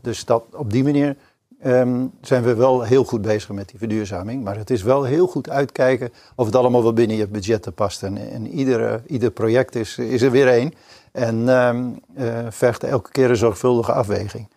Dus 0.00 0.24
dat, 0.24 0.44
op 0.52 0.72
die 0.72 0.84
manier 0.84 1.16
um, 1.64 2.12
zijn 2.20 2.42
we 2.42 2.54
wel 2.54 2.82
heel 2.82 3.04
goed 3.04 3.22
bezig 3.22 3.50
met 3.50 3.68
die 3.68 3.78
verduurzaming. 3.78 4.44
Maar 4.44 4.56
het 4.56 4.70
is 4.70 4.82
wel 4.82 5.04
heel 5.04 5.26
goed 5.26 5.50
uitkijken 5.50 6.10
of 6.34 6.46
het 6.46 6.56
allemaal 6.56 6.82
wel 6.82 6.92
binnen 6.92 7.16
je 7.16 7.28
budgetten 7.28 7.72
past. 7.72 8.02
En, 8.02 8.30
en 8.32 8.46
ieder, 8.46 9.02
ieder 9.06 9.30
project 9.30 9.74
is, 9.74 9.98
is 9.98 10.22
er 10.22 10.30
weer 10.30 10.48
één. 10.48 10.72
En 11.12 11.48
um, 11.48 12.00
uh, 12.18 12.46
vergt 12.48 12.84
elke 12.84 13.10
keer 13.10 13.30
een 13.30 13.36
zorgvuldige 13.36 13.92
afweging. 13.92 14.48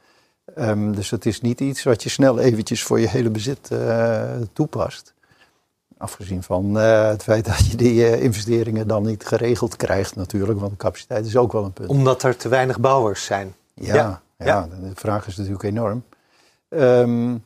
Um, 0.58 0.95
dus 0.95 1.10
het 1.10 1.26
is 1.26 1.41
niet 1.41 1.60
iets 1.60 1.84
wat 1.84 2.04
je 2.04 2.10
snel 2.10 2.39
eventjes 2.39 2.84
voor 2.84 3.00
je 3.00 3.08
hele 3.08 3.30
bezit 3.30 3.69
uh, 3.74 4.24
toepast. 4.54 5.13
Afgezien 6.01 6.43
van 6.43 6.77
uh, 6.77 7.07
het 7.07 7.23
feit 7.23 7.45
dat 7.45 7.71
je 7.71 7.77
die 7.77 7.93
uh, 7.93 8.23
investeringen 8.23 8.87
dan 8.87 9.03
niet 9.03 9.25
geregeld 9.25 9.75
krijgt 9.75 10.15
natuurlijk, 10.15 10.59
want 10.59 10.71
de 10.71 10.77
capaciteit 10.77 11.25
is 11.25 11.37
ook 11.37 11.51
wel 11.51 11.63
een 11.63 11.73
punt. 11.73 11.89
Omdat 11.89 12.23
er 12.23 12.37
te 12.37 12.49
weinig 12.49 12.79
bouwers 12.79 13.25
zijn. 13.25 13.55
Ja, 13.73 13.95
ja. 13.95 14.21
ja. 14.37 14.45
ja. 14.45 14.67
de 14.81 14.95
vraag 14.95 15.27
is 15.27 15.37
natuurlijk 15.37 15.63
enorm. 15.63 16.03
Um, 16.69 17.43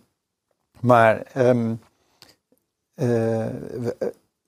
maar 0.79 1.21
um, 1.37 1.79
uh, 2.95 3.45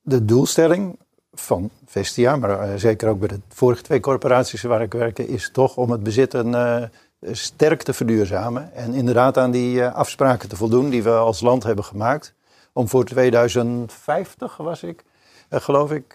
de 0.02 0.26
doelstelling 0.26 0.98
van 1.34 1.70
Vestia, 1.86 2.36
maar 2.36 2.80
zeker 2.80 3.10
ook 3.10 3.20
bij 3.20 3.28
de 3.28 3.40
vorige 3.50 3.82
twee 3.82 4.00
corporaties 4.00 4.62
waar 4.62 4.82
ik 4.82 4.94
werk, 4.94 5.20
is 5.20 5.50
toch 5.52 5.78
om 5.78 5.92
het 5.92 6.04
bezit 6.04 6.34
een, 6.34 6.90
sterk 7.32 7.82
te 7.84 7.94
verduurzamen. 7.94 8.74
En 8.74 8.94
inderdaad 8.94 9.38
aan 9.38 9.52
die 9.52 9.86
afspraken 9.86 10.50
te 10.50 10.56
voldoen 10.56 10.90
die 10.90 11.04
we 11.04 11.12
als 11.12 11.42
land 11.42 11.64
hebben 11.64 11.86
gemaakt. 11.86 12.36
Om 12.78 12.88
voor 12.88 13.06
2050, 13.06 14.58
was 14.58 14.84
ik, 14.84 15.04
geloof 15.50 15.92
ik, 15.92 16.14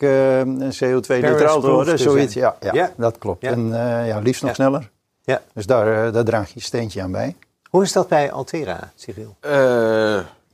CO2-neutraal 0.82 1.60
te 1.60 1.70
worden. 1.70 1.98
Zoiets, 1.98 2.34
ja, 2.34 2.56
ja, 2.60 2.74
ja, 2.74 2.92
dat 2.96 3.18
klopt. 3.18 3.42
Ja. 3.42 3.50
En 3.50 3.68
ja, 4.06 4.18
liefst 4.18 4.42
nog 4.42 4.50
ja. 4.50 4.56
sneller. 4.56 4.90
Ja. 5.22 5.42
Dus 5.54 5.66
daar, 5.66 6.12
daar 6.12 6.24
draag 6.24 6.48
je 6.48 6.54
je 6.54 6.60
steentje 6.60 7.02
aan 7.02 7.12
bij. 7.12 7.36
Hoe 7.70 7.82
is 7.82 7.92
dat 7.92 8.08
bij 8.08 8.32
Altera, 8.32 8.92
Cyril? 8.94 9.36
Uh, 9.40 9.52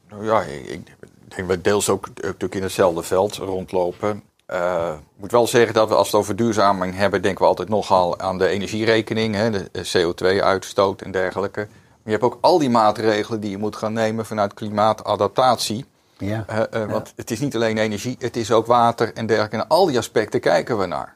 nou 0.09 0.25
ja, 0.25 0.42
ik, 0.42 0.66
ik 0.66 0.81
denk 1.29 1.49
we 1.49 1.61
deels 1.61 1.88
ook 1.88 2.09
natuurlijk 2.14 2.55
in 2.55 2.62
hetzelfde 2.62 3.03
veld 3.03 3.37
rondlopen. 3.37 4.23
Uh, 4.53 4.92
ik 4.92 5.21
moet 5.21 5.33
wel 5.33 5.47
zeggen 5.47 5.75
dat 5.75 5.88
we 5.88 5.94
als 5.94 6.11
we 6.11 6.16
het 6.16 6.25
over 6.25 6.37
duurzaming 6.37 6.94
hebben, 6.94 7.23
denken 7.23 7.42
we 7.42 7.49
altijd 7.49 7.68
nogal 7.68 8.18
aan 8.18 8.38
de 8.38 8.47
energierekening, 8.47 9.35
hè, 9.35 9.51
de 9.51 9.68
CO2-uitstoot 9.73 11.03
en 11.03 11.11
dergelijke. 11.11 11.61
Maar 11.61 12.03
je 12.05 12.11
hebt 12.11 12.23
ook 12.23 12.38
al 12.40 12.59
die 12.59 12.71
maatregelen 12.71 13.40
die 13.40 13.51
je 13.51 13.59
moet 13.59 13.77
gaan 13.77 13.92
nemen 13.92 14.27
vanuit 14.27 14.55
klimaatadaptatie. 14.55 15.85
Ja, 16.19 16.45
uh, 16.51 16.83
uh, 16.83 16.91
want 16.91 17.07
ja. 17.07 17.13
het 17.17 17.31
is 17.31 17.41
niet 17.41 17.55
alleen 17.55 17.79
energie, 17.79 18.17
het 18.19 18.37
is 18.37 18.53
ook 18.53 18.67
water 18.67 19.13
en 19.15 19.27
dergelijke. 19.27 19.57
En 19.57 19.69
al 19.69 19.87
die 19.87 19.99
aspecten 19.99 20.41
kijken 20.41 20.79
we 20.79 20.87
naar. 20.87 21.15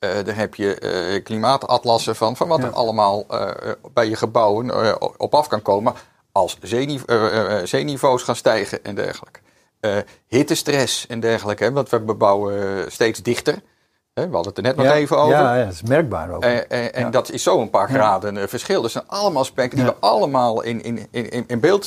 Uh, 0.00 0.10
daar 0.24 0.36
heb 0.36 0.54
je 0.54 0.80
uh, 1.14 1.22
klimaatatlassen 1.24 2.16
van, 2.16 2.36
van 2.36 2.48
wat 2.48 2.58
ja. 2.58 2.66
er 2.66 2.72
allemaal 2.72 3.26
bij 3.92 4.08
je 4.08 4.16
gebouwen 4.16 5.00
op 5.20 5.34
af 5.34 5.48
kan 5.48 5.62
komen 5.62 5.94
als 6.32 6.58
zeeniveau, 6.62 7.66
zeeniveaus 7.66 8.22
gaan 8.22 8.36
stijgen 8.36 8.84
en 8.84 8.94
dergelijke. 8.94 9.40
hittestress 10.26 11.06
en 11.06 11.20
dergelijke, 11.20 11.64
hè, 11.64 11.72
want 11.72 11.88
we 11.88 12.00
bebouwen 12.00 12.92
steeds 12.92 13.22
dichter. 13.22 13.62
Hè, 14.14 14.28
we 14.28 14.34
hadden 14.34 14.54
het 14.54 14.56
er 14.56 14.62
net 14.62 14.76
nog 14.76 14.86
ja, 14.86 14.94
even 14.94 15.18
over. 15.18 15.38
Ja, 15.38 15.56
ja, 15.56 15.64
dat 15.64 15.72
is 15.72 15.82
merkbaar 15.82 16.30
ook. 16.30 16.44
en 16.44 16.90
ja. 17.00 17.10
dat 17.10 17.30
is 17.30 17.42
zo 17.42 17.60
een 17.60 17.70
paar 17.70 17.88
graden 17.88 18.48
verschil. 18.48 18.82
Dus 18.82 18.92
dat 18.92 19.04
zijn 19.06 19.20
allemaal 19.20 19.42
aspecten 19.42 19.78
die 19.78 19.86
we 19.86 19.94
allemaal 20.00 20.62
in, 20.62 20.82
in, 20.82 21.06
in, 21.10 21.44
in 21.46 21.60
beeld 21.60 21.86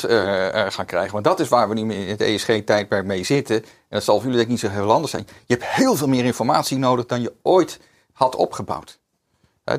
gaan 0.70 0.86
krijgen. 0.86 1.12
Want 1.12 1.24
dat 1.24 1.40
is 1.40 1.48
waar 1.48 1.70
we 1.70 1.74
nu 1.74 1.94
in 1.94 2.10
het 2.10 2.22
ESG-tijdperk 2.22 3.06
mee 3.06 3.24
zitten. 3.24 3.56
En 3.56 3.66
dat 3.90 4.04
zal 4.04 4.16
voor 4.16 4.24
jullie 4.24 4.38
denk 4.38 4.52
ik 4.52 4.62
niet 4.62 4.72
zo 4.72 4.80
heel 4.80 4.92
anders 4.92 5.12
zijn. 5.12 5.28
Je 5.46 5.54
hebt 5.54 5.66
heel 5.66 5.96
veel 5.96 6.08
meer 6.08 6.26
informatie 6.26 6.78
nodig 6.78 7.06
dan 7.06 7.22
je 7.22 7.34
ooit 7.42 7.80
had 8.14 8.36
opgebouwd. 8.36 9.00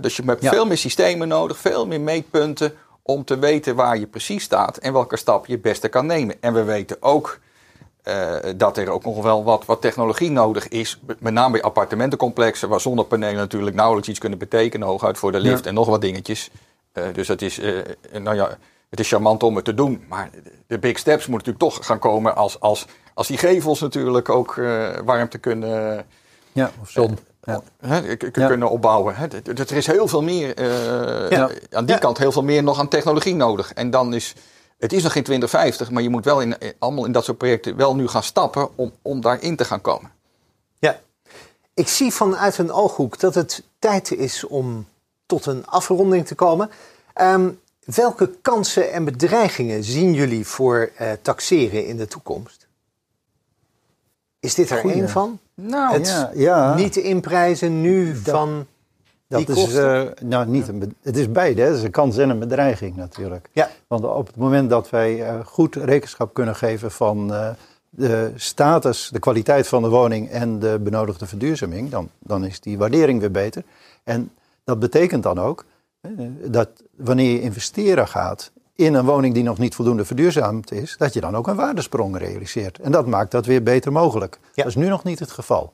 dus 0.00 0.16
je 0.16 0.22
hebt 0.26 0.48
veel 0.48 0.66
meer 0.66 0.78
systemen 0.78 1.28
nodig, 1.28 1.58
veel 1.58 1.86
meer 1.86 2.00
meetpunten 2.00 2.72
om 3.02 3.24
te 3.24 3.38
weten 3.38 3.74
waar 3.74 3.98
je 3.98 4.06
precies 4.06 4.42
staat 4.42 4.76
en 4.76 4.92
welke 4.92 5.16
stap 5.16 5.46
je 5.46 5.52
het 5.52 5.62
beste 5.62 5.88
kan 5.88 6.06
nemen. 6.06 6.36
En 6.40 6.54
we 6.54 6.62
weten 6.62 6.96
ook 7.00 7.38
uh, 8.08 8.36
dat 8.56 8.76
er 8.76 8.88
ook 8.88 9.04
nog 9.04 9.22
wel 9.22 9.44
wat, 9.44 9.64
wat 9.64 9.80
technologie 9.80 10.30
nodig 10.30 10.68
is, 10.68 11.00
met 11.18 11.32
name 11.32 11.52
bij 11.52 11.62
appartementencomplexen, 11.62 12.68
waar 12.68 12.80
zonnepanelen 12.80 13.36
natuurlijk 13.36 13.76
nauwelijks 13.76 14.08
iets 14.08 14.18
kunnen 14.18 14.38
betekenen, 14.38 14.88
hooguit 14.88 15.18
voor 15.18 15.32
de 15.32 15.40
lift 15.40 15.62
ja. 15.62 15.68
en 15.68 15.74
nog 15.74 15.86
wat 15.86 16.00
dingetjes. 16.00 16.50
Uh, 16.92 17.04
dus 17.12 17.28
het 17.28 17.42
is, 17.42 17.58
uh, 17.58 17.78
nou 18.18 18.36
ja, 18.36 18.58
het 18.90 19.00
is 19.00 19.08
charmant 19.08 19.42
om 19.42 19.56
het 19.56 19.64
te 19.64 19.74
doen, 19.74 20.04
maar 20.08 20.30
de 20.66 20.78
big 20.78 20.98
steps 20.98 21.26
moeten 21.26 21.52
natuurlijk 21.52 21.76
toch 21.76 21.86
gaan 21.86 21.98
komen 21.98 22.36
als, 22.36 22.60
als, 22.60 22.86
als 23.14 23.26
die 23.26 23.38
gevels 23.38 23.80
natuurlijk 23.80 24.28
ook 24.28 24.54
warmte 25.04 25.38
kunnen... 25.38 26.06
Ja, 26.52 26.70
of 26.80 26.90
zon 26.90 27.18
ja. 27.42 27.62
He, 27.80 28.16
kunnen 28.16 28.58
ja. 28.58 28.66
opbouwen. 28.66 29.14
He, 29.16 29.26
er 29.44 29.76
is 29.76 29.86
heel 29.86 30.08
veel 30.08 30.22
meer, 30.22 30.54
aan 31.70 31.84
die 31.84 31.98
kant 31.98 32.18
heel 32.18 32.32
veel 32.32 32.42
meer 32.42 32.62
nog 32.62 32.78
aan 32.78 32.88
technologie 32.88 33.34
nodig. 33.34 33.72
En 33.72 33.90
dan 33.90 34.14
is, 34.14 34.34
het 34.78 34.92
is 34.92 35.02
nog 35.02 35.12
geen 35.12 35.22
2050, 35.22 35.90
maar 35.90 36.02
je 36.02 36.08
moet 36.08 36.24
wel 36.24 36.40
in, 36.40 36.56
allemaal 36.78 37.04
in 37.04 37.12
dat 37.12 37.24
soort 37.24 37.38
projecten 37.38 37.76
wel 37.76 37.94
nu 37.94 38.08
gaan 38.08 38.22
stappen 38.22 38.68
om, 38.76 38.92
om 39.02 39.20
daarin 39.20 39.56
te 39.56 39.64
gaan 39.64 39.80
komen. 39.80 40.10
Ja, 40.78 41.00
ik 41.74 41.88
zie 41.88 42.12
vanuit 42.12 42.58
een 42.58 42.72
ooghoek 42.72 43.20
dat 43.20 43.34
het 43.34 43.62
tijd 43.78 44.12
is 44.12 44.44
om 44.44 44.86
tot 45.26 45.46
een 45.46 45.66
afronding 45.66 46.26
te 46.26 46.34
komen. 46.34 46.70
Um, 47.20 47.60
welke 47.84 48.30
kansen 48.42 48.92
en 48.92 49.04
bedreigingen 49.04 49.84
zien 49.84 50.14
jullie 50.14 50.46
voor 50.46 50.90
uh, 51.00 51.12
taxeren 51.22 51.86
in 51.86 51.96
de 51.96 52.06
toekomst? 52.06 52.66
Is 54.40 54.54
dit 54.54 54.70
er 54.70 54.84
één 54.84 55.08
van? 55.08 55.38
Nou, 55.54 55.92
het 55.92 56.06
ja, 56.08 56.30
ja. 56.34 56.74
niet 56.74 56.96
inprijzen 56.96 57.80
nu 57.80 58.12
dat, 58.12 58.34
van 58.34 58.66
dat 59.28 59.48
is, 59.48 59.74
uh, 59.74 60.02
nou, 60.22 60.48
niet 60.48 60.68
een, 60.68 60.96
het 61.02 61.16
is 61.16 61.30
beide. 61.30 61.60
Hè. 61.60 61.66
Het 61.66 61.76
is 61.76 61.82
een 61.82 61.90
kans 61.90 62.16
en 62.16 62.30
een 62.30 62.38
bedreiging 62.38 62.96
natuurlijk. 62.96 63.48
Ja. 63.52 63.70
Want 63.86 64.04
op 64.04 64.26
het 64.26 64.36
moment 64.36 64.70
dat 64.70 64.90
wij 64.90 65.18
uh, 65.18 65.46
goed 65.46 65.74
rekenschap 65.74 66.34
kunnen 66.34 66.56
geven 66.56 66.90
van 66.90 67.32
uh, 67.32 67.48
de 67.90 68.32
status, 68.34 69.08
de 69.12 69.18
kwaliteit 69.18 69.68
van 69.68 69.82
de 69.82 69.88
woning 69.88 70.30
en 70.30 70.58
de 70.58 70.78
benodigde 70.82 71.26
verduurzaming, 71.26 71.90
dan, 71.90 72.08
dan 72.18 72.44
is 72.44 72.60
die 72.60 72.78
waardering 72.78 73.20
weer 73.20 73.30
beter. 73.30 73.62
En 74.04 74.30
dat 74.64 74.78
betekent 74.78 75.22
dan 75.22 75.38
ook 75.38 75.64
dat 76.44 76.68
wanneer 76.96 77.32
je 77.32 77.40
investeren 77.40 78.08
gaat 78.08 78.50
in 78.74 78.94
een 78.94 79.04
woning 79.04 79.34
die 79.34 79.42
nog 79.42 79.58
niet 79.58 79.74
voldoende 79.74 80.04
verduurzaamd 80.04 80.72
is, 80.72 80.96
dat 80.98 81.12
je 81.12 81.20
dan 81.20 81.36
ook 81.36 81.46
een 81.46 81.56
waardesprong 81.56 82.18
realiseert. 82.18 82.78
En 82.78 82.92
dat 82.92 83.06
maakt 83.06 83.30
dat 83.30 83.46
weer 83.46 83.62
beter 83.62 83.92
mogelijk. 83.92 84.38
Ja. 84.42 84.62
Dat 84.62 84.66
is 84.66 84.74
nu 84.74 84.88
nog 84.88 85.04
niet 85.04 85.18
het 85.18 85.30
geval. 85.30 85.72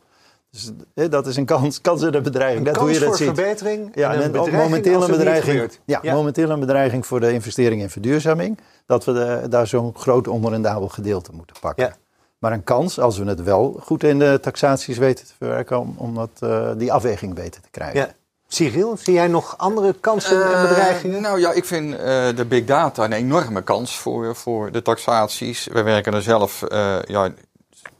Dus 0.53 0.71
dat 1.11 1.27
is 1.27 1.37
een 1.37 1.45
kans, 1.45 1.81
kans 1.81 2.03
en 2.03 2.15
een 2.15 2.23
bedreiging. 2.23 2.59
Een 2.59 2.73
dat 2.73 2.75
kans 2.75 2.87
hoe 2.87 2.95
je 2.95 3.05
dat 3.05 3.09
voor 3.09 3.27
ziet. 3.27 3.35
verbetering 3.35 3.91
ja, 3.95 4.13
en 4.13 4.23
een 4.23 4.31
bedreiging 4.31 4.63
momenteel 4.63 5.03
een 5.03 5.11
bedreiging. 5.11 5.71
Ja, 5.85 5.99
ja, 6.03 6.15
momenteel 6.15 6.51
een 6.51 6.61
bedreiging 6.61 7.07
voor 7.07 7.21
de 7.21 7.33
investering 7.33 7.81
in 7.81 7.91
verduurzaming. 7.91 8.59
Dat 8.87 9.05
we 9.05 9.13
de, 9.13 9.49
daar 9.49 9.67
zo'n 9.67 9.95
groot 9.97 10.29
onrendabel 10.29 10.89
gedeelte 10.89 11.31
moeten 11.33 11.57
pakken. 11.61 11.85
Ja. 11.85 11.97
Maar 12.39 12.53
een 12.53 12.65
kans, 12.65 13.01
als 13.01 13.19
we 13.19 13.25
het 13.25 13.43
wel 13.43 13.81
goed 13.83 14.05
in 14.05 14.19
de 14.19 14.39
taxaties 14.43 14.99
weten 14.99 15.27
te 15.27 15.33
verwerken, 15.39 15.81
om, 15.81 15.95
om 15.97 16.15
dat, 16.15 16.31
uh, 16.41 16.71
die 16.77 16.93
afweging 16.93 17.35
beter 17.35 17.61
te 17.61 17.71
krijgen. 17.71 18.01
Ja. 18.01 18.09
Cyril, 18.49 18.97
zie 18.97 19.15
jij 19.15 19.27
nog 19.27 19.59
andere 19.59 19.95
kansen 20.01 20.37
uh, 20.37 20.61
en 20.61 20.69
bedreigingen? 20.69 21.23
Nou 21.23 21.41
ja, 21.41 21.53
ik 21.53 21.65
vind 21.65 21.93
uh, 21.93 21.99
de 22.37 22.45
big 22.49 22.65
data 22.65 23.05
een 23.05 23.13
enorme 23.13 23.63
kans 23.63 23.99
voor, 23.99 24.37
voor 24.37 24.73
de 24.73 24.83
taxaties. 24.83 25.69
We 25.73 25.83
werken 25.83 26.15
er 26.15 26.23
zelf 26.23 26.65
uh, 26.69 26.97
ja, 27.03 27.33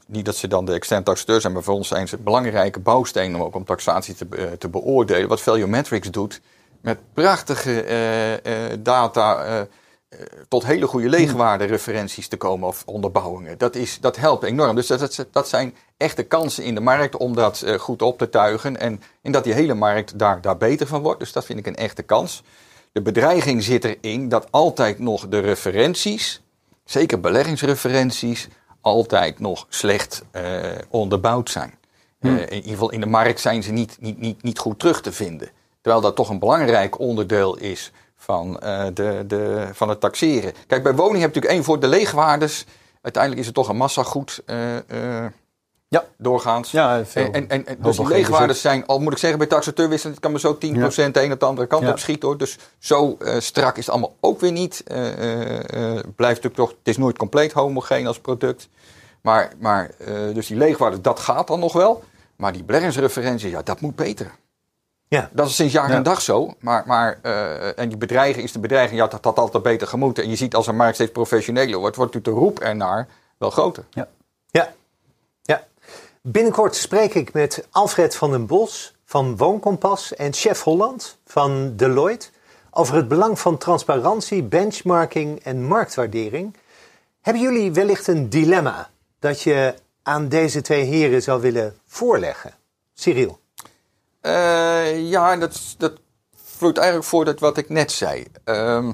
niet 0.07 0.25
dat 0.25 0.35
ze 0.35 0.47
dan 0.47 0.65
de 0.65 0.73
externe 0.73 1.03
taxateur 1.03 1.41
zijn, 1.41 1.53
maar 1.53 1.63
voor 1.63 1.73
ons 1.73 1.87
zijn 1.87 2.07
ze 2.07 2.17
belangrijke 2.17 2.79
bouwstenen 2.79 3.39
om 3.39 3.45
ook 3.45 3.55
om 3.55 3.65
taxatie 3.65 4.15
te, 4.15 4.25
be- 4.25 4.57
te 4.57 4.69
beoordelen. 4.69 5.27
Wat 5.27 5.41
Valuemetrics 5.41 6.11
doet 6.11 6.41
met 6.81 6.99
prachtige 7.13 7.81
eh, 7.83 8.33
eh, 8.33 8.79
data 8.79 9.43
eh, 9.43 9.59
eh, 9.59 9.67
tot 10.47 10.65
hele 10.65 10.87
goede 10.87 11.09
leegwaardereferenties 11.09 12.27
te 12.27 12.37
komen 12.37 12.67
of 12.67 12.83
onderbouwingen. 12.85 13.57
Dat, 13.57 13.75
is, 13.75 13.99
dat 13.99 14.15
helpt 14.15 14.43
enorm. 14.43 14.75
Dus 14.75 14.87
dat, 14.87 15.25
dat, 15.31 15.47
zijn 15.49 15.75
echte 15.97 16.23
kansen 16.23 16.63
in 16.63 16.75
de 16.75 16.81
markt 16.81 17.17
om 17.17 17.35
dat 17.35 17.61
eh, 17.61 17.79
goed 17.79 18.01
op 18.01 18.17
te 18.17 18.29
tuigen 18.29 18.79
en, 18.79 19.01
en 19.21 19.31
dat 19.31 19.43
die 19.43 19.53
hele 19.53 19.73
markt 19.73 20.19
daar, 20.19 20.41
daar 20.41 20.57
beter 20.57 20.87
van 20.87 21.01
wordt. 21.01 21.19
Dus 21.19 21.31
dat 21.31 21.45
vind 21.45 21.59
ik 21.59 21.67
een 21.67 21.75
echte 21.75 22.03
kans. 22.03 22.43
De 22.91 23.01
bedreiging 23.01 23.63
zit 23.63 23.83
erin 23.83 24.29
dat 24.29 24.47
altijd 24.51 24.99
nog 24.99 25.27
de 25.27 25.39
referenties, 25.39 26.41
zeker 26.85 27.19
beleggingsreferenties, 27.19 28.47
altijd 28.83 29.39
nog 29.39 29.65
slecht 29.69 30.23
eh, 30.31 30.43
onderbouwd 30.89 31.49
zijn. 31.49 31.73
Eh, 32.19 32.31
in 32.31 32.53
ieder 32.53 32.71
geval 32.71 32.91
in 32.91 32.99
de 32.99 33.05
markt 33.05 33.39
zijn 33.39 33.63
ze 33.63 33.71
niet, 33.71 33.97
niet, 33.99 34.19
niet, 34.19 34.43
niet 34.43 34.59
goed 34.59 34.79
terug 34.79 35.01
te 35.01 35.11
vinden. 35.11 35.49
Terwijl 35.81 36.03
dat 36.03 36.15
toch 36.15 36.29
een 36.29 36.39
belangrijk 36.39 36.99
onderdeel 36.99 37.57
is 37.57 37.91
van, 38.15 38.59
eh, 38.59 38.85
de, 38.93 39.23
de, 39.27 39.67
van 39.73 39.89
het 39.89 39.99
taxeren. 39.99 40.53
Kijk, 40.67 40.83
bij 40.83 40.95
woning 40.95 41.21
heb 41.21 41.33
je 41.33 41.39
natuurlijk 41.39 41.53
één 41.53 41.63
voor 41.63 41.79
de 41.79 41.87
leegwaardes. 41.87 42.65
Uiteindelijk 43.01 43.41
is 43.41 43.47
het 43.47 43.55
toch 43.55 43.69
een 43.69 43.77
massagoed 43.77 44.41
eh, 44.45 45.25
Ja. 45.93 46.03
doorgaans. 46.17 46.71
Ja, 46.71 47.05
veel 47.05 47.31
En, 47.31 47.49
en, 47.49 47.65
en, 47.67 47.77
dus 47.79 47.97
die 47.97 48.07
leegwaardes 48.07 48.61
zijn, 48.61 48.85
al 48.85 48.99
moet 48.99 49.11
ik 49.11 49.17
zeggen, 49.17 49.39
bij 49.39 49.47
taxateurwisseling, 49.47 50.15
het 50.15 50.23
kan 50.23 50.31
maar 50.31 50.41
zo 50.41 50.55
10% 51.07 51.11
de 51.11 51.23
een 51.23 51.31
op 51.31 51.39
de 51.39 51.45
andere 51.45 51.67
kant 51.67 51.83
Ja. 51.83 51.89
op 51.89 51.99
schieten 51.99 52.27
hoor. 52.27 52.37
Dus 52.37 52.57
zo 52.79 53.17
eh, 53.19 53.39
strak 53.39 53.77
is 53.77 53.85
het 53.85 53.89
allemaal 53.93 54.15
ook 54.19 54.39
weer 54.39 54.51
niet. 54.51 54.83
Eh, 54.85 55.07
eh, 55.07 56.03
blijft 56.15 56.43
natuurlijk 56.43 56.55
toch, 56.55 56.69
het 56.69 56.77
is 56.87 56.97
nooit 56.97 57.17
compleet 57.17 57.51
homogeen 57.51 58.07
als 58.07 58.19
product. 58.19 58.69
Maar, 59.21 59.51
maar 59.59 59.91
dus 60.33 60.47
die 60.47 60.57
leegwaardes, 60.57 61.01
dat 61.01 61.19
gaat 61.19 61.47
dan 61.47 61.59
nog 61.59 61.73
wel. 61.73 62.03
Maar 62.35 62.53
die 62.53 62.63
beleggingsreferenties, 62.63 63.51
ja, 63.51 63.61
dat 63.61 63.81
moet 63.81 63.95
beter. 63.95 64.31
Ja. 65.07 65.29
Dat 65.31 65.47
is 65.47 65.55
sinds 65.55 65.73
jaar 65.73 65.89
Ja. 65.89 65.95
en 65.95 66.03
dag 66.03 66.21
zo. 66.21 66.53
Maar, 66.59 66.83
maar, 66.85 67.19
en 67.75 67.89
die 67.89 67.97
bedreiging 67.97 68.43
is 68.43 68.51
de 68.51 68.59
bedreiging, 68.59 68.99
ja, 68.99 69.07
dat 69.07 69.23
had 69.23 69.39
altijd 69.39 69.63
beter 69.63 69.87
gemoeten. 69.87 70.23
En 70.23 70.29
je 70.29 70.35
ziet 70.35 70.55
als 70.55 70.67
een 70.67 70.75
markt 70.75 70.95
steeds 70.95 71.11
professioneler 71.11 71.79
wordt, 71.79 71.95
wordt 71.95 72.13
natuurlijk 72.13 72.41
de 72.41 72.47
roep 72.47 72.59
ernaar 72.59 73.07
wel 73.37 73.49
groter. 73.49 73.83
Ja, 73.89 74.07
ja. 74.51 74.73
Binnenkort 76.27 76.75
spreek 76.75 77.13
ik 77.13 77.33
met 77.33 77.67
Alfred 77.71 78.15
van 78.15 78.31
den 78.31 78.45
Bos 78.45 78.95
van 79.05 79.37
Woonkompas 79.37 80.13
en 80.15 80.33
Chef 80.33 80.61
Holland 80.61 81.17
van 81.25 81.75
Deloitte 81.75 82.27
over 82.71 82.95
het 82.95 83.07
belang 83.07 83.39
van 83.39 83.57
transparantie, 83.57 84.43
benchmarking 84.43 85.39
en 85.39 85.63
marktwaardering. 85.63 86.55
Hebben 87.21 87.43
jullie 87.43 87.71
wellicht 87.71 88.07
een 88.07 88.29
dilemma 88.29 88.89
dat 89.19 89.41
je 89.41 89.75
aan 90.03 90.29
deze 90.29 90.61
twee 90.61 90.83
heren 90.83 91.21
zou 91.21 91.41
willen 91.41 91.75
voorleggen? 91.85 92.53
Cyril. 92.93 93.39
Eh, 94.21 95.09
ja, 95.09 95.37
dat, 95.37 95.75
dat 95.77 95.93
vloeit 96.35 96.77
eigenlijk 96.77 97.07
voort 97.07 97.27
uit 97.27 97.39
wat 97.39 97.57
ik 97.57 97.69
net 97.69 97.91
zei. 97.91 98.27
Ehm, 98.43 98.93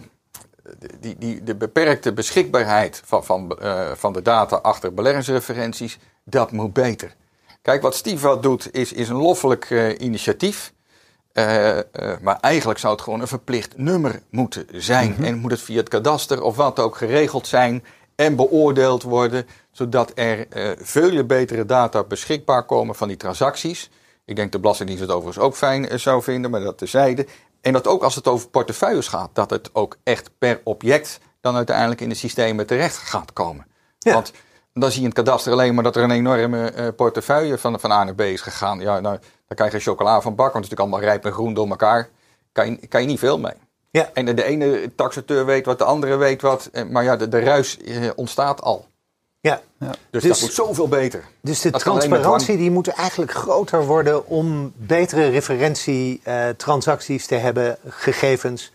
die, 1.00 1.18
die, 1.18 1.44
de 1.44 1.56
beperkte 1.56 2.14
beschikbaarheid 2.14 3.02
van, 3.06 3.26
van, 3.26 3.58
eh, 3.60 3.92
van 3.96 4.14
de 4.14 4.22
data 4.22 4.56
achter 4.56 4.94
beleggingsreferenties, 4.94 6.00
dat 6.30 6.52
moet 6.52 6.74
beter. 6.74 7.16
Kijk, 7.62 7.82
wat 7.82 7.96
Stivat 7.96 8.44
doet 8.44 8.70
is, 8.72 8.94
is 8.94 9.10
een 9.10 9.16
loffelijk 9.16 9.70
eh, 9.70 10.00
initiatief. 10.00 10.74
Eh, 11.32 11.78
eh, 11.78 11.84
maar 12.22 12.40
eigenlijk 12.40 12.80
zou 12.80 12.94
het 12.94 13.02
gewoon 13.02 13.22
een 13.22 13.28
verplicht 13.28 13.78
nummer 13.78 14.22
moeten 14.30 14.66
zijn. 14.72 15.16
En 15.26 15.38
moet 15.38 15.52
het 15.52 15.62
via 15.62 15.78
het 15.78 15.90
kadaster 15.90 16.42
of 16.42 16.56
wat 16.56 16.80
ook 16.80 16.98
geregeld 16.98 17.48
zijn 17.48 17.84
en 18.16 18.36
beoordeeld 18.36 19.04
worden, 19.04 19.48
zodat 19.72 20.12
er 20.16 20.48
veel 20.78 21.24
betere 21.26 21.66
data 21.66 22.04
beschikbaar 22.04 22.66
komen 22.66 22.96
van 22.96 23.08
die 23.08 23.18
transacties. 23.18 23.90
Ik 24.26 24.36
denk 24.36 24.52
de 24.52 24.60
Belastingdienst 24.60 25.04
het 25.04 25.12
overigens 25.12 25.46
ook 25.46 25.56
fijn 25.56 26.00
zou 26.00 26.24
vinden, 26.24 26.52
maar 26.52 26.60
dat 26.60 26.78
tezijde. 26.78 27.28
En 27.62 27.74
dat 27.74 27.88
ook 27.88 28.04
als 28.04 28.16
het 28.16 28.28
over 28.28 28.50
portefeuilles 28.50 29.08
gaat, 29.08 29.30
dat 29.34 29.50
het 29.50 29.70
ook 29.74 29.98
echt 30.04 30.30
per 30.38 30.62
object 30.64 31.20
dan 31.42 31.56
uiteindelijk 31.56 32.02
in 32.02 32.10
de 32.10 32.16
systemen 32.16 32.68
terecht 32.68 32.98
gaat 32.98 33.34
komen. 33.34 33.66
Ja. 34.00 34.14
Want 34.14 34.32
dan 34.80 34.90
zie 34.92 35.02
je 35.02 35.08
in 35.08 35.14
het 35.16 35.24
kadaster 35.26 35.52
alleen 35.52 35.74
maar 35.74 35.84
dat 35.84 35.96
er 35.96 36.04
een 36.04 36.12
enorme 36.12 36.70
eh, 36.72 36.88
portefeuille 36.96 37.58
van, 37.58 37.80
van 37.80 37.92
A 37.92 38.04
naar 38.04 38.16
B 38.16 38.22
is 38.22 38.42
gegaan. 38.42 38.80
Ja, 38.80 39.00
nou, 39.00 39.18
daar 39.48 39.58
kan 39.58 39.66
je 39.66 39.72
geen 39.72 39.82
chocola 39.82 40.22
van 40.22 40.36
bakken, 40.36 40.54
want 40.54 40.66
het 40.66 40.74
is 40.74 40.80
natuurlijk 40.80 40.80
allemaal 40.80 41.00
rijp 41.10 41.26
en 41.26 41.32
groen 41.32 41.54
door 41.54 41.70
elkaar. 41.70 42.10
Kan 42.52 42.70
je, 42.70 42.88
kan 42.88 43.02
je 43.02 43.08
niet 43.08 43.20
veel 43.20 43.40
mee. 43.40 43.54
Ja. 43.92 44.10
En 44.14 44.26
de, 44.26 44.34
de 44.34 44.44
ene 44.44 44.92
taxateur 44.96 45.46
weet 45.46 45.66
wat, 45.66 45.78
de 45.78 45.84
andere 45.84 46.16
weet 46.16 46.42
wat. 46.42 46.70
eh, 46.72 46.84
Maar 46.86 47.04
ja, 47.04 47.16
de, 47.16 47.28
de 47.28 47.40
ruis 47.40 47.78
eh, 47.78 47.96
ontstaat 48.16 48.62
al. 48.62 48.88
Ja. 49.42 49.62
Dus, 49.80 49.98
Dus- 50.10 50.24
dat 50.24 50.42
moet 50.42 50.54
zoveel 50.54 50.88
beter. 50.88 51.24
Dus 51.42 51.62
de 51.62 51.70
Dat 51.70 51.82
transparantie 51.82 52.58
die 52.58 52.72
moet 52.72 52.88
eigenlijk 52.88 53.32
groter 53.32 53.86
worden 53.86 54.26
om 54.28 54.74
betere 54.76 55.30
referentietransacties 55.30 57.26
te 57.26 57.36
hebben, 57.36 57.78
gegevens, 57.88 58.72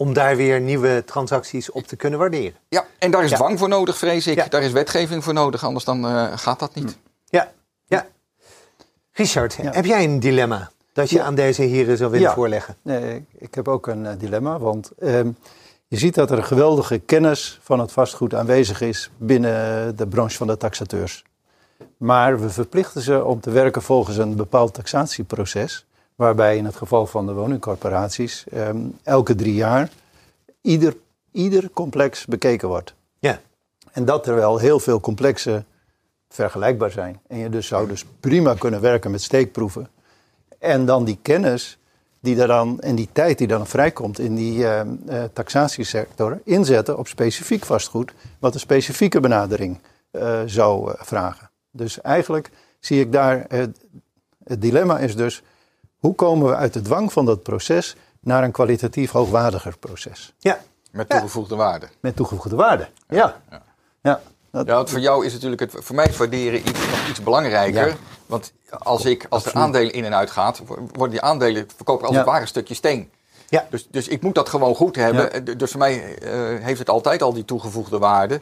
om 0.00 0.12
daar 0.12 0.36
weer 0.36 0.60
nieuwe 0.60 1.02
transacties 1.06 1.70
op 1.70 1.86
te 1.86 1.96
kunnen 1.96 2.18
waarderen. 2.18 2.54
Ja, 2.68 2.84
en 2.98 3.10
daar 3.10 3.24
is 3.24 3.30
Ja. 3.30 3.36
dwang 3.36 3.58
voor 3.58 3.68
nodig, 3.68 3.98
vrees 3.98 4.26
ik. 4.26 4.36
Ja. 4.36 4.46
Daar 4.48 4.62
is 4.62 4.72
wetgeving 4.72 5.24
voor 5.24 5.32
nodig, 5.32 5.64
anders 5.64 5.84
dan 5.84 6.06
eh, 6.06 6.32
gaat 6.38 6.58
dat 6.58 6.74
niet. 6.74 6.98
Ja, 7.24 7.52
ja. 7.86 8.06
Richard, 9.12 9.54
Ja. 9.62 9.70
heb 9.72 9.84
jij 9.84 10.04
een 10.04 10.20
dilemma 10.20 10.70
dat 10.92 11.10
je 11.10 11.16
Ja. 11.16 11.24
aan 11.24 11.34
deze 11.34 11.62
heren 11.62 11.96
zou 11.96 12.10
willen 12.10 12.28
Ja. 12.28 12.34
voorleggen? 12.34 12.76
Nee, 12.82 13.14
ik- 13.16 13.26
ik 13.38 13.54
heb 13.54 13.68
ook 13.68 13.86
een 13.86 14.06
eh, 14.06 14.12
dilemma, 14.18 14.58
want 14.58 14.90
ehm, 14.98 15.30
je 15.86 15.96
ziet 15.98 16.14
dat 16.14 16.30
er 16.30 16.38
een 16.38 16.44
geweldige 16.44 16.98
kennis 16.98 17.58
van 17.62 17.78
het 17.80 17.92
vastgoed 17.92 18.34
aanwezig 18.34 18.80
is 18.80 19.10
binnen 19.16 19.96
de 19.96 20.06
branche 20.06 20.36
van 20.36 20.46
de 20.46 20.56
taxateurs. 20.56 21.24
Maar 21.96 22.40
we 22.40 22.50
verplichten 22.50 23.02
ze 23.02 23.24
om 23.24 23.40
te 23.40 23.50
werken 23.50 23.82
volgens 23.82 24.16
een 24.16 24.36
bepaald 24.36 24.74
taxatieproces, 24.74 25.86
waarbij 26.18 26.56
in 26.56 26.64
het 26.64 26.76
geval 26.76 27.06
van 27.06 27.26
de 27.26 27.32
woningcorporaties 27.32 28.44
ehm, 28.48 28.78
elke 29.02 29.34
drie 29.34 29.54
jaar 29.54 29.90
ieder, 30.60 30.96
ieder 31.32 31.70
complex 31.70 32.26
bekeken 32.26 32.68
wordt. 32.68 32.94
Ja, 33.18 33.40
En 33.92 34.04
dat 34.04 34.24
terwijl 34.24 34.58
heel 34.58 34.80
veel 34.80 35.00
complexen 35.00 35.66
vergelijkbaar 36.28 36.90
zijn. 36.90 37.20
En 37.26 37.38
je 37.38 37.48
dus 37.48 37.66
zou 37.66 37.88
dus 37.88 38.04
prima 38.20 38.54
kunnen 38.54 38.80
werken 38.80 39.10
met 39.10 39.22
steekproeven. 39.22 39.88
En 40.58 40.86
dan 40.86 41.04
die 41.04 41.18
kennis 41.22 41.78
die 42.20 42.40
er 42.40 42.46
dan, 42.46 42.80
en 42.80 42.94
die 42.94 43.08
tijd 43.12 43.38
die 43.38 43.46
dan 43.46 43.66
vrijkomt 43.66 44.18
in 44.18 44.34
die 44.34 44.66
eh, 44.66 44.80
eh, 44.80 44.86
taxatiesector 45.32 46.40
inzetten 46.44 46.98
op 46.98 47.08
specifiek 47.08 47.64
vastgoed, 47.64 48.12
wat 48.38 48.54
een 48.54 48.60
specifieke 48.60 49.20
benadering 49.20 49.80
eh, 50.10 50.40
zou 50.46 50.90
eh, 50.90 50.94
vragen. 51.04 51.50
Dus 51.70 52.00
eigenlijk 52.00 52.50
zie 52.80 53.00
ik 53.00 53.12
daar, 53.12 53.46
het 54.44 54.60
dilemma 54.60 54.98
is 54.98 55.16
dus, 55.16 55.42
hoe 55.98 56.14
komen 56.14 56.48
we 56.48 56.54
uit 56.56 56.72
de 56.72 56.82
dwang 56.82 57.12
van 57.12 57.26
dat 57.26 57.42
proces 57.42 57.96
naar 58.20 58.44
een 58.44 58.52
kwalitatief 58.52 59.10
hoogwaardiger 59.10 59.78
proces? 59.78 60.34
ja, 60.38 60.58
Met 60.90 61.08
toegevoegde 61.08 61.56
waarde. 61.56 61.88
Met 62.00 62.16
toegevoegde 62.16 62.56
waarde. 62.56 62.88
Ja. 63.08 63.36
Ja. 63.50 63.62
ja. 64.02 64.20
dat- 64.50 64.66
Ja, 64.66 64.74
want 64.74 64.90
voor 64.90 65.00
jou 65.00 65.26
is 65.26 65.32
natuurlijk 65.32 65.60
het, 65.60 65.74
voor 65.78 65.94
mij 65.94 66.06
is 66.06 66.16
waarderen 66.16 66.58
iets, 66.60 66.72
nog 66.90 67.08
iets 67.08 67.22
belangrijker. 67.22 67.86
Ja. 67.88 67.94
Want 68.26 68.52
als 68.78 69.04
ik, 69.04 69.26
als 69.28 69.42
er 69.42 69.48
Absoluut. 69.48 69.66
aandelen 69.66 69.92
in 69.92 70.04
en 70.04 70.14
uit 70.14 70.30
gaat, 70.30 70.62
worden 70.66 71.10
die 71.10 71.20
aandelen 71.20 71.66
verkopen 71.76 72.02
als 72.06 72.12
Ja. 72.14 72.20
het 72.20 72.28
ware 72.28 72.40
een 72.40 72.48
stukje 72.48 72.74
steen. 72.74 73.10
ja. 73.48 73.66
Dus, 73.70 73.86
dus 73.90 74.08
ik 74.08 74.22
moet 74.22 74.34
dat 74.34 74.48
gewoon 74.48 74.74
goed 74.74 74.96
hebben. 74.96 75.22
Ja. 75.22 75.28
Eh, 75.30 75.56
Dus 75.58 75.70
voor 75.70 75.78
mij 75.80 76.18
eh, 76.18 76.64
heeft 76.64 76.78
het 76.78 76.88
altijd 76.90 77.22
al 77.22 77.32
die 77.32 77.44
toegevoegde 77.44 77.98
waarde. 77.98 78.40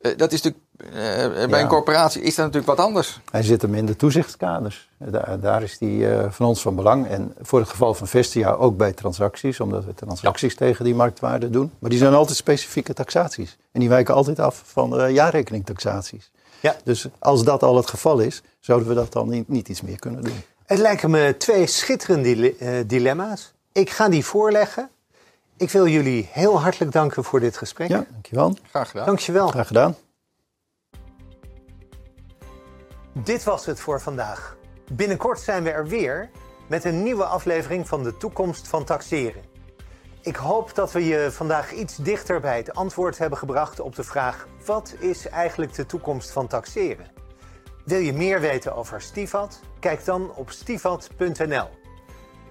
Eh, 0.00 0.16
dat 0.16 0.32
is 0.32 0.42
natuurlijk, 0.42 0.64
eh, 0.78 1.48
bij 1.48 1.58
Ja. 1.58 1.60
een 1.60 1.68
corporatie 1.68 2.22
is 2.22 2.34
dat 2.34 2.44
natuurlijk 2.44 2.76
wat 2.76 2.86
anders. 2.86 3.20
Hij 3.30 3.42
zit 3.42 3.62
hem 3.62 3.74
in 3.74 3.86
de 3.86 3.96
toezichtskaders. 3.96 4.88
Daar, 4.98 5.40
daar 5.40 5.62
is 5.62 5.78
die 5.78 6.08
eh, 6.10 6.30
van 6.30 6.46
ons 6.46 6.60
van 6.62 6.74
belang. 6.76 7.06
En 7.08 7.34
voor 7.40 7.58
het 7.58 7.68
geval 7.68 7.94
van 7.94 8.06
Vestia 8.08 8.50
ook 8.52 8.76
bij 8.76 8.92
transacties, 8.92 9.60
omdat 9.60 9.84
we 9.84 9.94
transacties 9.94 10.54
tegen 10.54 10.84
die 10.84 10.94
marktwaarde 10.94 11.50
doen. 11.50 11.72
Maar 11.78 11.90
die 11.90 11.98
zijn 11.98 12.14
altijd 12.14 12.36
specifieke 12.36 12.92
taxaties. 12.94 13.56
En 13.72 13.80
die 13.80 13.88
wijken 13.88 14.14
altijd 14.14 14.38
af 14.38 14.62
van 14.66 14.90
de 14.90 15.06
jaarrekeningtaxaties. 15.12 16.30
Ja. 16.60 16.76
Dus 16.84 17.06
als 17.18 17.44
dat 17.44 17.62
al 17.62 17.76
het 17.76 17.88
geval 17.88 18.18
is, 18.18 18.42
zouden 18.60 18.88
we 18.88 18.94
dat 18.94 19.12
dan 19.12 19.28
niet, 19.28 19.48
niet 19.48 19.68
iets 19.68 19.80
meer 19.82 19.98
kunnen 19.98 20.22
doen. 20.24 20.42
Het 20.66 20.78
lijken 20.78 21.10
me 21.10 21.34
twee 21.38 21.66
schitterende 21.66 22.34
dile- 22.34 22.54
eh, 22.58 22.70
dilemma's. 22.86 23.52
Ik 23.72 23.90
ga 23.90 24.08
die 24.08 24.24
voorleggen. 24.24 24.88
Ik 25.58 25.70
wil 25.70 25.86
jullie 25.86 26.28
heel 26.32 26.60
hartelijk 26.60 26.92
danken 26.92 27.24
voor 27.24 27.40
dit 27.40 27.56
gesprek. 27.56 27.88
Ja, 27.88 28.04
dankjewel. 28.10 28.56
Graag 28.70 28.90
gedaan. 28.90 29.06
Dankjewel. 29.06 29.48
Graag 29.48 29.66
gedaan. 29.66 29.96
Dit 33.12 33.44
was 33.44 33.66
het 33.66 33.80
voor 33.80 34.00
vandaag. 34.00 34.56
Binnenkort 34.92 35.40
zijn 35.40 35.62
we 35.62 35.70
er 35.70 35.86
weer 35.86 36.30
met 36.68 36.84
een 36.84 37.02
nieuwe 37.02 37.24
aflevering 37.24 37.88
van 37.88 38.02
de 38.02 38.16
toekomst 38.16 38.68
van 38.68 38.84
taxeren. 38.84 39.42
Ik 40.22 40.36
hoop 40.36 40.74
dat 40.74 40.92
we 40.92 41.04
je 41.04 41.28
vandaag 41.32 41.72
iets 41.72 41.96
dichter 41.96 42.40
bij 42.40 42.56
het 42.56 42.74
antwoord 42.74 43.18
hebben 43.18 43.38
gebracht 43.38 43.80
op 43.80 43.94
de 43.94 44.04
vraag: 44.04 44.46
wat 44.64 44.94
is 44.98 45.28
eigenlijk 45.28 45.74
de 45.74 45.86
toekomst 45.86 46.30
van 46.30 46.46
taxeren? 46.46 47.06
Wil 47.84 47.98
je 47.98 48.12
meer 48.12 48.40
weten 48.40 48.74
over 48.76 49.00
Stivat? 49.00 49.60
Kijk 49.80 50.04
dan 50.04 50.34
op 50.34 50.50
stivat.nl. 50.50 51.68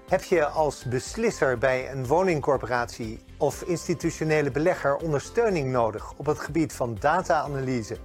Heb 0.08 0.22
je 0.22 0.46
als 0.46 0.84
beslisser 0.84 1.58
bij 1.58 1.90
een 1.90 2.06
woningcorporatie 2.06 3.20
of 3.38 3.62
institutionele 3.62 4.50
belegger 4.50 4.96
ondersteuning 4.96 5.70
nodig 5.70 6.12
op 6.16 6.26
het 6.26 6.38
gebied 6.38 6.72
van 6.72 6.96
data-analyse 7.00 7.96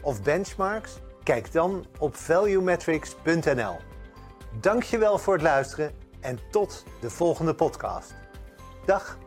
of 0.00 0.22
benchmarks? 0.22 0.98
Kijk 1.22 1.52
dan 1.52 1.86
op 1.98 2.16
valuemetrics.nl. 2.16 3.76
Dankjewel 4.60 5.18
voor 5.18 5.34
het 5.34 5.42
luisteren 5.42 5.92
en 6.20 6.38
tot 6.50 6.84
de 7.00 7.10
volgende 7.10 7.54
podcast. 7.54 8.14
Dag. 8.86 9.18